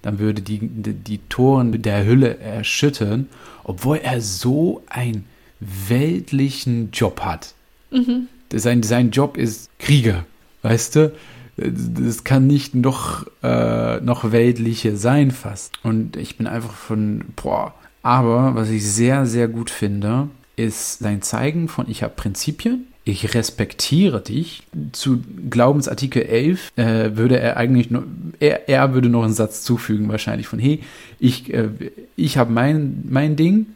dann 0.02 0.18
würde 0.18 0.42
die, 0.42 0.60
die, 0.60 0.94
die 0.94 1.18
Toren 1.28 1.82
der 1.82 2.06
Hülle 2.06 2.38
erschüttern, 2.38 3.28
obwohl 3.64 3.98
er 3.98 4.20
so 4.20 4.82
einen 4.88 5.24
weltlichen 5.60 6.90
Job 6.92 7.20
hat. 7.20 7.54
Mhm. 7.90 8.28
Sein, 8.52 8.82
sein 8.82 9.10
Job 9.10 9.36
ist 9.36 9.70
Krieger, 9.78 10.24
weißt 10.62 10.96
du? 10.96 11.12
Das 11.56 12.24
kann 12.24 12.46
nicht 12.46 12.74
noch, 12.74 13.26
äh, 13.42 14.00
noch 14.00 14.32
weltliche 14.32 14.96
sein 14.96 15.30
fast. 15.30 15.72
Und 15.82 16.16
ich 16.16 16.38
bin 16.38 16.46
einfach 16.46 16.72
von, 16.72 17.24
boah. 17.36 17.74
Aber 18.02 18.54
was 18.54 18.70
ich 18.70 18.90
sehr, 18.90 19.26
sehr 19.26 19.46
gut 19.46 19.68
finde, 19.68 20.28
ist 20.56 21.00
sein 21.00 21.20
Zeigen 21.20 21.68
von, 21.68 21.88
ich 21.88 22.02
habe 22.02 22.14
Prinzipien, 22.16 22.86
ich 23.04 23.34
respektiere 23.34 24.20
dich. 24.20 24.62
Zu 24.92 25.22
Glaubensartikel 25.48 26.22
11 26.22 26.72
äh, 26.76 27.16
würde 27.16 27.40
er 27.40 27.56
eigentlich 27.56 27.90
nur, 27.90 28.04
er, 28.38 28.68
er 28.68 28.94
würde 28.94 29.08
noch 29.08 29.24
einen 29.24 29.32
Satz 29.32 29.62
zufügen 29.62 30.08
wahrscheinlich 30.08 30.46
von, 30.46 30.58
hey, 30.58 30.80
ich, 31.18 31.52
äh, 31.52 31.68
ich 32.16 32.36
habe 32.36 32.52
mein, 32.52 33.04
mein 33.08 33.36
Ding, 33.36 33.66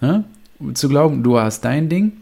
ne? 0.00 0.24
zu 0.74 0.88
glauben, 0.88 1.22
du 1.22 1.38
hast 1.38 1.62
dein 1.62 1.88
Ding, 1.88 2.12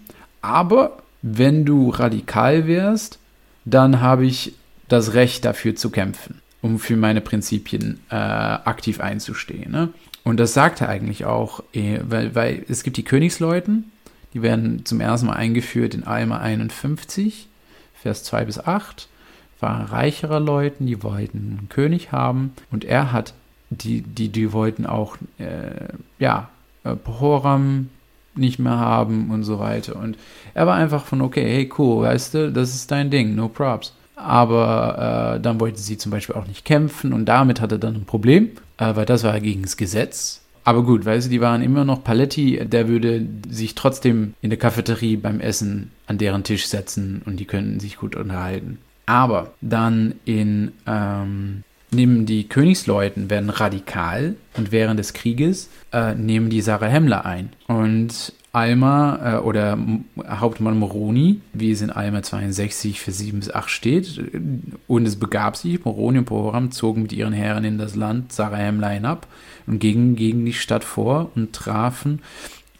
aber 0.43 0.99
wenn 1.23 1.65
du 1.65 1.91
radikal 1.91 2.67
wärst, 2.67 3.19
dann 3.65 4.01
habe 4.01 4.27
ich 4.27 4.55
das 4.89 5.15
Recht 5.15 5.45
dafür 5.45 5.77
zu 5.77 5.91
kämpfen, 5.91 6.41
um 6.63 6.79
für 6.79 6.97
meine 6.97 7.21
Prinzipien 7.21 8.01
äh, 8.11 8.15
aktiv 8.15 9.01
einzustehen. 9.01 9.71
Ne? 9.71 9.91
Und 10.25 10.39
das 10.39 10.55
sagt 10.55 10.81
er 10.81 10.89
eigentlich 10.89 11.25
auch, 11.25 11.63
eh, 11.73 11.99
weil, 12.03 12.35
weil 12.35 12.65
es 12.69 12.83
gibt 12.83 12.97
die 12.97 13.05
Königsleuten, 13.05 13.91
die 14.35 14.43
werden 14.43 14.85
zum 14.85 15.01
ersten 15.01 15.27
Mal 15.27 15.35
eingeführt 15.35 15.95
in 15.95 16.05
Alma 16.05 16.39
51, 16.39 17.49
Vers 17.95 18.25
2 18.25 18.45
bis 18.45 18.59
8, 18.59 19.09
waren 19.61 19.87
reichere 19.87 20.39
Leuten, 20.39 20.87
die 20.87 21.03
wollten 21.03 21.59
einen 21.59 21.69
König 21.69 22.13
haben 22.13 22.53
und 22.71 22.85
er 22.85 23.13
hat, 23.13 23.35
die, 23.71 24.03
die, 24.03 24.29
die 24.29 24.53
wollten 24.53 24.87
auch, 24.87 25.17
äh, 25.39 25.89
ja, 26.19 26.49
äh, 26.85 26.97
Pohoram 26.97 27.91
nicht 28.35 28.59
mehr 28.59 28.79
haben 28.79 29.31
und 29.31 29.45
so 29.45 29.59
weiter. 29.59 29.97
Und 29.97 30.17
er 30.55 30.67
war 30.67 30.77
einfach 30.77 31.05
von, 31.05 31.21
okay, 31.21 31.43
hey, 31.43 31.71
cool, 31.79 32.05
weißt 32.05 32.35
du, 32.35 32.53
das 32.53 32.75
ist 32.75 32.91
dein 32.91 33.11
Ding, 33.11 33.35
no 33.35 33.49
props. 33.49 33.95
Aber 34.17 35.37
äh, 35.37 35.41
dann 35.41 35.61
wollten 35.61 35.79
sie 35.79 35.97
zum 35.97 36.13
Beispiel 36.13 36.37
auch 36.37 36.47
nicht 36.47 36.65
kämpfen 36.65 37.13
und 37.13 37.25
damit 37.27 37.61
hatte 37.61 37.77
er 37.77 37.79
dann 37.79 37.95
ein 37.95 38.05
Problem, 38.05 38.51
äh, 38.77 38.95
weil 38.95 39.07
das 39.07 39.25
war 39.25 39.39
gegen 39.41 39.63
das 39.63 39.77
Gesetz. 39.77 40.43
Aber 40.71 40.85
gut, 40.85 41.05
weißt 41.05 41.27
du, 41.27 41.31
die 41.31 41.41
waren 41.41 41.63
immer 41.63 41.85
noch 41.85 42.05
Paletti, 42.05 42.65
der 42.65 42.87
würde 42.87 43.27
sich 43.49 43.75
trotzdem 43.75 44.35
in 44.41 44.51
der 44.51 44.59
Cafeterie 44.61 45.17
beim 45.17 45.41
Essen 45.41 45.91
an 46.07 46.17
deren 46.17 46.45
Tisch 46.45 46.69
setzen 46.69 47.23
und 47.27 47.41
die 47.41 47.45
könnten 47.45 47.81
sich 47.81 47.97
gut 47.97 48.15
unterhalten. 48.15 48.79
Aber 49.05 49.51
dann 49.61 50.15
in, 50.27 50.71
ähm, 50.87 51.65
nehmen 51.91 52.25
die 52.25 52.47
Königsleuten, 52.47 53.31
werden 53.31 53.51
radikal 53.51 54.37
und 54.57 54.71
während 54.71 55.01
des 55.01 55.13
Krieges 55.13 55.71
äh, 55.93 56.15
nehmen 56.15 56.51
die 56.51 56.61
Sarah 56.61 56.87
Hemmler 56.87 57.27
ein. 57.27 57.49
Und 57.67 58.33
Alma 58.53 59.39
äh, 59.39 59.39
oder 59.39 59.77
Hauptmann 60.25 60.79
Moroni, 60.79 61.41
wie 61.53 61.73
es 61.73 61.83
in 61.83 61.91
Alma 61.91 62.23
62 62.23 63.01
für 63.01 63.11
7 63.11 63.41
bis 63.41 63.53
8 63.53 63.69
steht. 63.69 64.21
Und 64.87 65.05
es 65.05 65.17
begab 65.17 65.57
sich, 65.57 65.85
Moroni 65.85 66.19
und 66.19 66.27
Pohoram 66.27 66.71
zogen 66.71 67.03
mit 67.03 67.13
ihren 67.13 67.33
Herren 67.33 67.65
in 67.65 67.77
das 67.77 67.97
Land 67.97 68.33
Sarah 68.33 68.59
Hemmler 68.59 68.91
hinab 68.91 69.27
und 69.67 69.79
gingen 69.79 70.17
gegen 70.17 70.45
die 70.45 70.53
Stadt 70.53 70.85
vor 70.85 71.31
und 71.35 71.53
trafen 71.53 72.21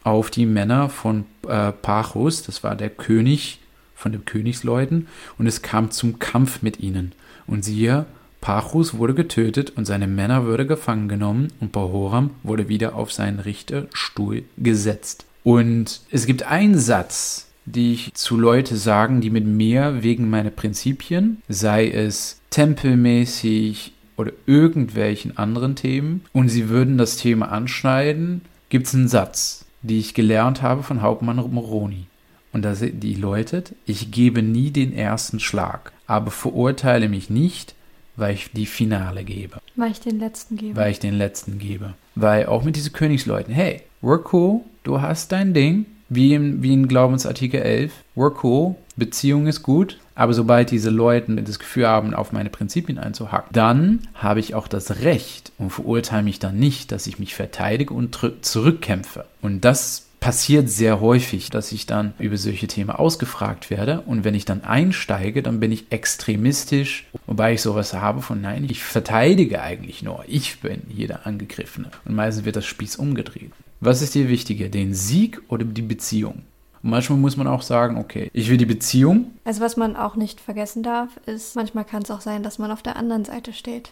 auf 0.03 0.31
die 0.31 0.45
Männer 0.45 0.89
von 0.89 1.25
äh, 1.47 1.71
Pachus, 1.71 2.43
das 2.43 2.63
war 2.63 2.75
der 2.75 2.89
König 2.89 3.59
von 3.95 4.11
den 4.11 4.25
Königsleuten, 4.25 5.07
und 5.37 5.47
es 5.47 5.61
kam 5.61 5.91
zum 5.91 6.19
Kampf 6.19 6.61
mit 6.61 6.79
ihnen. 6.79 7.11
Und 7.45 7.63
siehe, 7.63 8.05
Pachus 8.41 8.95
wurde 8.95 9.13
getötet 9.13 9.73
und 9.75 9.85
seine 9.85 10.07
Männer 10.07 10.45
wurde 10.45 10.65
gefangen 10.65 11.07
genommen 11.07 11.53
und 11.59 11.71
Pahoram 11.71 12.31
wurde 12.41 12.67
wieder 12.67 12.95
auf 12.95 13.11
seinen 13.11 13.39
Richterstuhl 13.39 14.43
gesetzt. 14.57 15.25
Und 15.43 16.01
es 16.09 16.25
gibt 16.25 16.43
einen 16.43 16.77
Satz, 16.77 17.47
die 17.65 17.93
ich 17.93 18.13
zu 18.15 18.37
Leute 18.37 18.75
sagen, 18.75 19.21
die 19.21 19.29
mit 19.29 19.45
mir 19.45 20.01
wegen 20.01 20.29
meiner 20.29 20.49
Prinzipien, 20.49 21.41
sei 21.47 21.89
es 21.89 22.39
tempelmäßig 22.49 23.93
oder 24.17 24.31
irgendwelchen 24.45 25.37
anderen 25.37 25.75
Themen, 25.75 26.21
und 26.33 26.49
sie 26.49 26.69
würden 26.69 26.97
das 26.97 27.17
Thema 27.17 27.51
anschneiden, 27.51 28.41
gibt 28.69 28.87
es 28.87 28.95
einen 28.95 29.07
Satz, 29.07 29.65
die 29.81 29.99
ich 29.99 30.13
gelernt 30.13 30.61
habe 30.61 30.83
von 30.83 31.01
Hauptmann 31.01 31.37
Moroni. 31.51 32.05
Und 32.53 32.63
das, 32.63 32.79
die 32.81 33.15
läutet, 33.15 33.73
ich 33.85 34.11
gebe 34.11 34.41
nie 34.43 34.71
den 34.71 34.93
ersten 34.93 35.39
Schlag, 35.39 35.93
aber 36.05 36.31
verurteile 36.31 37.07
mich 37.07 37.29
nicht, 37.29 37.75
weil 38.17 38.33
ich 38.35 38.51
die 38.51 38.65
Finale 38.65 39.23
gebe, 39.23 39.59
Weil 39.77 39.91
ich 39.91 40.01
den 40.01 40.19
letzten 40.19 40.57
gebe. 40.57 40.75
weil 40.75 40.91
ich 40.91 40.99
den 40.99 41.17
letzten 41.17 41.57
gebe. 41.59 41.93
Weil 42.15 42.45
auch 42.47 42.63
mit 42.63 42.75
diesen 42.75 42.91
Königsleuten, 42.91 43.53
hey, 43.53 43.81
we're 44.01 44.21
cool, 44.33 44.61
du 44.83 45.01
hast 45.01 45.31
dein 45.31 45.53
Ding, 45.53 45.85
wie 46.09 46.33
in, 46.33 46.61
wie 46.61 46.73
in 46.73 46.89
Glaubensartikel 46.89 47.61
11, 47.61 47.93
we're 48.17 48.35
cool, 48.43 48.75
Beziehung 48.95 49.47
ist 49.47 49.63
gut, 49.63 49.99
aber 50.15 50.33
sobald 50.33 50.71
diese 50.71 50.89
Leute 50.89 51.33
das 51.41 51.59
Gefühl 51.59 51.87
haben, 51.87 52.13
auf 52.13 52.31
meine 52.31 52.49
Prinzipien 52.49 52.97
einzuhacken, 52.97 53.49
dann 53.53 53.99
habe 54.13 54.39
ich 54.39 54.53
auch 54.53 54.67
das 54.67 55.01
Recht 55.01 55.51
und 55.57 55.71
verurteile 55.71 56.23
mich 56.23 56.39
dann 56.39 56.57
nicht, 56.57 56.91
dass 56.91 57.07
ich 57.07 57.19
mich 57.19 57.35
verteidige 57.35 57.93
und 57.93 58.19
zurückkämpfe. 58.41 59.25
Und 59.41 59.65
das 59.65 60.07
passiert 60.21 60.69
sehr 60.69 61.01
häufig, 61.01 61.49
dass 61.49 61.71
ich 61.71 61.87
dann 61.87 62.13
über 62.19 62.37
solche 62.37 62.67
Themen 62.67 62.91
ausgefragt 62.91 63.71
werde 63.71 64.01
und 64.01 64.23
wenn 64.23 64.35
ich 64.35 64.45
dann 64.45 64.63
einsteige, 64.63 65.41
dann 65.41 65.59
bin 65.59 65.71
ich 65.71 65.91
extremistisch, 65.91 67.07
wobei 67.25 67.53
ich 67.53 67.61
sowas 67.63 67.95
habe 67.95 68.21
von 68.21 68.39
nein, 68.39 68.67
ich 68.69 68.83
verteidige 68.83 69.63
eigentlich 69.63 70.03
nur, 70.03 70.23
ich 70.27 70.59
bin 70.59 70.83
hier 70.87 71.07
der 71.07 71.25
Angegriffene 71.25 71.89
und 72.05 72.13
meistens 72.13 72.45
wird 72.45 72.55
das 72.55 72.67
Spieß 72.67 72.97
umgedreht. 72.97 73.51
Was 73.79 74.03
ist 74.03 74.13
dir 74.13 74.29
wichtiger, 74.29 74.69
den 74.69 74.93
Sieg 74.93 75.41
oder 75.47 75.65
die 75.65 75.81
Beziehung? 75.81 76.43
Und 76.83 76.89
manchmal 76.89 77.19
muss 77.19 77.37
man 77.37 77.47
auch 77.47 77.61
sagen, 77.61 77.97
okay, 77.97 78.29
ich 78.33 78.49
will 78.49 78.57
die 78.57 78.65
Beziehung, 78.65 79.31
Also 79.43 79.61
was 79.61 79.77
man 79.77 79.95
auch 79.95 80.15
nicht 80.15 80.41
vergessen 80.41 80.83
darf, 80.83 81.09
ist, 81.25 81.55
manchmal 81.55 81.85
kann 81.85 82.01
es 82.03 82.11
auch 82.11 82.21
sein, 82.21 82.43
dass 82.43 82.59
man 82.59 82.71
auf 82.71 82.81
der 82.81 82.95
anderen 82.95 83.25
Seite 83.25 83.53
steht. 83.53 83.91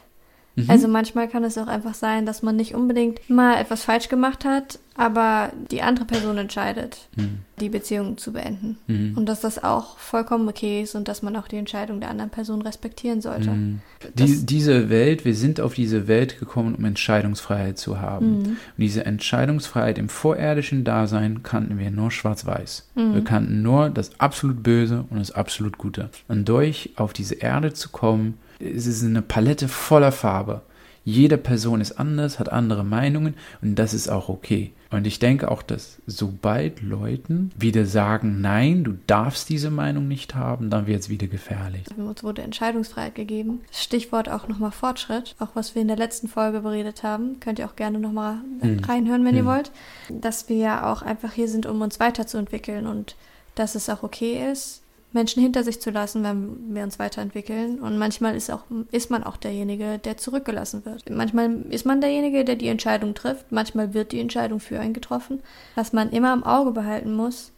Mhm. 0.64 0.70
Also 0.70 0.88
manchmal 0.88 1.28
kann 1.28 1.44
es 1.44 1.58
auch 1.58 1.68
einfach 1.68 1.94
sein, 1.94 2.26
dass 2.26 2.42
man 2.42 2.56
nicht 2.56 2.76
unbedingt 2.76 3.30
mal 3.30 3.60
etwas 3.60 3.84
falsch 3.84 4.10
gemacht 4.10 4.46
hat, 4.46 4.80
aber 4.96 5.52
die 5.72 5.82
andere 5.82 6.04
Person 6.06 6.38
entscheidet, 6.38 7.08
Mhm. 7.16 7.40
die 7.62 7.70
Beziehung 7.70 8.18
zu 8.18 8.34
beenden. 8.34 8.78
Mhm. 8.88 9.14
Und 9.16 9.28
dass 9.28 9.40
das 9.40 9.64
auch 9.64 9.98
vollkommen 9.98 10.50
okay 10.50 10.82
ist 10.82 10.94
und 10.94 11.08
dass 11.08 11.22
man 11.22 11.38
auch 11.38 11.48
die 11.48 11.56
Entscheidung 11.56 12.02
der 12.02 12.10
anderen 12.10 12.32
Person 12.32 12.62
respektieren 12.62 13.22
sollte. 13.22 13.52
Mhm. 13.52 13.80
Die, 14.16 14.46
diese 14.46 14.90
Welt, 14.90 15.24
wir 15.24 15.36
sind 15.36 15.62
auf 15.62 15.74
diese 15.74 16.10
Welt 16.10 16.38
gekommen, 16.40 16.76
um 16.76 16.84
Entscheidungsfreiheit 16.84 17.78
zu 17.78 18.02
haben. 18.02 18.40
Mhm. 18.40 18.46
Und 18.46 18.58
diese 18.78 19.06
Entscheidungsfreiheit 19.06 19.98
im 19.98 20.10
vorirdischen 20.10 20.84
Dasein 20.84 21.44
kannten 21.44 21.80
wir 21.80 21.92
nur 21.92 22.12
schwarz-weiß. 22.12 22.90
Mhm. 22.96 23.14
Wir 23.14 23.24
kannten 23.24 23.62
nur 23.62 23.90
das 23.90 24.20
absolut 24.20 24.64
Böse 24.64 25.06
und 25.10 25.20
das 25.20 25.32
absolut 25.32 25.78
Gute. 25.78 26.10
Und 26.28 26.48
durch 26.50 26.92
auf 26.98 27.14
diese 27.14 27.36
Erde 27.36 27.72
zu 27.74 27.90
kommen, 27.90 28.38
es 28.60 28.86
ist 28.88 29.04
eine 29.04 29.22
Palette 29.22 29.68
voller 29.68 30.12
Farbe. 30.12 30.62
Jede 31.06 31.38
Person 31.38 31.82
ist 31.82 31.94
anders, 31.94 32.40
hat 32.40 32.52
andere 32.52 32.84
Meinungen 32.84 33.34
und 33.62 33.76
das 33.76 33.94
ist 33.94 34.10
auch 34.10 34.30
okay. 34.30 34.74
Und 34.92 35.08
ich 35.08 35.18
denke 35.20 35.50
auch, 35.50 35.62
dass 35.64 36.00
sobald 36.08 36.82
Leuten 36.82 37.52
wieder 37.58 37.86
sagen, 37.86 38.42
nein, 38.42 38.84
du 38.84 38.94
darfst 39.08 39.50
diese 39.50 39.70
Meinung 39.72 40.08
nicht 40.08 40.36
haben, 40.36 40.70
dann 40.70 40.88
wird 40.88 41.00
es 41.02 41.10
wieder 41.10 41.28
gefährlich. 41.28 41.84
Uns 41.96 42.24
wurde 42.24 42.42
Entscheidungsfreiheit 42.42 43.16
gegeben. 43.16 43.62
Stichwort 43.72 44.30
auch 44.30 44.48
nochmal 44.48 44.72
Fortschritt. 44.72 45.36
Auch 45.40 45.50
was 45.56 45.74
wir 45.74 45.82
in 45.82 45.88
der 45.88 45.98
letzten 45.98 46.28
Folge 46.28 46.60
beredet 46.62 47.02
haben. 47.04 47.40
Könnt 47.40 47.60
ihr 47.60 47.66
auch 47.68 47.76
gerne 47.76 48.00
nochmal 48.00 48.40
Mhm. 48.62 48.80
reinhören, 48.84 49.26
wenn 49.26 49.36
ihr 49.36 49.44
Mhm. 49.44 49.48
wollt. 49.48 49.72
Dass 50.10 50.50
wir 50.50 50.58
ja 50.58 50.92
auch 50.92 51.02
einfach 51.02 51.32
hier 51.34 51.48
sind, 51.48 51.66
um 51.66 51.82
uns 51.82 52.00
weiterzuentwickeln 52.00 52.88
und 52.88 53.16
dass 53.56 53.76
es 53.76 53.90
auch 53.90 54.04
okay 54.04 54.52
ist, 54.52 54.82
Menschen 55.12 55.42
hinter 55.42 55.64
sich 55.64 55.82
zu 55.82 55.90
lassen, 55.90 56.24
wenn 56.24 56.74
wir 56.76 56.84
uns 56.84 57.00
weiterentwickeln. 57.00 57.80
Und 57.80 57.98
manchmal 57.98 58.36
ist, 58.36 58.52
auch, 58.52 58.64
ist 58.92 59.10
man 59.10 59.24
auch 59.24 59.38
derjenige, 59.38 59.98
der 59.98 60.18
zurückgelassen 60.18 60.86
wird. 60.86 61.10
Manchmal 61.10 61.64
ist 61.70 61.86
man 61.86 62.02
derjenige, 62.02 62.46
der 62.46 62.56
die 62.56 62.68
Entscheidung 62.68 63.16
trifft. 63.16 63.52
Manchmal 63.52 63.94
wird 63.94 64.12
die 64.12 64.20
Entscheidung 64.20 64.60
für 64.60 64.80
einen 64.80 64.94
getroffen. 64.94 65.42
Was 65.76 65.94
man 65.94 66.12
immer 66.12 66.34
im 66.34 66.44
Auge 66.44 66.72
behalten 66.72 67.16
muss, 67.16 67.52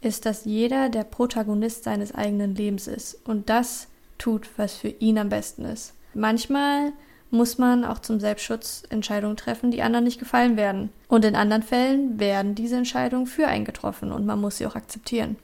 ist, 0.00 0.26
dass 0.26 0.44
jeder 0.44 0.88
der 0.90 1.04
Protagonist 1.04 1.84
seines 1.84 2.14
eigenen 2.14 2.54
Lebens 2.54 2.86
ist 2.86 3.18
und 3.26 3.48
das 3.48 3.88
tut, 4.18 4.48
was 4.56 4.74
für 4.74 4.88
ihn 4.88 5.18
am 5.18 5.28
besten 5.28 5.64
ist. 5.64 5.94
Manchmal 6.14 6.92
muss 7.30 7.58
man 7.58 7.84
auch 7.84 7.98
zum 7.98 8.20
Selbstschutz 8.20 8.84
Entscheidungen 8.88 9.36
treffen, 9.36 9.70
die 9.70 9.82
anderen 9.82 10.04
nicht 10.04 10.18
gefallen 10.18 10.56
werden. 10.56 10.90
Und 11.08 11.24
in 11.24 11.36
anderen 11.36 11.62
Fällen 11.62 12.18
werden 12.18 12.54
diese 12.54 12.76
Entscheidungen 12.76 13.26
für 13.26 13.48
einen 13.48 13.64
getroffen 13.64 14.12
und 14.12 14.24
man 14.24 14.40
muss 14.40 14.58
sie 14.58 14.66
auch 14.66 14.76
akzeptieren. 14.76 15.36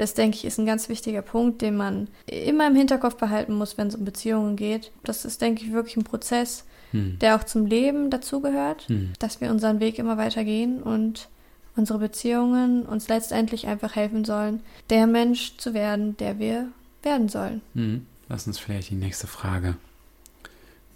Das, 0.00 0.14
denke 0.14 0.38
ich, 0.38 0.46
ist 0.46 0.58
ein 0.58 0.64
ganz 0.64 0.88
wichtiger 0.88 1.20
Punkt, 1.20 1.60
den 1.60 1.76
man 1.76 2.08
immer 2.24 2.66
im 2.66 2.74
Hinterkopf 2.74 3.16
behalten 3.16 3.52
muss, 3.52 3.76
wenn 3.76 3.88
es 3.88 3.94
um 3.94 4.06
Beziehungen 4.06 4.56
geht. 4.56 4.92
Das 5.04 5.26
ist, 5.26 5.42
denke 5.42 5.62
ich, 5.62 5.72
wirklich 5.74 5.98
ein 5.98 6.04
Prozess, 6.04 6.64
hm. 6.92 7.18
der 7.18 7.36
auch 7.36 7.44
zum 7.44 7.66
Leben 7.66 8.08
dazugehört, 8.08 8.88
hm. 8.88 9.12
dass 9.18 9.42
wir 9.42 9.50
unseren 9.50 9.78
Weg 9.78 9.98
immer 9.98 10.16
weiter 10.16 10.42
gehen 10.42 10.82
und 10.82 11.28
unsere 11.76 11.98
Beziehungen 11.98 12.86
uns 12.86 13.08
letztendlich 13.08 13.66
einfach 13.66 13.94
helfen 13.94 14.24
sollen, 14.24 14.62
der 14.88 15.06
Mensch 15.06 15.58
zu 15.58 15.74
werden, 15.74 16.16
der 16.16 16.38
wir 16.38 16.68
werden 17.02 17.28
sollen. 17.28 17.60
Hm. 17.74 18.06
Lass 18.30 18.46
uns 18.46 18.58
vielleicht 18.58 18.88
die 18.88 18.94
nächste 18.94 19.26
Frage 19.26 19.76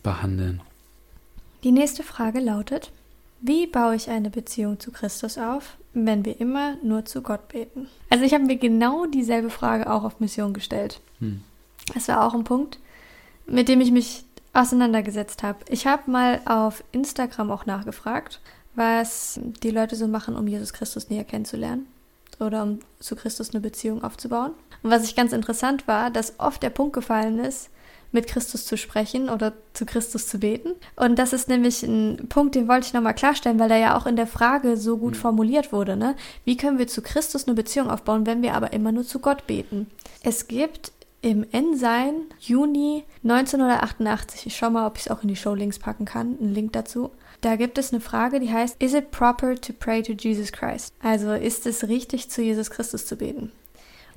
behandeln. 0.02 0.62
Die 1.62 1.72
nächste 1.72 2.04
Frage 2.04 2.40
lautet, 2.40 2.90
wie 3.46 3.66
baue 3.66 3.94
ich 3.94 4.08
eine 4.08 4.30
Beziehung 4.30 4.80
zu 4.80 4.90
Christus 4.90 5.36
auf, 5.36 5.76
wenn 5.92 6.24
wir 6.24 6.40
immer 6.40 6.76
nur 6.82 7.04
zu 7.04 7.20
Gott 7.20 7.48
beten? 7.48 7.88
Also 8.08 8.24
ich 8.24 8.32
habe 8.32 8.44
mir 8.44 8.56
genau 8.56 9.04
dieselbe 9.04 9.50
Frage 9.50 9.90
auch 9.92 10.02
auf 10.02 10.18
Mission 10.18 10.54
gestellt. 10.54 11.00
Hm. 11.18 11.42
Das 11.92 12.08
war 12.08 12.24
auch 12.24 12.32
ein 12.32 12.44
Punkt, 12.44 12.78
mit 13.44 13.68
dem 13.68 13.82
ich 13.82 13.92
mich 13.92 14.24
auseinandergesetzt 14.54 15.42
habe. 15.42 15.58
Ich 15.68 15.86
habe 15.86 16.10
mal 16.10 16.40
auf 16.46 16.82
Instagram 16.92 17.50
auch 17.50 17.66
nachgefragt, 17.66 18.40
was 18.76 19.38
die 19.62 19.70
Leute 19.70 19.94
so 19.94 20.08
machen, 20.08 20.36
um 20.36 20.48
Jesus 20.48 20.72
Christus 20.72 21.10
näher 21.10 21.24
kennenzulernen 21.24 21.86
oder 22.40 22.62
um 22.62 22.78
zu 22.98 23.14
Christus 23.14 23.50
eine 23.50 23.60
Beziehung 23.60 24.02
aufzubauen. 24.02 24.52
Und 24.82 24.90
was 24.90 25.04
ich 25.04 25.16
ganz 25.16 25.34
interessant 25.34 25.86
war, 25.86 26.10
dass 26.10 26.40
oft 26.40 26.62
der 26.62 26.70
Punkt 26.70 26.94
gefallen 26.94 27.38
ist, 27.38 27.68
mit 28.14 28.26
Christus 28.26 28.64
zu 28.64 28.76
sprechen 28.76 29.28
oder 29.28 29.52
zu 29.74 29.84
Christus 29.84 30.28
zu 30.28 30.38
beten. 30.38 30.70
Und 30.96 31.18
das 31.18 31.32
ist 31.32 31.48
nämlich 31.48 31.82
ein 31.82 32.26
Punkt, 32.28 32.54
den 32.54 32.68
wollte 32.68 32.86
ich 32.86 32.94
nochmal 32.94 33.14
klarstellen, 33.14 33.58
weil 33.58 33.68
der 33.68 33.78
ja 33.78 33.98
auch 33.98 34.06
in 34.06 34.16
der 34.16 34.26
Frage 34.26 34.76
so 34.76 34.96
gut 34.96 35.14
mhm. 35.14 35.18
formuliert 35.18 35.72
wurde. 35.72 35.96
Ne? 35.96 36.16
Wie 36.44 36.56
können 36.56 36.78
wir 36.78 36.86
zu 36.86 37.02
Christus 37.02 37.46
eine 37.46 37.54
Beziehung 37.54 37.90
aufbauen, 37.90 38.26
wenn 38.26 38.42
wir 38.42 38.54
aber 38.54 38.72
immer 38.72 38.92
nur 38.92 39.04
zu 39.04 39.18
Gott 39.18 39.46
beten? 39.46 39.90
Es 40.22 40.48
gibt 40.48 40.92
im 41.20 41.46
Ensign 41.52 42.26
Juni 42.38 43.04
1988, 43.22 44.46
ich 44.46 44.56
schau 44.56 44.70
mal, 44.70 44.86
ob 44.86 44.96
ich 44.96 45.06
es 45.06 45.10
auch 45.10 45.22
in 45.22 45.28
die 45.28 45.36
Showlinks 45.36 45.78
packen 45.78 46.04
kann, 46.04 46.36
einen 46.38 46.54
Link 46.54 46.72
dazu. 46.74 47.10
Da 47.40 47.56
gibt 47.56 47.78
es 47.78 47.92
eine 47.92 48.00
Frage, 48.00 48.40
die 48.40 48.52
heißt, 48.52 48.76
Is 48.78 48.94
it 48.94 49.10
proper 49.10 49.54
to 49.54 49.72
pray 49.72 50.02
to 50.02 50.12
Jesus 50.12 50.52
Christ? 50.52 50.92
Also 51.02 51.32
ist 51.32 51.66
es 51.66 51.88
richtig, 51.88 52.30
zu 52.30 52.42
Jesus 52.42 52.70
Christus 52.70 53.06
zu 53.06 53.16
beten? 53.16 53.52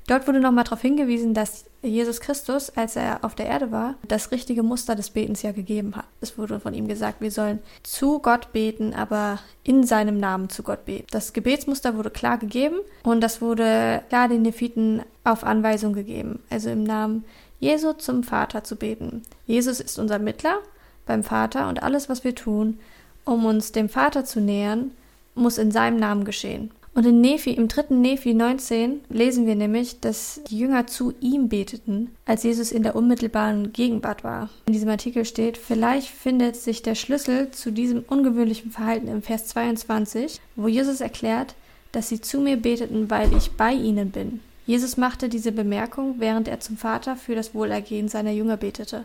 Dort 0.08 0.26
wurde 0.26 0.40
nochmal 0.40 0.64
darauf 0.64 0.80
hingewiesen, 0.80 1.34
dass 1.34 1.66
Jesus 1.82 2.20
Christus, 2.20 2.70
als 2.70 2.96
er 2.96 3.24
auf 3.24 3.34
der 3.34 3.44
Erde 3.44 3.70
war, 3.70 3.94
das 4.08 4.32
richtige 4.32 4.62
Muster 4.62 4.96
des 4.96 5.10
Betens 5.10 5.42
ja 5.42 5.52
gegeben 5.52 5.94
hat. 5.94 6.06
Es 6.22 6.38
wurde 6.38 6.58
von 6.60 6.72
ihm 6.72 6.88
gesagt, 6.88 7.20
wir 7.20 7.30
sollen 7.30 7.58
zu 7.82 8.18
Gott 8.18 8.50
beten, 8.54 8.94
aber 8.94 9.38
in 9.64 9.84
seinem 9.84 10.16
Namen 10.16 10.48
zu 10.48 10.62
Gott 10.62 10.86
beten. 10.86 11.08
Das 11.10 11.34
Gebetsmuster 11.34 11.94
wurde 11.94 12.08
klar 12.08 12.38
gegeben 12.38 12.76
und 13.02 13.20
das 13.20 13.42
wurde 13.42 14.02
klar 14.08 14.28
den 14.28 14.42
Nephiten 14.42 15.02
auf 15.24 15.44
Anweisung 15.44 15.92
gegeben. 15.92 16.42
Also 16.48 16.70
im 16.70 16.84
Namen 16.84 17.24
Jesu 17.60 17.92
zum 17.92 18.24
Vater 18.24 18.64
zu 18.64 18.76
beten. 18.76 19.24
Jesus 19.46 19.78
ist 19.78 19.98
unser 19.98 20.18
Mittler 20.18 20.60
beim 21.04 21.22
Vater 21.22 21.68
und 21.68 21.82
alles, 21.82 22.08
was 22.08 22.24
wir 22.24 22.34
tun, 22.34 22.80
um 23.26 23.44
uns 23.44 23.72
dem 23.72 23.90
Vater 23.90 24.24
zu 24.24 24.40
nähern, 24.40 24.92
muss 25.34 25.58
in 25.58 25.70
seinem 25.70 25.98
Namen 25.98 26.24
geschehen. 26.24 26.70
Und 26.98 27.06
in 27.06 27.20
Nephi, 27.20 27.52
im 27.52 27.68
dritten 27.68 28.00
Nephi 28.00 28.34
19 28.34 29.02
lesen 29.08 29.46
wir 29.46 29.54
nämlich, 29.54 30.00
dass 30.00 30.40
die 30.50 30.58
Jünger 30.58 30.88
zu 30.88 31.14
ihm 31.20 31.48
beteten, 31.48 32.10
als 32.26 32.42
Jesus 32.42 32.72
in 32.72 32.82
der 32.82 32.96
unmittelbaren 32.96 33.72
Gegenwart 33.72 34.24
war. 34.24 34.50
In 34.66 34.72
diesem 34.72 34.88
Artikel 34.88 35.24
steht, 35.24 35.58
vielleicht 35.58 36.08
findet 36.08 36.56
sich 36.56 36.82
der 36.82 36.96
Schlüssel 36.96 37.52
zu 37.52 37.70
diesem 37.70 38.02
ungewöhnlichen 38.02 38.72
Verhalten 38.72 39.06
im 39.06 39.22
Vers 39.22 39.46
22, 39.46 40.40
wo 40.56 40.66
Jesus 40.66 41.00
erklärt, 41.00 41.54
dass 41.92 42.08
sie 42.08 42.20
zu 42.20 42.40
mir 42.40 42.56
beteten, 42.56 43.08
weil 43.08 43.32
ich 43.36 43.52
bei 43.52 43.74
ihnen 43.74 44.10
bin. 44.10 44.40
Jesus 44.66 44.96
machte 44.96 45.28
diese 45.28 45.52
Bemerkung, 45.52 46.16
während 46.18 46.48
er 46.48 46.58
zum 46.58 46.76
Vater 46.76 47.14
für 47.14 47.36
das 47.36 47.54
Wohlergehen 47.54 48.08
seiner 48.08 48.32
Jünger 48.32 48.56
betete. 48.56 49.04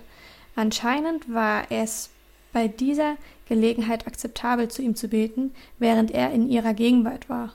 Anscheinend 0.56 1.32
war 1.32 1.65
es 1.69 2.10
bei 2.53 2.67
dieser 2.67 3.17
Gelegenheit 3.47 4.08
akzeptabel, 4.08 4.67
zu 4.69 4.82
ihm 4.82 4.95
zu 4.95 5.10
beten, 5.10 5.51
während 5.77 6.10
er 6.10 6.32
in 6.32 6.49
ihrer 6.49 6.73
Gegenwart 6.73 7.29
war. 7.29 7.53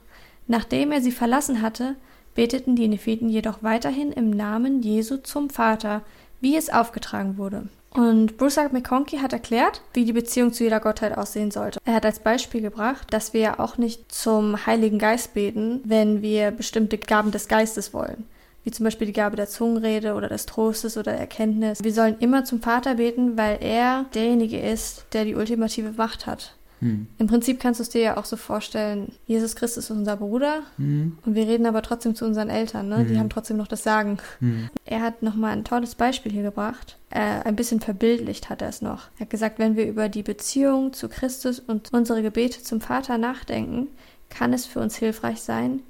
Nachdem 0.48 0.90
er 0.92 1.00
sie 1.00 1.12
verlassen 1.12 1.62
hatte, 1.62 1.94
beteten 2.34 2.74
die 2.74 2.88
Nephiten 2.88 3.28
jedoch 3.28 3.62
weiterhin 3.62 4.12
im 4.12 4.30
Namen 4.30 4.82
Jesu 4.82 5.18
zum 5.18 5.50
Vater, 5.50 6.02
wie 6.40 6.56
es 6.56 6.70
aufgetragen 6.70 7.36
wurde. 7.36 7.68
Und 7.90 8.36
Bruce 8.36 8.60
McConkie 8.70 9.20
hat 9.20 9.32
erklärt, 9.32 9.82
wie 9.92 10.04
die 10.04 10.12
Beziehung 10.12 10.52
zu 10.52 10.62
jeder 10.62 10.80
Gottheit 10.80 11.16
aussehen 11.16 11.50
sollte. 11.50 11.80
Er 11.84 11.94
hat 11.94 12.06
als 12.06 12.20
Beispiel 12.20 12.60
gebracht, 12.60 13.08
dass 13.10 13.32
wir 13.32 13.40
ja 13.40 13.58
auch 13.58 13.78
nicht 13.78 14.12
zum 14.12 14.66
Heiligen 14.66 14.98
Geist 14.98 15.34
beten, 15.34 15.80
wenn 15.84 16.22
wir 16.22 16.50
bestimmte 16.50 16.98
Gaben 16.98 17.30
des 17.30 17.48
Geistes 17.48 17.92
wollen. 17.94 18.26
Wie 18.64 18.70
zum 18.70 18.84
Beispiel 18.84 19.06
die 19.06 19.14
Gabe 19.14 19.36
der 19.36 19.48
Zungenrede 19.48 20.14
oder 20.14 20.28
des 20.28 20.46
Trostes 20.46 20.96
oder 20.96 21.12
der 21.12 21.20
Erkenntnis. 21.20 21.82
Wir 21.82 21.92
sollen 21.92 22.16
immer 22.20 22.44
zum 22.44 22.60
Vater 22.60 22.96
beten, 22.96 23.38
weil 23.38 23.58
er 23.62 24.04
derjenige 24.14 24.60
ist, 24.60 25.06
der 25.12 25.24
die 25.24 25.34
ultimative 25.34 25.92
Macht 25.96 26.26
hat. 26.26 26.54
Hm. 26.80 27.06
Im 27.18 27.26
Prinzip 27.26 27.60
kannst 27.60 27.80
du 27.80 27.82
es 27.82 27.88
dir 27.88 28.00
ja 28.00 28.16
auch 28.16 28.24
so 28.24 28.36
vorstellen, 28.36 29.12
Jesus 29.26 29.56
Christus 29.56 29.84
ist 29.84 29.90
unser 29.90 30.16
Bruder 30.16 30.62
hm. 30.76 31.18
und 31.24 31.34
wir 31.34 31.46
reden 31.46 31.66
aber 31.66 31.82
trotzdem 31.82 32.14
zu 32.14 32.24
unseren 32.24 32.50
Eltern, 32.50 32.88
ne? 32.88 32.98
Hm. 32.98 33.08
die 33.08 33.18
haben 33.18 33.30
trotzdem 33.30 33.56
noch 33.56 33.66
das 33.66 33.82
Sagen. 33.82 34.18
Hm. 34.40 34.70
Er 34.84 35.02
hat 35.02 35.22
nochmal 35.22 35.52
ein 35.52 35.64
tolles 35.64 35.94
Beispiel 35.94 36.32
hier 36.32 36.42
gebracht. 36.42 36.98
Äh, 37.10 37.42
ein 37.44 37.56
bisschen 37.56 37.80
verbildlicht 37.80 38.50
hat 38.50 38.62
er 38.62 38.68
es 38.68 38.82
noch. 38.82 39.08
Er 39.16 39.22
hat 39.22 39.30
gesagt, 39.30 39.58
wenn 39.58 39.76
wir 39.76 39.86
über 39.86 40.08
die 40.08 40.22
Beziehung 40.22 40.92
zu 40.92 41.08
Christus 41.08 41.58
und 41.58 41.92
unsere 41.92 42.22
Gebete 42.22 42.62
zum 42.62 42.80
Vater 42.80 43.18
nachdenken, 43.18 43.88
kann 44.30 44.52
es 44.52 44.66
für 44.66 44.80
uns 44.80 44.96
hilfreich 44.96 45.40
sein, 45.40 45.80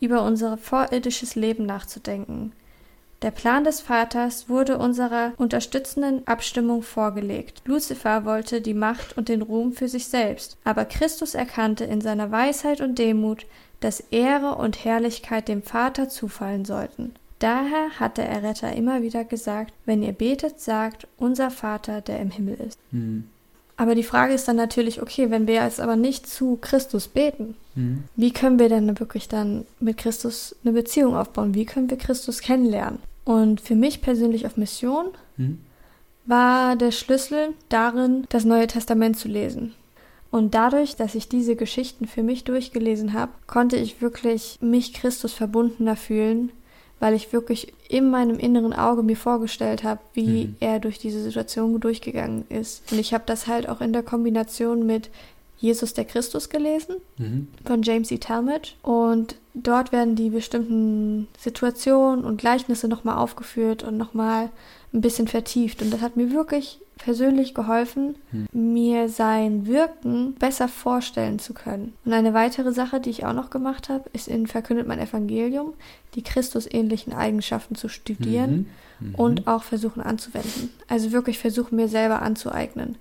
über 0.00 0.22
unser 0.22 0.58
vorirdisches 0.58 1.34
Leben 1.34 1.66
nachzudenken. 1.66 2.52
Der 3.22 3.32
Plan 3.32 3.64
des 3.64 3.80
Vaters 3.80 4.48
wurde 4.48 4.78
unserer 4.78 5.32
unterstützenden 5.38 6.24
Abstimmung 6.28 6.82
vorgelegt. 6.82 7.62
Luzifer 7.64 8.24
wollte 8.24 8.60
die 8.60 8.74
Macht 8.74 9.18
und 9.18 9.28
den 9.28 9.42
Ruhm 9.42 9.72
für 9.72 9.88
sich 9.88 10.06
selbst, 10.06 10.56
aber 10.62 10.84
Christus 10.84 11.34
erkannte 11.34 11.84
in 11.84 12.00
seiner 12.00 12.30
Weisheit 12.30 12.80
und 12.80 12.98
Demut, 12.98 13.44
dass 13.80 14.00
Ehre 14.10 14.54
und 14.54 14.84
Herrlichkeit 14.84 15.48
dem 15.48 15.62
Vater 15.62 16.08
zufallen 16.08 16.64
sollten. 16.64 17.14
Daher 17.40 17.90
hat 17.98 18.18
der 18.18 18.28
Erretter 18.28 18.72
immer 18.72 19.02
wieder 19.02 19.24
gesagt, 19.24 19.72
wenn 19.84 20.02
ihr 20.02 20.12
betet, 20.12 20.60
sagt, 20.60 21.06
unser 21.16 21.50
Vater, 21.50 22.00
der 22.00 22.20
im 22.20 22.30
Himmel 22.30 22.54
ist. 22.54 22.78
Mhm. 22.90 23.28
Aber 23.78 23.94
die 23.94 24.02
Frage 24.02 24.34
ist 24.34 24.48
dann 24.48 24.56
natürlich, 24.56 25.00
okay, 25.00 25.30
wenn 25.30 25.46
wir 25.46 25.54
jetzt 25.54 25.80
aber 25.80 25.94
nicht 25.94 26.26
zu 26.26 26.58
Christus 26.60 27.06
beten, 27.06 27.54
mhm. 27.76 28.02
wie 28.16 28.32
können 28.32 28.58
wir 28.58 28.68
denn 28.68 28.98
wirklich 28.98 29.28
dann 29.28 29.66
mit 29.78 29.98
Christus 29.98 30.56
eine 30.64 30.72
Beziehung 30.72 31.16
aufbauen? 31.16 31.54
Wie 31.54 31.64
können 31.64 31.88
wir 31.88 31.96
Christus 31.96 32.40
kennenlernen? 32.40 32.98
Und 33.24 33.60
für 33.60 33.76
mich 33.76 34.02
persönlich 34.02 34.46
auf 34.46 34.56
Mission 34.56 35.06
mhm. 35.36 35.60
war 36.26 36.74
der 36.74 36.90
Schlüssel 36.90 37.54
darin, 37.68 38.26
das 38.30 38.44
Neue 38.44 38.66
Testament 38.66 39.16
zu 39.16 39.28
lesen. 39.28 39.74
Und 40.32 40.54
dadurch, 40.54 40.96
dass 40.96 41.14
ich 41.14 41.28
diese 41.28 41.54
Geschichten 41.54 42.08
für 42.08 42.24
mich 42.24 42.42
durchgelesen 42.42 43.12
habe, 43.12 43.30
konnte 43.46 43.76
ich 43.76 44.02
wirklich 44.02 44.58
mich 44.60 44.92
Christus 44.92 45.32
verbundener 45.32 45.94
fühlen 45.94 46.50
weil 47.00 47.14
ich 47.14 47.32
wirklich 47.32 47.72
in 47.88 48.10
meinem 48.10 48.38
inneren 48.38 48.72
Auge 48.72 49.02
mir 49.02 49.16
vorgestellt 49.16 49.84
habe, 49.84 50.00
wie 50.14 50.46
mhm. 50.46 50.56
er 50.60 50.80
durch 50.80 50.98
diese 50.98 51.22
Situation 51.22 51.78
durchgegangen 51.80 52.44
ist. 52.48 52.90
Und 52.92 52.98
ich 52.98 53.14
habe 53.14 53.24
das 53.26 53.46
halt 53.46 53.68
auch 53.68 53.80
in 53.80 53.92
der 53.92 54.02
Kombination 54.02 54.84
mit 54.84 55.10
Jesus 55.58 55.92
der 55.92 56.04
Christus 56.04 56.48
gelesen 56.48 56.96
mhm. 57.16 57.48
von 57.64 57.82
James 57.82 58.10
E. 58.10 58.18
Talmage 58.18 58.74
und 58.82 59.34
dort 59.54 59.90
werden 59.90 60.14
die 60.14 60.30
bestimmten 60.30 61.26
Situationen 61.36 62.24
und 62.24 62.40
Gleichnisse 62.40 62.86
nochmal 62.86 63.16
aufgeführt 63.16 63.82
und 63.82 63.96
nochmal 63.96 64.50
ein 64.92 65.00
bisschen 65.00 65.28
vertieft 65.28 65.82
und 65.82 65.92
das 65.92 66.00
hat 66.00 66.16
mir 66.16 66.32
wirklich 66.32 66.80
persönlich 66.98 67.54
geholfen, 67.54 68.16
hm. 68.30 68.48
mir 68.52 69.08
sein 69.08 69.66
Wirken 69.66 70.34
besser 70.34 70.68
vorstellen 70.68 71.38
zu 71.38 71.54
können. 71.54 71.94
Und 72.04 72.12
eine 72.12 72.34
weitere 72.34 72.72
Sache, 72.72 73.00
die 73.00 73.10
ich 73.10 73.24
auch 73.24 73.32
noch 73.32 73.50
gemacht 73.50 73.88
habe, 73.88 74.08
ist 74.12 74.28
in 74.28 74.46
Verkündet 74.46 74.86
mein 74.86 74.98
Evangelium, 74.98 75.74
die 76.14 76.22
Christusähnlichen 76.22 77.12
Eigenschaften 77.12 77.76
zu 77.76 77.88
studieren 77.88 78.68
mhm. 78.98 79.08
Mhm. 79.08 79.14
und 79.14 79.46
auch 79.46 79.62
versuchen 79.62 80.02
anzuwenden. 80.02 80.70
Also 80.88 81.12
wirklich 81.12 81.38
versuchen, 81.38 81.76
mir 81.76 81.88
selber 81.88 82.22
anzueignen. 82.22 82.96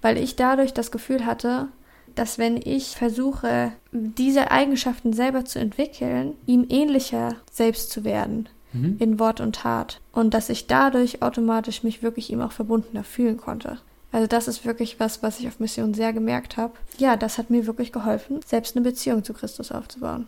Weil 0.00 0.16
ich 0.16 0.36
dadurch 0.36 0.72
das 0.72 0.90
Gefühl 0.90 1.26
hatte, 1.26 1.68
dass 2.14 2.38
wenn 2.38 2.56
ich 2.56 2.96
versuche, 2.96 3.72
diese 3.92 4.50
Eigenschaften 4.50 5.12
selber 5.12 5.44
zu 5.44 5.58
entwickeln, 5.58 6.34
ihm 6.46 6.66
ähnlicher 6.68 7.36
selbst 7.50 7.90
zu 7.90 8.04
werden, 8.04 8.48
mhm. 8.72 8.96
in 8.98 9.18
Wort 9.18 9.40
und 9.40 9.56
Tat. 9.56 10.00
Und 10.12 10.34
dass 10.34 10.48
ich 10.48 10.66
dadurch 10.66 11.22
automatisch 11.22 11.82
mich 11.82 12.02
wirklich 12.02 12.30
ihm 12.30 12.40
auch 12.40 12.52
verbundener 12.52 13.04
fühlen 13.04 13.36
konnte. 13.36 13.78
Also 14.12 14.26
das 14.26 14.48
ist 14.48 14.64
wirklich 14.64 14.98
was, 14.98 15.22
was 15.22 15.38
ich 15.38 15.46
auf 15.46 15.60
Mission 15.60 15.94
sehr 15.94 16.12
gemerkt 16.12 16.56
habe. 16.56 16.74
Ja, 16.98 17.16
das 17.16 17.38
hat 17.38 17.50
mir 17.50 17.66
wirklich 17.66 17.92
geholfen, 17.92 18.40
selbst 18.44 18.76
eine 18.76 18.84
Beziehung 18.84 19.22
zu 19.22 19.32
Christus 19.32 19.70
aufzubauen. 19.70 20.26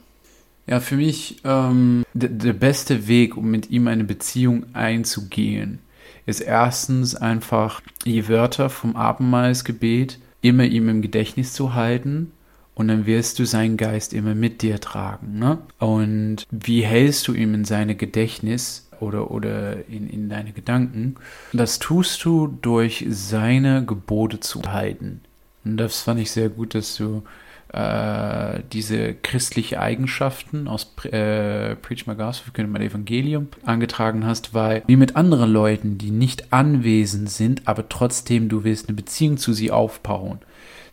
Ja, 0.69 0.79
für 0.79 0.95
mich 0.95 1.41
ähm, 1.45 2.05
der 2.15 2.53
beste 2.53 3.09
Weg, 3.09 3.37
um 3.37 3.51
mit 3.51 3.71
ihm 3.71 3.89
eine 3.89 4.05
Beziehung 4.05 4.65
einzugehen, 4.75 5.81
ist 6.25 6.41
erstens 6.41 7.17
einfach 7.17 7.81
die 8.05 8.29
Wörter 8.29 8.71
vom 8.71 8.95
Abendmahlsgebet 8.95 10.21
immer 10.41 10.65
ihm 10.65 10.89
im 10.89 11.03
Gedächtnis 11.03 11.53
zu 11.53 11.75
halten 11.75 12.31
und 12.75 12.89
dann 12.89 13.07
wirst 13.07 13.39
du 13.39 13.45
seinen 13.45 13.77
Geist 13.77 14.13
immer 14.13 14.35
mit 14.35 14.63
dir 14.63 14.81
tragen. 14.81 15.39
Ne? 15.39 15.59
Und 15.79 16.47
wie 16.51 16.83
hältst 16.83 17.29
du 17.29 17.35
ihm 17.35 17.55
in 17.55 17.65
seine 17.65 17.95
Gedächtnis 17.95 18.89
oder, 19.01 19.31
oder 19.31 19.89
in, 19.89 20.09
in 20.09 20.29
deine 20.29 20.53
Gedanken? 20.53 21.17
Das 21.53 21.79
tust 21.79 22.25
du 22.25 22.47
durch 22.47 23.05
seine 23.09 23.85
Gebote 23.85 24.41
zu 24.41 24.63
halten. 24.63 25.21
Und 25.65 25.77
das 25.77 26.01
fand 26.01 26.21
ich 26.21 26.31
sehr 26.31 26.49
gut, 26.49 26.75
dass 26.75 26.97
du 26.97 27.23
äh, 27.73 28.61
diese 28.73 29.15
christliche 29.15 29.81
Eigenschaften 29.81 30.69
aus 30.69 30.95
äh, 31.05 31.75
Preach 31.77 32.07
My 32.07 32.15
Gospel, 32.15 32.53
können 32.53 32.73
wir 32.73 32.81
Evangelium 32.81 33.49
angetragen 33.65 34.27
hast, 34.27 34.55
weil 34.55 34.83
wie 34.87 34.97
mit 34.97 35.17
anderen 35.17 35.51
Leuten, 35.51 35.99
die 35.99 36.11
nicht 36.11 36.53
anwesend 36.53 37.31
sind, 37.31 37.67
aber 37.67 37.89
trotzdem 37.89 38.49
du 38.49 38.65
willst 38.65 38.89
eine 38.89 38.97
Beziehung 38.97 39.39
zu 39.39 39.53
sie 39.53 39.71
aufbauen. 39.71 40.41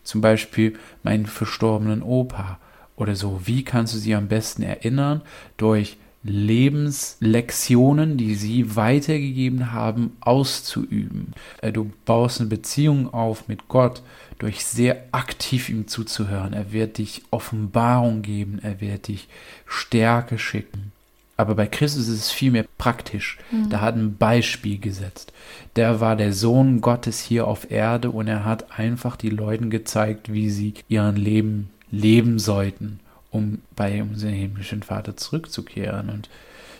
Zum 0.03 0.21
Beispiel 0.21 0.77
meinen 1.03 1.25
verstorbenen 1.25 2.01
Opa 2.03 2.59
oder 2.95 3.15
so. 3.15 3.41
Wie 3.45 3.63
kannst 3.63 3.93
du 3.93 3.97
sie 3.97 4.15
am 4.15 4.27
besten 4.27 4.63
erinnern? 4.63 5.21
Durch 5.57 5.97
Lebenslektionen, 6.23 8.17
die 8.17 8.35
sie 8.35 8.75
weitergegeben 8.75 9.71
haben, 9.71 10.17
auszuüben. 10.19 11.33
Äh, 11.61 11.71
du 11.71 11.91
baust 12.05 12.41
eine 12.41 12.49
Beziehung 12.49 13.13
auf 13.13 13.47
mit 13.47 13.69
Gott 13.69 14.03
durch 14.37 14.65
sehr 14.65 15.05
aktiv 15.11 15.69
ihm 15.69 15.87
zuzuhören. 15.87 16.51
Er 16.53 16.73
wird 16.73 16.97
dich 16.97 17.23
Offenbarung 17.31 18.21
geben, 18.21 18.59
er 18.61 18.81
wird 18.81 19.07
dich 19.07 19.29
Stärke 19.65 20.37
schicken. 20.37 20.91
Aber 21.39 21.55
bei 21.55 21.67
Christus 21.67 22.09
ist 22.09 22.19
es 22.19 22.31
viel 22.31 22.51
mehr 22.51 22.65
praktisch. 22.77 23.37
Mhm. 23.49 23.69
Da 23.69 23.81
hat 23.81 23.95
ein 23.95 24.17
Beispiel 24.17 24.77
gesetzt. 24.77 25.31
Der 25.75 26.01
war 26.01 26.15
der 26.15 26.33
Sohn 26.33 26.81
Gottes 26.81 27.21
hier 27.21 27.47
auf 27.47 27.71
Erde 27.71 28.11
und 28.11 28.27
er 28.27 28.43
hat 28.43 28.77
einfach 28.77 29.15
die 29.15 29.29
Leuten 29.29 29.69
gezeigt, 29.69 30.33
wie 30.33 30.49
sie 30.49 30.73
ihren 30.89 31.15
Leben 31.15 31.69
leben 31.91 32.39
sollten 32.39 32.99
um 33.31 33.59
bei 33.75 34.01
unserem 34.01 34.33
himmlischen 34.33 34.83
Vater 34.83 35.15
zurückzukehren. 35.15 36.09
Und 36.09 36.29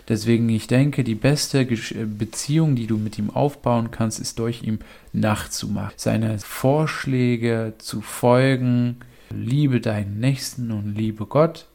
deswegen, 0.07 0.49
ich 0.49 0.67
denke, 0.67 1.03
die 1.03 1.15
beste 1.15 1.65
Beziehung, 1.65 2.75
die 2.75 2.87
du 2.87 2.97
mit 2.97 3.17
ihm 3.19 3.29
aufbauen 3.29 3.91
kannst, 3.91 4.19
ist 4.19 4.39
durch 4.39 4.63
ihm 4.63 4.79
nachzumachen. 5.13 5.93
Seine 5.95 6.39
Vorschläge 6.39 7.73
zu 7.77 8.01
folgen, 8.01 8.97
liebe 9.29 9.79
deinen 9.79 10.19
Nächsten 10.19 10.71
und 10.71 10.95
liebe 10.95 11.25
Gott. 11.25 11.67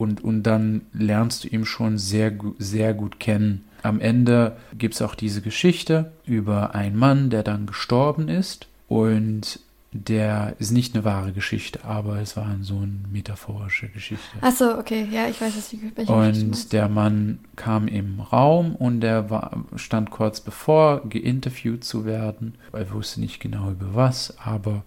Und, 0.00 0.24
und 0.24 0.44
dann 0.44 0.80
lernst 0.94 1.44
du 1.44 1.48
ihn 1.48 1.66
schon 1.66 1.98
sehr, 1.98 2.32
sehr 2.56 2.94
gut 2.94 3.20
kennen. 3.20 3.66
Am 3.82 4.00
Ende 4.00 4.56
gibt 4.78 4.94
es 4.94 5.02
auch 5.02 5.14
diese 5.14 5.42
Geschichte 5.42 6.10
über 6.24 6.74
einen 6.74 6.96
Mann, 6.96 7.28
der 7.28 7.42
dann 7.42 7.66
gestorben 7.66 8.28
ist 8.28 8.66
und 8.88 9.60
der 9.92 10.54
ist 10.58 10.70
nicht 10.70 10.94
eine 10.94 11.04
wahre 11.04 11.32
Geschichte, 11.32 11.84
aber 11.84 12.18
es 12.20 12.34
war 12.34 12.46
so 12.62 12.76
eine 12.76 12.92
metaphorische 13.12 13.88
Geschichte. 13.88 14.24
Achso, 14.40 14.78
okay, 14.78 15.06
ja, 15.10 15.28
ich 15.28 15.38
weiß, 15.38 15.54
was 15.54 15.70
ich 15.70 15.80
welche 15.94 16.12
Und 16.12 16.72
der 16.72 16.88
Mann 16.88 17.40
kam 17.56 17.86
im 17.86 18.20
Raum 18.20 18.76
und 18.76 19.04
er 19.04 19.28
war, 19.28 19.64
stand 19.76 20.10
kurz 20.10 20.40
bevor, 20.40 21.02
geinterviewt 21.10 21.84
zu 21.84 22.06
werden. 22.06 22.54
Er 22.72 22.90
wusste 22.92 23.20
nicht 23.20 23.40
genau 23.40 23.72
über 23.72 23.94
was, 23.94 24.38
aber 24.38 24.82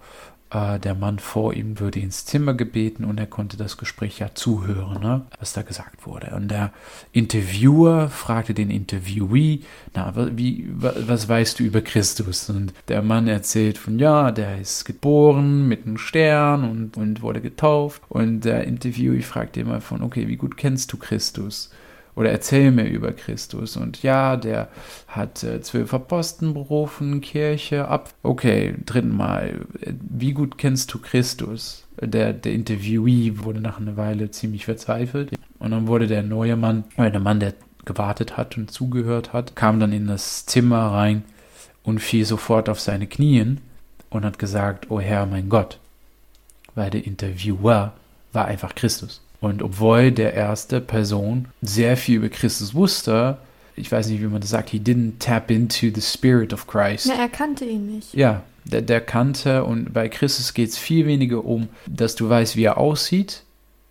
äh, 0.53 0.79
der 0.79 0.95
Mann 0.95 1.19
vor 1.19 1.53
ihm 1.53 1.79
würde 1.79 1.99
ins 1.99 2.25
Zimmer 2.25 2.53
gebeten 2.53 3.05
und 3.05 3.19
er 3.19 3.25
konnte 3.25 3.57
das 3.57 3.77
Gespräch 3.77 4.19
ja 4.19 4.33
zuhören, 4.33 5.01
ne, 5.01 5.21
was 5.39 5.53
da 5.53 5.63
gesagt 5.63 6.05
wurde. 6.05 6.33
Und 6.35 6.49
der 6.49 6.71
Interviewer 7.11 8.09
fragte 8.09 8.53
den 8.53 8.69
Interviewee, 8.69 9.61
na, 9.93 10.13
wie, 10.37 10.69
was 10.75 11.27
weißt 11.27 11.59
du 11.59 11.63
über 11.63 11.81
Christus? 11.81 12.49
Und 12.49 12.73
der 12.87 13.01
Mann 13.01 13.27
erzählt 13.27 13.77
von, 13.77 13.99
ja, 13.99 14.31
der 14.31 14.59
ist 14.59 14.85
geboren 14.85 15.67
mit 15.67 15.85
einem 15.85 15.97
Stern 15.97 16.69
und, 16.69 16.97
und 16.97 17.21
wurde 17.21 17.41
getauft. 17.41 18.01
Und 18.09 18.41
der 18.41 18.65
Interviewee 18.65 19.21
fragte 19.21 19.61
immer 19.61 19.81
von, 19.81 20.03
okay, 20.03 20.27
wie 20.27 20.37
gut 20.37 20.57
kennst 20.57 20.93
du 20.93 20.97
Christus? 20.97 21.71
Oder 22.15 22.31
erzähl 22.31 22.71
mir 22.71 22.85
über 22.85 23.11
Christus. 23.11 23.77
Und 23.77 24.03
ja, 24.03 24.37
der 24.37 24.69
hat 25.07 25.43
äh, 25.43 25.61
zwölf 25.61 25.93
Aposteln 25.93 26.53
berufen, 26.53 27.21
Kirche 27.21 27.87
ab. 27.87 28.13
Okay, 28.23 28.75
dritten 28.85 29.15
Mal, 29.15 29.61
wie 29.99 30.33
gut 30.33 30.57
kennst 30.57 30.93
du 30.93 30.99
Christus? 30.99 31.85
Der, 31.99 32.33
der 32.33 32.53
Interviewee 32.53 33.33
wurde 33.37 33.61
nach 33.61 33.79
einer 33.79 33.97
Weile 33.97 34.31
ziemlich 34.31 34.65
verzweifelt. 34.65 35.31
Und 35.59 35.71
dann 35.71 35.87
wurde 35.87 36.07
der 36.07 36.23
neue 36.23 36.55
Mann, 36.55 36.83
oder 36.97 37.09
der 37.09 37.19
Mann, 37.19 37.39
der 37.39 37.53
gewartet 37.85 38.37
hat 38.37 38.57
und 38.57 38.71
zugehört 38.71 39.33
hat, 39.33 39.55
kam 39.55 39.79
dann 39.79 39.91
in 39.91 40.07
das 40.07 40.45
Zimmer 40.45 40.91
rein 40.91 41.23
und 41.83 41.99
fiel 41.99 42.25
sofort 42.25 42.69
auf 42.69 42.79
seine 42.79 43.07
Knien 43.07 43.59
und 44.09 44.23
hat 44.25 44.39
gesagt, 44.39 44.89
oh 44.89 44.99
Herr, 44.99 45.25
mein 45.25 45.49
Gott. 45.49 45.79
Weil 46.75 46.89
der 46.89 47.05
Interviewer 47.05 47.93
war 48.31 48.45
einfach 48.45 48.75
Christus. 48.75 49.22
Und 49.43 49.61
obwohl 49.61 50.13
der 50.13 50.33
erste 50.33 50.79
Person 50.79 51.49
sehr 51.61 51.97
viel 51.97 52.15
über 52.15 52.29
Christus 52.29 52.73
wusste, 52.73 53.39
ich 53.75 53.91
weiß 53.91 54.07
nicht, 54.07 54.21
wie 54.21 54.27
man 54.27 54.39
das 54.39 54.51
sagt, 54.51 54.69
he 54.69 54.79
didn't 54.79 55.19
tap 55.19 55.51
into 55.51 55.87
the 55.93 55.99
spirit 55.99 56.53
of 56.53 56.65
Christ. 56.65 57.07
Ja, 57.07 57.15
er 57.15 57.27
kannte 57.27 57.65
ihn 57.65 57.87
nicht. 57.93 58.13
Ja, 58.13 58.43
der, 58.63 58.81
der 58.81 59.01
kannte 59.01 59.65
und 59.65 59.91
bei 59.91 60.07
Christus 60.07 60.53
geht 60.53 60.69
es 60.69 60.77
viel 60.77 61.07
weniger 61.07 61.43
um, 61.43 61.67
dass 61.87 62.15
du 62.15 62.29
weißt, 62.29 62.55
wie 62.55 62.63
er 62.63 62.77
aussieht, 62.77 63.43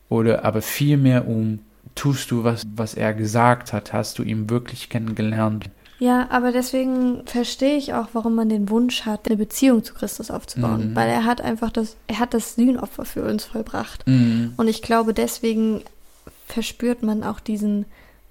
oder 0.08 0.42
aber 0.42 0.62
viel 0.62 0.96
mehr 0.96 1.28
um, 1.28 1.58
tust 1.94 2.30
du 2.30 2.44
was, 2.44 2.62
was 2.74 2.94
er 2.94 3.12
gesagt 3.12 3.74
hat, 3.74 3.92
hast 3.92 4.18
du 4.18 4.22
ihn 4.22 4.48
wirklich 4.48 4.88
kennengelernt. 4.88 5.68
Ja, 6.02 6.26
aber 6.30 6.50
deswegen 6.50 7.22
verstehe 7.26 7.76
ich 7.76 7.94
auch, 7.94 8.08
warum 8.12 8.34
man 8.34 8.48
den 8.48 8.68
Wunsch 8.70 9.02
hat, 9.02 9.26
eine 9.26 9.36
Beziehung 9.36 9.84
zu 9.84 9.94
Christus 9.94 10.32
aufzubauen. 10.32 10.90
Mhm. 10.90 10.96
Weil 10.96 11.08
er 11.08 11.24
hat 11.24 11.40
einfach 11.40 11.70
das, 11.70 11.94
er 12.08 12.18
hat 12.18 12.34
das 12.34 12.56
Sühnopfer 12.56 13.04
für 13.04 13.22
uns 13.22 13.44
vollbracht. 13.44 14.04
Mhm. 14.08 14.52
Und 14.56 14.66
ich 14.66 14.82
glaube, 14.82 15.14
deswegen 15.14 15.80
verspürt 16.48 17.04
man 17.04 17.22
auch 17.22 17.38
diesen 17.38 17.84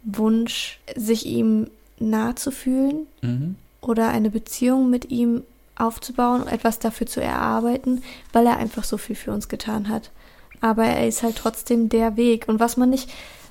Wunsch, 0.04 0.82
sich 0.98 1.26
ihm 1.26 1.68
nahe 1.98 2.36
zu 2.36 2.52
fühlen 2.52 3.08
mhm. 3.22 3.56
oder 3.80 4.10
eine 4.10 4.32
Beziehung 4.32 4.90
mit 4.90 5.10
ihm 5.10 5.44
aufzubauen, 5.78 6.50
etwas 6.50 6.80
dafür 6.80 7.08
zu 7.08 7.22
erarbeiten, 7.22 8.04
weil 8.34 8.48
er 8.48 8.58
einfach 8.58 8.84
so 8.84 8.98
viel 8.98 9.16
für 9.16 9.32
uns 9.32 9.48
getan 9.48 9.88
hat. 9.88 10.12
Aber 10.60 10.84
er 10.84 11.08
ist 11.08 11.24
halt 11.24 11.38
trotzdem 11.38 11.88
der 11.88 12.18
Weg. 12.18 12.50
Und 12.50 12.60
was 12.60 12.76
man 12.76 12.90
nicht 12.90 13.10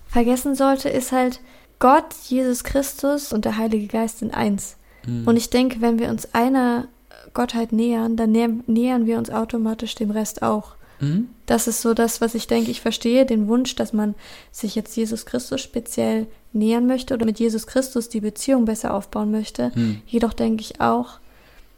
vergessen 0.09 0.55
sollte, 0.55 0.91
ist 0.91 1.11
halt, 1.11 1.41
Gott, 1.81 2.15
Jesus 2.29 2.63
Christus 2.63 3.33
und 3.33 3.45
der 3.45 3.57
Heilige 3.57 3.89
Geist 3.89 4.21
sind 4.21 4.33
eins. 4.33 4.77
Mhm. 5.05 5.27
Und 5.27 5.37
ich 5.37 5.51
denke, 5.51 5.81
wenn 5.81 5.99
wir 5.99 6.11
uns 6.11 6.33
einer 6.35 6.87
Gottheit 7.35 7.73
nähern, 7.73 8.17
dann 8.17 8.31
nähern 8.31 9.07
wir 9.07 9.19
uns 9.19 9.31
automatisch 9.31 9.97
dem 9.97 10.11
Rest 10.11 10.43
auch. 10.43 10.77
Mhm. 11.01 11.29
Das 11.47 11.67
ist 11.67 11.81
so 11.81 11.95
das, 11.95 12.21
was 12.21 12.35
ich 12.35 12.47
denke. 12.47 12.71
Ich 12.71 12.81
verstehe 12.81 13.27
den 13.27 13.49
Wunsch, 13.49 13.75
dass 13.75 13.93
man 13.93 14.15
sich 14.53 14.75
jetzt 14.75 14.97
Jesus 14.97 15.27
Christus 15.27 15.61
speziell 15.61 16.27
nähern 16.53 16.87
möchte 16.87 17.15
oder 17.15 17.25
mit 17.25 17.41
Jesus 17.41 17.67
Christus 17.67 18.09
die 18.09 18.21
Beziehung 18.21 18.67
besser 18.67 18.95
aufbauen 18.95 19.31
möchte. 19.31 19.73
Mhm. 19.75 20.03
Jedoch 20.07 20.35
denke 20.35 20.63
ich 20.63 20.81
auch, 20.81 21.19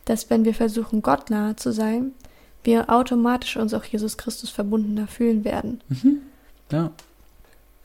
dass 0.04 0.30
wenn 0.30 0.44
wir 0.44 0.54
versuchen, 0.54 1.02
Gott 1.02 1.30
nahe 1.30 1.54
zu 1.56 1.72
sein, 1.72 2.12
wir 2.64 2.90
automatisch 2.90 3.56
uns 3.56 3.72
auch 3.74 3.84
Jesus 3.84 4.16
Christus 4.16 4.50
verbundener 4.50 5.06
fühlen 5.06 5.44
werden. 5.44 5.80
Mhm. 5.88 6.22
Ja. 6.72 6.90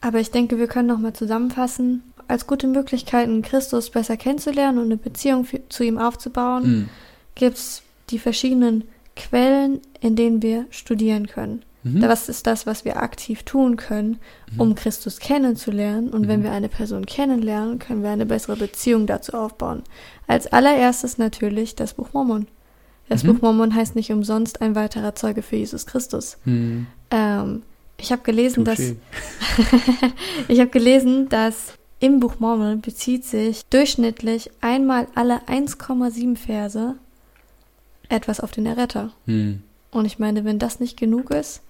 Aber 0.02 0.20
ich 0.20 0.32
denke, 0.32 0.60
wir 0.60 0.68
können 0.68 0.88
nochmal 0.88 1.14
zusammenfassen. 1.14 2.04
Als 2.28 2.46
gute 2.46 2.68
Möglichkeiten, 2.68 3.42
Christus 3.42 3.90
besser 3.90 4.18
kennenzulernen 4.18 4.78
und 4.80 4.86
eine 4.86 4.98
Beziehung 4.98 5.46
für, 5.46 5.68
zu 5.70 5.84
ihm 5.84 5.98
aufzubauen, 5.98 6.64
mhm. 6.64 6.90
gibt 7.36 7.58
es 7.58 7.84
die 8.10 8.20
verschiedenen 8.20 8.84
Quellen, 9.16 9.82
in 10.02 10.16
denen 10.16 10.42
wir 10.42 10.66
studieren 10.70 11.28
können. 11.28 11.64
Mhm. 11.84 12.02
Was 12.02 12.30
ist 12.30 12.48
das, 12.48 12.66
was 12.66 12.86
wir 12.86 13.02
aktiv 13.02 13.44
tun 13.44 13.78
können, 13.78 14.20
mhm. 14.52 14.62
um 14.62 14.76
Christus 14.76 15.20
kennenzulernen? 15.20 16.10
Und 16.10 16.28
wenn 16.28 16.42
mhm. 16.42 16.46
wir 16.46 16.52
eine 16.52 16.70
Person 16.70 17.06
kennenlernen, 17.06 17.80
können 17.80 18.04
wir 18.04 18.10
eine 18.10 18.26
bessere 18.26 18.58
Beziehung 18.58 19.08
dazu 19.08 19.34
aufbauen. 19.34 19.84
Als 20.28 20.48
allererstes 20.48 21.18
natürlich 21.18 21.76
das 21.76 21.94
Buch 21.94 22.10
Mormon. 22.14 22.48
Das 23.10 23.24
mhm. 23.24 23.34
Buch 23.34 23.42
Mormon 23.42 23.74
heißt 23.74 23.96
nicht 23.96 24.12
umsonst 24.12 24.62
ein 24.62 24.76
weiterer 24.76 25.16
Zeuge 25.16 25.42
für 25.42 25.56
Jesus 25.56 25.86
Christus. 25.86 26.38
Mhm. 26.46 26.88
Ähm, 27.12 27.64
ich 28.00 28.12
habe 28.12 28.22
gelesen, 28.22 28.64
dass 28.64 28.80
ich 30.48 30.60
habe 30.60 30.70
gelesen, 30.70 31.30
dass 31.30 31.74
im 32.00 32.20
Buch 32.20 32.40
Mormon 32.40 32.82
bezieht 32.82 33.26
sich 33.26 33.66
durchschnittlich 33.66 34.52
einmal 34.62 35.08
alle 35.16 35.42
1,7 35.48 36.38
Verse 36.38 36.96
etwas 38.10 38.40
auf 38.40 38.52
den 38.52 38.66
Erretter. 38.66 39.12
Hm. 39.26 39.64
Und 39.92 40.06
ich 40.06 40.20
meine, 40.20 40.46
wenn 40.46 40.60
das 40.60 40.80
nicht 40.80 40.98
genug 40.98 41.32
ist, 41.32 41.62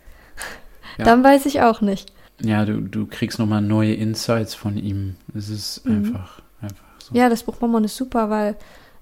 ja. 0.97 1.05
dann 1.05 1.23
weiß 1.23 1.45
ich 1.45 1.61
auch 1.61 1.81
nicht. 1.81 2.11
Ja, 2.41 2.65
du, 2.65 2.81
du 2.81 3.07
kriegst 3.07 3.39
nochmal 3.39 3.61
neue 3.61 3.93
Insights 3.93 4.53
von 4.53 4.77
ihm. 4.77 5.15
Es 5.35 5.49
ist 5.49 5.85
mhm. 5.85 5.97
einfach, 5.97 6.41
einfach 6.61 6.83
so. 6.99 7.15
Ja, 7.15 7.29
das 7.29 7.43
Buch 7.43 7.59
Mormon 7.61 7.85
ist 7.85 7.95
super, 7.95 8.29
weil 8.29 8.55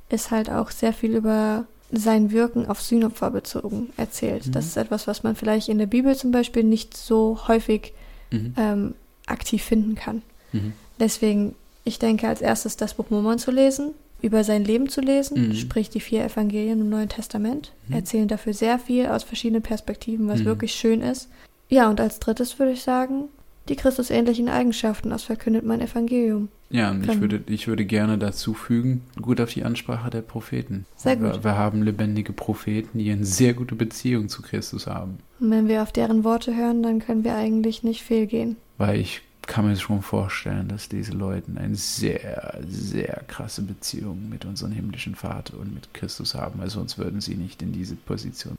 es 0.09 0.31
halt 0.31 0.49
auch 0.49 0.71
sehr 0.71 0.93
viel 0.93 1.15
über 1.15 1.65
sein 1.91 2.31
Wirken 2.31 2.65
auf 2.67 2.81
Sühnopfer 2.81 3.31
bezogen 3.31 3.91
erzählt. 3.97 4.47
Mhm. 4.47 4.51
Das 4.53 4.65
ist 4.65 4.77
etwas, 4.77 5.07
was 5.07 5.23
man 5.23 5.35
vielleicht 5.35 5.69
in 5.69 5.77
der 5.77 5.85
Bibel 5.85 6.15
zum 6.15 6.31
Beispiel 6.31 6.63
nicht 6.63 6.97
so 6.97 7.39
häufig 7.47 7.93
mhm. 8.31 8.53
ähm, 8.57 8.95
aktiv 9.27 9.63
finden 9.63 9.95
kann. 9.95 10.21
Mhm. 10.51 10.73
Deswegen, 10.99 11.55
ich 11.83 11.99
denke, 11.99 12.27
als 12.27 12.41
erstes 12.41 12.77
das 12.77 12.95
Buch 12.95 13.09
Mormon 13.09 13.37
zu 13.39 13.51
lesen, 13.51 13.91
über 14.21 14.43
sein 14.43 14.63
Leben 14.63 14.89
zu 14.89 15.01
lesen, 15.01 15.49
Mhm. 15.49 15.55
sprich 15.55 15.89
die 15.89 15.99
vier 15.99 16.23
Evangelien 16.25 16.81
im 16.81 16.89
Neuen 16.89 17.09
Testament, 17.09 17.71
Mhm. 17.87 17.95
erzählen 17.95 18.27
dafür 18.27 18.53
sehr 18.53 18.79
viel 18.79 19.07
aus 19.07 19.23
verschiedenen 19.23 19.61
Perspektiven, 19.61 20.27
was 20.27 20.39
Mhm. 20.39 20.45
wirklich 20.45 20.73
schön 20.73 21.01
ist. 21.01 21.27
Ja, 21.69 21.89
und 21.89 21.99
als 21.99 22.19
drittes 22.19 22.57
würde 22.57 22.71
ich 22.71 22.81
sagen, 22.81 23.25
die 23.69 23.75
Christusähnlichen 23.75 24.49
Eigenschaften, 24.49 25.09
das 25.09 25.23
verkündet 25.23 25.65
mein 25.65 25.81
Evangelium. 25.81 26.49
Ja, 26.75 26.91
und 26.91 27.09
ich 27.09 27.21
würde, 27.21 27.41
ich 27.47 27.67
würde 27.67 27.85
gerne 27.85 28.17
dazu 28.17 28.53
fügen, 28.53 29.01
gut 29.21 29.39
auf 29.39 29.53
die 29.53 29.63
Ansprache 29.63 30.09
der 30.09 30.21
Propheten. 30.21 30.85
Sehr 30.97 31.21
Wir, 31.21 31.31
gut. 31.31 31.43
wir 31.43 31.57
haben 31.57 31.83
lebendige 31.83 32.33
Propheten, 32.33 32.99
die 32.99 33.09
eine 33.11 33.23
sehr 33.23 33.53
gute 33.53 33.75
Beziehung 33.75 34.27
zu 34.27 34.41
Christus 34.41 34.85
haben. 34.85 35.19
Und 35.39 35.51
wenn 35.51 35.69
wir 35.69 35.81
auf 35.81 35.93
deren 35.93 36.25
Worte 36.25 36.53
hören, 36.53 36.83
dann 36.83 36.99
können 36.99 37.23
wir 37.23 37.35
eigentlich 37.35 37.83
nicht 37.83 38.03
fehlgehen. 38.03 38.57
Weil 38.77 38.99
ich 38.99 39.21
kann 39.47 39.65
mir 39.65 39.77
schon 39.77 40.01
vorstellen, 40.01 40.67
dass 40.67 40.89
diese 40.89 41.13
Leute 41.13 41.49
eine 41.55 41.75
sehr, 41.75 42.59
sehr 42.67 43.23
krasse 43.27 43.61
Beziehung 43.61 44.27
mit 44.27 44.43
unserem 44.43 44.73
himmlischen 44.73 45.15
Vater 45.15 45.57
und 45.57 45.73
mit 45.73 45.93
Christus 45.93 46.35
haben, 46.35 46.59
weil 46.59 46.69
sonst 46.69 46.97
würden 46.97 47.21
sie 47.21 47.35
nicht 47.35 47.61
in 47.61 47.71
diese 47.71 47.95
Position. 47.95 48.57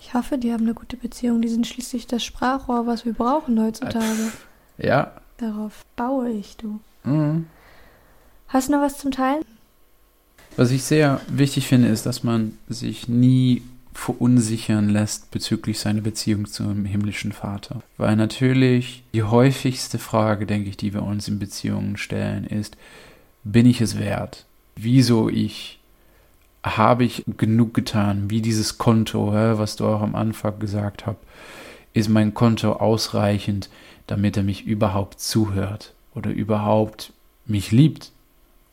Ich 0.00 0.12
hoffe, 0.12 0.36
die 0.36 0.52
haben 0.52 0.64
eine 0.64 0.74
gute 0.74 0.96
Beziehung. 0.96 1.40
Die 1.40 1.48
sind 1.48 1.66
schließlich 1.66 2.06
das 2.06 2.24
Sprachrohr, 2.24 2.86
was 2.86 3.06
wir 3.06 3.14
brauchen 3.14 3.58
heutzutage. 3.62 4.32
Ja. 4.76 5.12
Darauf 5.38 5.84
baue 5.96 6.30
ich, 6.30 6.56
du. 6.56 6.80
Mhm. 7.04 7.46
Hast 8.48 8.68
du 8.68 8.72
noch 8.72 8.80
was 8.80 8.98
zum 8.98 9.10
Teilen? 9.10 9.44
Was 10.56 10.72
ich 10.72 10.82
sehr 10.82 11.20
wichtig 11.28 11.68
finde, 11.68 11.88
ist, 11.88 12.06
dass 12.06 12.24
man 12.24 12.58
sich 12.68 13.08
nie 13.08 13.62
verunsichern 13.92 14.88
lässt 14.88 15.30
bezüglich 15.30 15.78
seiner 15.78 16.00
Beziehung 16.00 16.46
zum 16.46 16.84
himmlischen 16.84 17.32
Vater. 17.32 17.82
Weil 17.96 18.16
natürlich 18.16 19.02
die 19.14 19.22
häufigste 19.22 19.98
Frage, 19.98 20.46
denke 20.46 20.70
ich, 20.70 20.76
die 20.76 20.94
wir 20.94 21.02
uns 21.02 21.28
in 21.28 21.38
Beziehungen 21.38 21.96
stellen, 21.96 22.44
ist, 22.44 22.76
bin 23.44 23.66
ich 23.66 23.80
es 23.80 23.98
wert? 23.98 24.46
Wieso 24.76 25.28
ich? 25.28 25.78
Habe 26.62 27.04
ich 27.04 27.24
genug 27.38 27.72
getan? 27.74 28.30
Wie 28.30 28.42
dieses 28.42 28.78
Konto, 28.78 29.32
was 29.32 29.76
du 29.76 29.86
auch 29.86 30.02
am 30.02 30.14
Anfang 30.14 30.58
gesagt 30.58 31.06
hast, 31.06 31.18
ist 31.92 32.08
mein 32.08 32.34
Konto 32.34 32.74
ausreichend, 32.74 33.70
damit 34.06 34.36
er 34.36 34.42
mich 34.42 34.66
überhaupt 34.66 35.20
zuhört 35.20 35.94
oder 36.14 36.30
überhaupt 36.30 37.12
mich 37.46 37.72
liebt? 37.72 38.12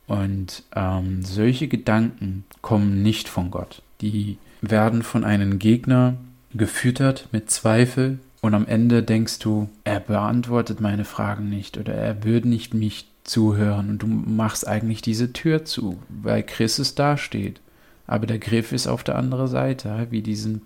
Und 0.08 0.64
ähm, 0.76 1.24
solche 1.24 1.68
Gedanken 1.68 2.46
kommen 2.62 3.04
nicht 3.04 3.28
von 3.28 3.52
Gott. 3.52 3.82
Die 4.02 4.38
werden 4.62 5.04
von 5.04 5.24
einem 5.24 5.60
Gegner 5.60 6.16
gefüttert 6.54 7.28
mit 7.32 7.52
Zweifel 7.52 8.20
und 8.42 8.54
am 8.54 8.66
Ende 8.66 9.04
denkst 9.04 9.40
du, 9.40 9.70
er 9.84 10.00
beantwortet 10.00 10.80
meine 10.80 11.06
Fragen 11.06 11.50
nicht 11.50 11.78
oder 11.78 11.94
er 11.94 12.24
würde 12.24 12.48
nicht 12.48 12.74
mich 12.74 13.08
zuhören 13.24 13.90
und 13.90 14.04
du 14.04 14.08
machst 14.08 14.68
eigentlich 14.68 15.02
diese 15.02 15.34
Tür 15.34 15.66
zu, 15.66 16.00
weil 16.08 16.44
Christus 16.44 16.96
dasteht. 16.96 17.60
Aber 18.06 18.26
der 18.26 18.40
Griff 18.40 18.72
ist 18.72 18.88
auf 18.88 19.04
der 19.04 19.18
anderen 19.18 19.48
Seite, 19.48 20.08
wie 20.12 20.22
diesen 20.22 20.62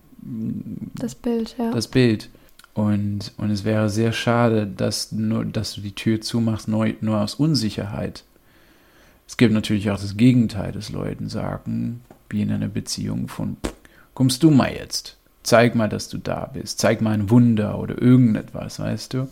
Das 0.96 1.16
Bild, 1.16 1.56
ja. 1.58 1.72
das 1.72 1.88
Bild. 1.88 2.30
Und, 2.74 3.34
und 3.38 3.50
es 3.50 3.64
wäre 3.64 3.90
sehr 3.90 4.14
schade, 4.14 4.66
dass, 4.66 5.12
nur, 5.12 5.44
dass 5.46 5.74
du 5.74 5.82
die 5.82 5.96
Tür 5.96 6.22
zumachst, 6.22 6.68
nur, 6.68 6.88
nur 7.02 7.20
aus 7.20 7.36
Unsicherheit. 7.36 8.24
Es 9.28 9.38
gibt 9.38 9.54
natürlich 9.54 9.92
auch 9.92 10.00
das 10.00 10.18
Gegenteil, 10.18 10.72
dass 10.72 10.90
Leuten 10.90 11.30
sagen, 11.30 12.02
wie 12.30 12.42
in 12.42 12.52
einer 12.52 12.68
Beziehung 12.68 13.28
von, 13.28 13.58
kommst 14.14 14.44
du 14.44 14.52
mal 14.52 14.74
jetzt, 14.74 15.18
zeig 15.44 15.76
mal, 15.76 15.90
dass 15.90 16.10
du 16.10 16.18
da 16.18 16.46
bist, 16.54 16.80
zeig 16.80 17.02
mal 17.02 17.12
ein 17.12 17.30
Wunder 17.30 17.78
oder 17.78 18.02
irgendetwas, 18.02 18.80
weißt 18.80 19.14
du? 19.14 19.28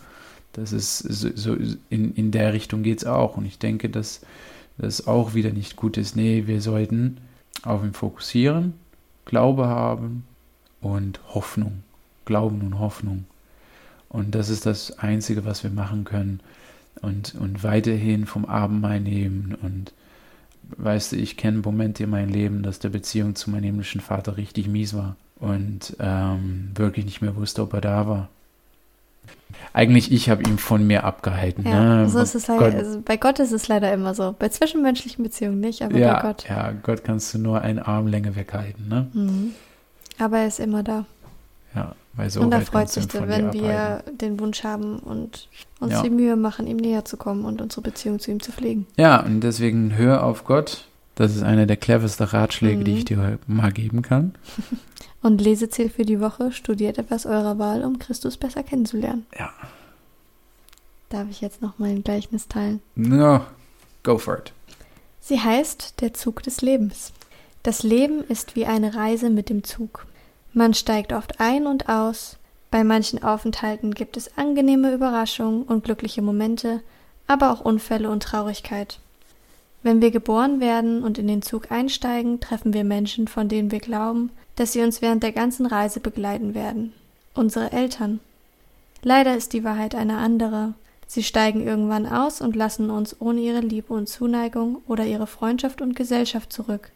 Das 0.53 0.73
ist 0.73 0.97
so, 0.97 1.29
so 1.35 1.55
in, 1.89 2.13
in 2.15 2.31
der 2.31 2.53
Richtung 2.53 2.83
geht 2.83 2.99
es 2.99 3.05
auch. 3.05 3.37
Und 3.37 3.45
ich 3.45 3.59
denke, 3.59 3.89
dass 3.89 4.21
das 4.77 5.07
auch 5.07 5.33
wieder 5.33 5.51
nicht 5.51 5.75
gut 5.75 5.97
ist. 5.97 6.15
Nee, 6.15 6.43
wir 6.47 6.61
sollten 6.61 7.17
auf 7.63 7.83
ihn 7.83 7.93
fokussieren, 7.93 8.73
Glaube 9.25 9.67
haben 9.67 10.25
und 10.81 11.19
Hoffnung. 11.33 11.83
Glauben 12.29 12.61
und 12.61 12.77
Hoffnung. 12.77 13.25
Und 14.07 14.35
das 14.35 14.49
ist 14.49 14.67
das 14.67 14.99
Einzige, 14.99 15.45
was 15.45 15.63
wir 15.63 15.71
machen 15.71 16.03
können. 16.03 16.41
Und, 17.01 17.33
und 17.33 17.63
weiterhin 17.63 18.27
vom 18.27 18.45
Abendmahl 18.45 18.99
nehmen. 18.99 19.57
Und 19.59 19.93
weißt 20.77 21.13
du, 21.13 21.15
ich 21.15 21.37
kenne 21.37 21.57
Momente 21.57 22.03
in 22.03 22.11
meinem 22.11 22.29
Leben, 22.29 22.61
dass 22.61 22.77
der 22.77 22.89
Beziehung 22.89 23.33
zu 23.33 23.49
meinem 23.49 23.63
himmlischen 23.63 23.99
Vater 23.99 24.37
richtig 24.37 24.67
mies 24.67 24.93
war. 24.93 25.15
Und 25.39 25.95
ähm, 25.99 26.69
wirklich 26.75 27.05
nicht 27.05 27.21
mehr 27.21 27.35
wusste, 27.35 27.63
ob 27.63 27.73
er 27.73 27.81
da 27.81 28.07
war. 28.07 28.29
Eigentlich, 29.73 30.11
ich 30.11 30.29
habe 30.29 30.43
ihn 30.43 30.59
von 30.59 30.85
mir 30.85 31.03
abgehalten. 31.03 31.65
Ja, 31.65 32.01
ne? 32.01 32.09
so 32.09 32.19
ist 32.19 32.35
es 32.35 32.45
leider. 32.47 32.71
Gott, 32.71 32.75
Also 32.75 33.01
bei 33.03 33.17
Gott 33.17 33.39
ist 33.39 33.53
es 33.53 33.67
leider 33.67 33.91
immer 33.91 34.13
so. 34.13 34.35
Bei 34.37 34.49
zwischenmenschlichen 34.49 35.23
Beziehungen 35.23 35.59
nicht, 35.59 35.81
aber 35.81 35.97
ja, 35.97 36.13
bei 36.13 36.21
Gott. 36.21 36.45
ja, 36.47 36.73
Gott 36.83 37.03
kannst 37.03 37.33
du 37.33 37.39
nur 37.39 37.61
eine 37.61 37.87
Armlänge 37.87 38.35
weghalten. 38.35 38.87
Ne? 38.87 39.07
Mhm. 39.13 39.51
Aber 40.19 40.39
er 40.39 40.47
ist 40.47 40.59
immer 40.59 40.83
da. 40.83 41.05
Ja, 41.73 41.95
so 42.27 42.41
und 42.41 42.51
er 42.51 42.59
weit 42.59 42.67
freut 42.67 42.89
sich, 42.89 43.05
von 43.09 43.27
wenn 43.29 43.53
wir 43.53 44.03
den 44.19 44.39
Wunsch 44.39 44.63
haben 44.63 44.99
und 44.99 45.47
uns 45.79 45.93
Ja. 45.93 46.01
die 46.01 46.09
Mühe 46.09 46.35
machen, 46.35 46.67
ihm 46.67 46.77
näher 46.77 47.05
zu 47.05 47.15
kommen 47.17 47.45
und 47.45 47.61
unsere 47.61 47.81
Beziehung 47.81 48.19
zu 48.19 48.31
ihm 48.31 48.41
zu 48.41 48.51
pflegen. 48.51 48.85
Ja, 48.97 49.21
und 49.23 49.39
deswegen 49.41 49.95
hör 49.95 50.23
auf 50.23 50.43
Gott. 50.43 50.85
Das 51.15 51.35
ist 51.35 51.43
einer 51.43 51.65
der 51.65 51.77
cleversten 51.77 52.25
Ratschläge, 52.27 52.83
die 52.83 52.91
Mhm. 52.91 52.97
ich 52.97 53.05
dir 53.05 53.39
mal 53.47 53.71
geben 53.71 54.01
kann. 54.01 54.33
Und 55.21 55.41
Leseziel 55.41 55.89
für 55.89 56.05
die 56.05 56.21
Woche, 56.21 56.53
studiert 56.53 56.97
etwas 56.97 57.25
eurer 57.25 57.59
Wahl, 57.59 57.83
um 57.83 57.99
Christus 57.99 58.37
besser 58.37 58.63
kennenzulernen. 58.63 59.25
Ja. 59.37 59.49
Darf 61.09 61.27
ich 61.29 61.41
jetzt 61.41 61.61
noch 61.61 61.77
mein 61.77 62.03
Gleichnis 62.05 62.47
teilen? 62.47 62.81
No, 62.95 63.41
go 64.03 64.17
for 64.17 64.37
it. 64.37 64.53
Sie 65.19 65.39
heißt 65.41 65.99
Der 65.99 66.13
Zug 66.13 66.43
des 66.43 66.61
Lebens. 66.61 67.11
Das 67.63 67.83
Leben 67.83 68.23
ist 68.23 68.55
wie 68.55 68.65
eine 68.65 68.95
Reise 68.95 69.29
mit 69.29 69.49
dem 69.49 69.63
Zug. 69.65 70.05
Man 70.53 70.73
steigt 70.73 71.13
oft 71.13 71.39
ein 71.39 71.67
und 71.67 71.89
aus. 71.89 72.37
Bei 72.71 72.83
manchen 72.83 73.23
Aufenthalten 73.23 73.93
gibt 73.93 74.17
es 74.17 74.37
angenehme 74.37 74.93
Überraschungen 74.93 75.63
und 75.63 75.83
glückliche 75.83 76.21
Momente, 76.21 76.81
aber 77.27 77.51
auch 77.51 77.61
Unfälle 77.61 78.09
und 78.09 78.23
Traurigkeit. 78.23 78.99
Wenn 79.81 80.01
wir 80.01 80.11
geboren 80.11 80.59
werden 80.59 81.03
und 81.03 81.17
in 81.17 81.27
den 81.27 81.41
Zug 81.41 81.71
einsteigen, 81.71 82.39
treffen 82.39 82.73
wir 82.73 82.83
Menschen, 82.83 83.27
von 83.27 83.47
denen 83.47 83.71
wir 83.71 83.79
glauben, 83.79 84.31
dass 84.55 84.73
sie 84.73 84.81
uns 84.81 85.01
während 85.01 85.23
der 85.23 85.31
ganzen 85.31 85.65
Reise 85.65 85.99
begleiten 85.99 86.53
werden. 86.53 86.93
Unsere 87.33 87.71
Eltern. 87.71 88.19
Leider 89.01 89.35
ist 89.37 89.53
die 89.53 89.63
Wahrheit 89.63 89.95
eine 89.95 90.17
andere. 90.17 90.73
Sie 91.07 91.23
steigen 91.23 91.65
irgendwann 91.65 92.05
aus 92.05 92.41
und 92.41 92.55
lassen 92.55 92.89
uns 92.89 93.15
ohne 93.21 93.39
ihre 93.39 93.61
Liebe 93.61 93.93
und 93.93 94.09
Zuneigung 94.09 94.81
oder 94.87 95.05
ihre 95.05 95.27
Freundschaft 95.27 95.81
und 95.81 95.95
Gesellschaft 95.95 96.51
zurück. 96.51 96.91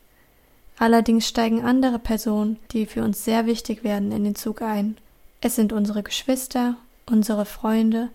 Allerdings 0.77 1.27
steigen 1.27 1.63
andere 1.63 1.99
Personen, 1.99 2.57
die 2.71 2.85
für 2.85 3.03
uns 3.03 3.23
sehr 3.23 3.45
wichtig 3.45 3.83
werden, 3.83 4.11
in 4.11 4.23
den 4.23 4.35
Zug 4.35 4.61
ein. 4.61 4.97
Es 5.41 5.55
sind 5.55 5.73
unsere 5.73 6.03
Geschwister, 6.03 6.75
unsere 7.05 7.45
Freunde 7.45 8.09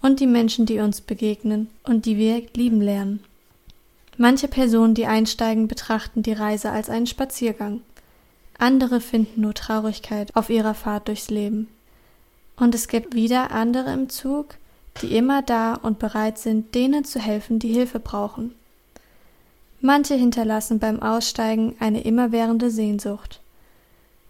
und 0.00 0.20
die 0.20 0.26
Menschen, 0.26 0.66
die 0.66 0.80
uns 0.80 1.00
begegnen 1.00 1.68
und 1.84 2.06
die 2.06 2.16
wir 2.16 2.42
lieben 2.54 2.80
lernen. 2.80 3.22
Manche 4.18 4.48
Personen, 4.48 4.94
die 4.94 5.06
einsteigen, 5.06 5.68
betrachten 5.68 6.22
die 6.22 6.32
Reise 6.32 6.70
als 6.70 6.90
einen 6.90 7.06
Spaziergang. 7.06 7.80
Andere 8.58 9.00
finden 9.00 9.40
nur 9.40 9.54
Traurigkeit 9.54 10.36
auf 10.36 10.50
ihrer 10.50 10.74
Fahrt 10.74 11.08
durchs 11.08 11.30
Leben. 11.30 11.68
Und 12.56 12.74
es 12.74 12.88
gibt 12.88 13.14
wieder 13.14 13.50
andere 13.50 13.92
im 13.92 14.08
Zug, 14.08 14.56
die 15.00 15.16
immer 15.16 15.42
da 15.42 15.74
und 15.74 15.98
bereit 15.98 16.38
sind, 16.38 16.74
denen 16.74 17.04
zu 17.04 17.18
helfen, 17.18 17.58
die 17.58 17.72
Hilfe 17.72 17.98
brauchen. 17.98 18.54
Manche 19.84 20.14
hinterlassen 20.14 20.78
beim 20.78 21.02
Aussteigen 21.02 21.74
eine 21.80 22.02
immerwährende 22.02 22.70
Sehnsucht. 22.70 23.40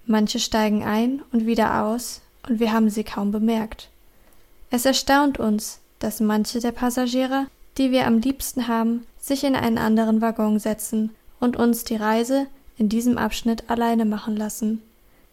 Manche 0.07 0.38
steigen 0.38 0.82
ein 0.82 1.20
und 1.30 1.44
wieder 1.44 1.84
aus, 1.84 2.22
und 2.48 2.59
wir 2.59 2.72
haben 2.72 2.88
sie 2.88 3.05
kaum 3.05 3.32
bemerkt. 3.32 3.90
Es 4.70 4.86
erstaunt 4.86 5.38
uns, 5.38 5.78
dass 5.98 6.20
manche 6.20 6.61
der 6.61 6.72
Passagiere, 6.72 7.48
die 7.76 7.90
wir 7.90 8.07
am 8.07 8.18
liebsten 8.18 8.66
haben, 8.66 9.07
sich 9.20 9.44
in 9.44 9.55
einen 9.55 9.76
anderen 9.76 10.22
Waggon 10.22 10.59
setzen 10.59 11.11
und 11.38 11.59
uns 11.59 11.84
die 11.84 11.96
Reise 11.96 12.46
in 12.78 12.88
diesem 12.88 13.18
Abschnitt 13.18 13.68
alleine 13.68 14.07
machen 14.07 14.34
lassen. 14.34 14.80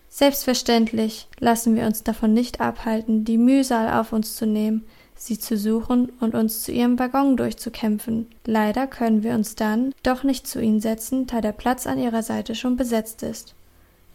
Selbstverständlich 0.10 1.28
lassen 1.40 1.78
wir 1.78 1.86
uns 1.86 2.04
davon 2.04 2.34
nicht 2.34 2.60
abhalten, 2.60 3.24
die 3.24 3.38
Mühsal 3.38 3.98
auf 3.98 4.12
uns 4.12 4.36
zu 4.36 4.46
nehmen, 4.46 4.84
sie 5.20 5.38
zu 5.38 5.58
suchen 5.58 6.12
und 6.22 6.34
uns 6.34 6.64
zu 6.64 6.72
ihrem 6.72 6.98
Waggon 6.98 7.36
durchzukämpfen. 7.36 8.28
Leider 8.46 8.88
können 8.88 9.22
wir 9.22 9.34
uns 9.34 9.56
dann 9.56 9.94
doch 10.02 10.24
nicht 10.24 10.48
zu 10.48 10.62
ihnen 10.62 10.80
setzen, 10.80 11.28
da 11.28 11.42
der 11.42 11.52
Platz 11.52 11.86
an 11.86 12.00
ihrer 12.00 12.24
Seite 12.24 12.56
schon 12.56 12.78
besetzt 12.78 13.22
ist. 13.22 13.54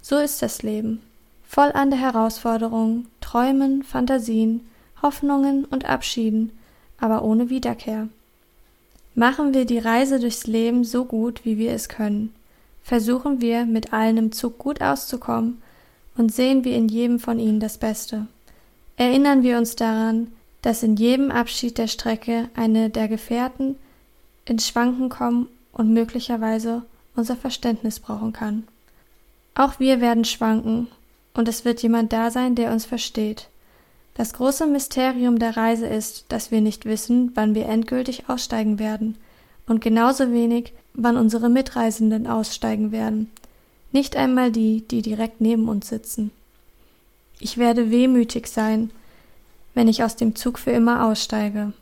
So 0.00 0.16
ist 0.16 0.40
das 0.42 0.62
Leben. 0.62 1.00
Voll 1.46 1.70
an 1.72 1.90
der 1.90 2.00
Herausforderungen, 2.00 3.06
Träumen, 3.20 3.82
Fantasien, 3.82 4.66
Hoffnungen 5.02 5.66
und 5.66 5.84
Abschieden, 5.84 6.50
aber 6.98 7.22
ohne 7.22 7.50
Wiederkehr. 7.50 8.08
Machen 9.14 9.54
wir 9.54 9.66
die 9.66 9.78
Reise 9.78 10.18
durchs 10.18 10.46
Leben 10.46 10.84
so 10.84 11.04
gut, 11.04 11.44
wie 11.44 11.58
wir 11.58 11.72
es 11.72 11.88
können. 11.88 12.34
Versuchen 12.82 13.40
wir, 13.40 13.66
mit 13.66 13.92
allen 13.92 14.16
im 14.16 14.32
Zug 14.32 14.58
gut 14.58 14.80
auszukommen 14.80 15.62
und 16.16 16.32
sehen 16.32 16.64
wir 16.64 16.74
in 16.76 16.88
jedem 16.88 17.18
von 17.18 17.38
ihnen 17.38 17.60
das 17.60 17.78
Beste. 17.78 18.26
Erinnern 18.96 19.42
wir 19.42 19.58
uns 19.58 19.76
daran, 19.76 20.28
dass 20.64 20.82
in 20.82 20.96
jedem 20.96 21.30
Abschied 21.30 21.76
der 21.76 21.88
Strecke 21.88 22.48
eine 22.54 22.88
der 22.88 23.06
Gefährten 23.06 23.76
ins 24.46 24.66
Schwanken 24.66 25.10
kommen 25.10 25.46
und 25.72 25.92
möglicherweise 25.92 26.82
unser 27.14 27.36
Verständnis 27.36 28.00
brauchen 28.00 28.32
kann. 28.32 28.64
Auch 29.54 29.78
wir 29.78 30.00
werden 30.00 30.24
schwanken, 30.24 30.88
und 31.34 31.48
es 31.48 31.66
wird 31.66 31.82
jemand 31.82 32.14
da 32.14 32.30
sein, 32.30 32.54
der 32.54 32.72
uns 32.72 32.86
versteht. 32.86 33.48
Das 34.14 34.32
große 34.32 34.66
Mysterium 34.66 35.38
der 35.38 35.54
Reise 35.54 35.86
ist, 35.86 36.24
dass 36.30 36.50
wir 36.50 36.62
nicht 36.62 36.86
wissen, 36.86 37.32
wann 37.34 37.54
wir 37.54 37.66
endgültig 37.66 38.30
aussteigen 38.30 38.78
werden, 38.78 39.18
und 39.66 39.82
genauso 39.82 40.32
wenig, 40.32 40.72
wann 40.94 41.18
unsere 41.18 41.50
Mitreisenden 41.50 42.26
aussteigen 42.26 42.90
werden. 42.90 43.30
Nicht 43.92 44.16
einmal 44.16 44.50
die, 44.50 44.80
die 44.80 45.02
direkt 45.02 45.42
neben 45.42 45.68
uns 45.68 45.90
sitzen. 45.90 46.30
Ich 47.38 47.58
werde 47.58 47.90
wehmütig 47.90 48.46
sein, 48.46 48.90
wenn 49.74 49.88
ich 49.88 50.02
aus 50.02 50.16
dem 50.16 50.34
Zug 50.34 50.58
für 50.58 50.70
immer 50.70 51.06
aussteige. 51.06 51.72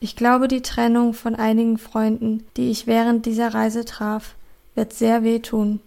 Ich 0.00 0.16
glaube, 0.16 0.48
die 0.48 0.62
Trennung 0.62 1.14
von 1.14 1.34
einigen 1.34 1.78
Freunden, 1.78 2.44
die 2.56 2.70
ich 2.70 2.86
während 2.86 3.26
dieser 3.26 3.54
Reise 3.54 3.84
traf, 3.84 4.34
wird 4.74 4.92
sehr 4.92 5.22
wehtun. 5.22 5.80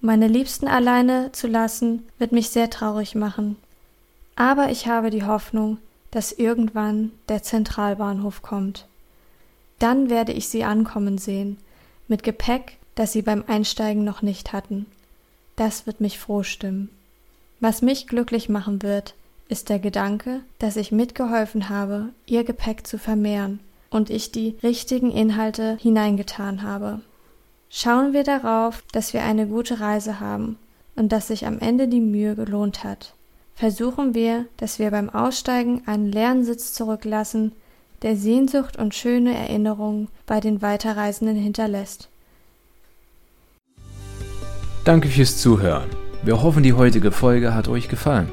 Meine 0.00 0.28
Liebsten 0.28 0.68
alleine 0.68 1.32
zu 1.32 1.46
lassen, 1.46 2.02
wird 2.18 2.32
mich 2.32 2.50
sehr 2.50 2.68
traurig 2.68 3.14
machen. 3.14 3.56
Aber 4.36 4.70
ich 4.70 4.86
habe 4.86 5.10
die 5.10 5.24
Hoffnung, 5.24 5.78
dass 6.10 6.32
irgendwann 6.32 7.10
der 7.28 7.42
Zentralbahnhof 7.42 8.42
kommt. 8.42 8.86
Dann 9.78 10.10
werde 10.10 10.32
ich 10.32 10.48
sie 10.48 10.64
ankommen 10.64 11.18
sehen, 11.18 11.56
mit 12.06 12.22
Gepäck, 12.22 12.76
das 12.94 13.12
sie 13.12 13.22
beim 13.22 13.44
Einsteigen 13.46 14.04
noch 14.04 14.22
nicht 14.22 14.52
hatten. 14.52 14.86
Das 15.56 15.86
wird 15.86 16.00
mich 16.00 16.18
froh 16.18 16.42
stimmen. 16.42 16.90
Was 17.60 17.82
mich 17.82 18.06
glücklich 18.06 18.48
machen 18.48 18.82
wird, 18.82 19.14
ist 19.48 19.68
der 19.68 19.78
Gedanke, 19.78 20.40
dass 20.58 20.76
ich 20.76 20.92
mitgeholfen 20.92 21.68
habe, 21.68 22.10
ihr 22.26 22.44
Gepäck 22.44 22.86
zu 22.86 22.98
vermehren 22.98 23.60
und 23.90 24.10
ich 24.10 24.32
die 24.32 24.56
richtigen 24.62 25.10
Inhalte 25.10 25.76
hineingetan 25.80 26.62
habe. 26.62 27.00
Schauen 27.70 28.12
wir 28.12 28.24
darauf, 28.24 28.82
dass 28.92 29.12
wir 29.12 29.22
eine 29.22 29.46
gute 29.46 29.80
Reise 29.80 30.20
haben 30.20 30.58
und 30.96 31.12
dass 31.12 31.28
sich 31.28 31.46
am 31.46 31.58
Ende 31.58 31.88
die 31.88 32.00
Mühe 32.00 32.34
gelohnt 32.34 32.84
hat. 32.84 33.14
Versuchen 33.54 34.14
wir, 34.14 34.46
dass 34.56 34.78
wir 34.78 34.90
beim 34.90 35.10
Aussteigen 35.10 35.82
einen 35.86 36.10
leeren 36.10 36.44
Sitz 36.44 36.72
zurücklassen, 36.72 37.52
der 38.02 38.16
Sehnsucht 38.16 38.76
und 38.76 38.94
schöne 38.94 39.36
Erinnerungen 39.36 40.08
bei 40.26 40.40
den 40.40 40.60
Weiterreisenden 40.60 41.36
hinterlässt. 41.36 42.08
Danke 44.84 45.08
fürs 45.08 45.38
Zuhören. 45.38 45.88
Wir 46.22 46.42
hoffen, 46.42 46.62
die 46.62 46.74
heutige 46.74 47.12
Folge 47.12 47.54
hat 47.54 47.68
euch 47.68 47.88
gefallen. 47.88 48.28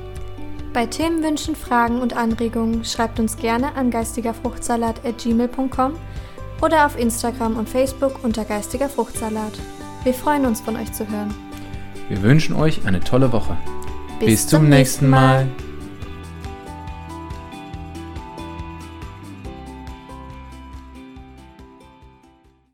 Bei 0.73 0.85
Themenwünschen, 0.85 1.57
Fragen 1.57 1.99
und 1.99 2.15
Anregungen 2.15 2.85
schreibt 2.85 3.19
uns 3.19 3.35
gerne 3.35 3.75
an 3.75 3.91
geistigerfruchtsalat.gmail.com 3.91 5.95
oder 6.61 6.85
auf 6.85 6.97
Instagram 6.97 7.57
und 7.57 7.67
Facebook 7.67 8.23
unter 8.23 8.45
Geistiger 8.45 8.87
Fruchtsalat. 8.87 9.51
Wir 10.03 10.13
freuen 10.13 10.45
uns, 10.45 10.61
von 10.61 10.77
euch 10.77 10.93
zu 10.93 11.09
hören. 11.09 11.35
Wir 12.07 12.21
wünschen 12.21 12.55
euch 12.55 12.85
eine 12.85 13.01
tolle 13.01 13.33
Woche. 13.33 13.57
Bis, 14.19 14.29
Bis 14.29 14.47
zum, 14.47 14.69
nächsten 14.69 15.09
Mal. 15.09 15.45
mal. 15.45 15.47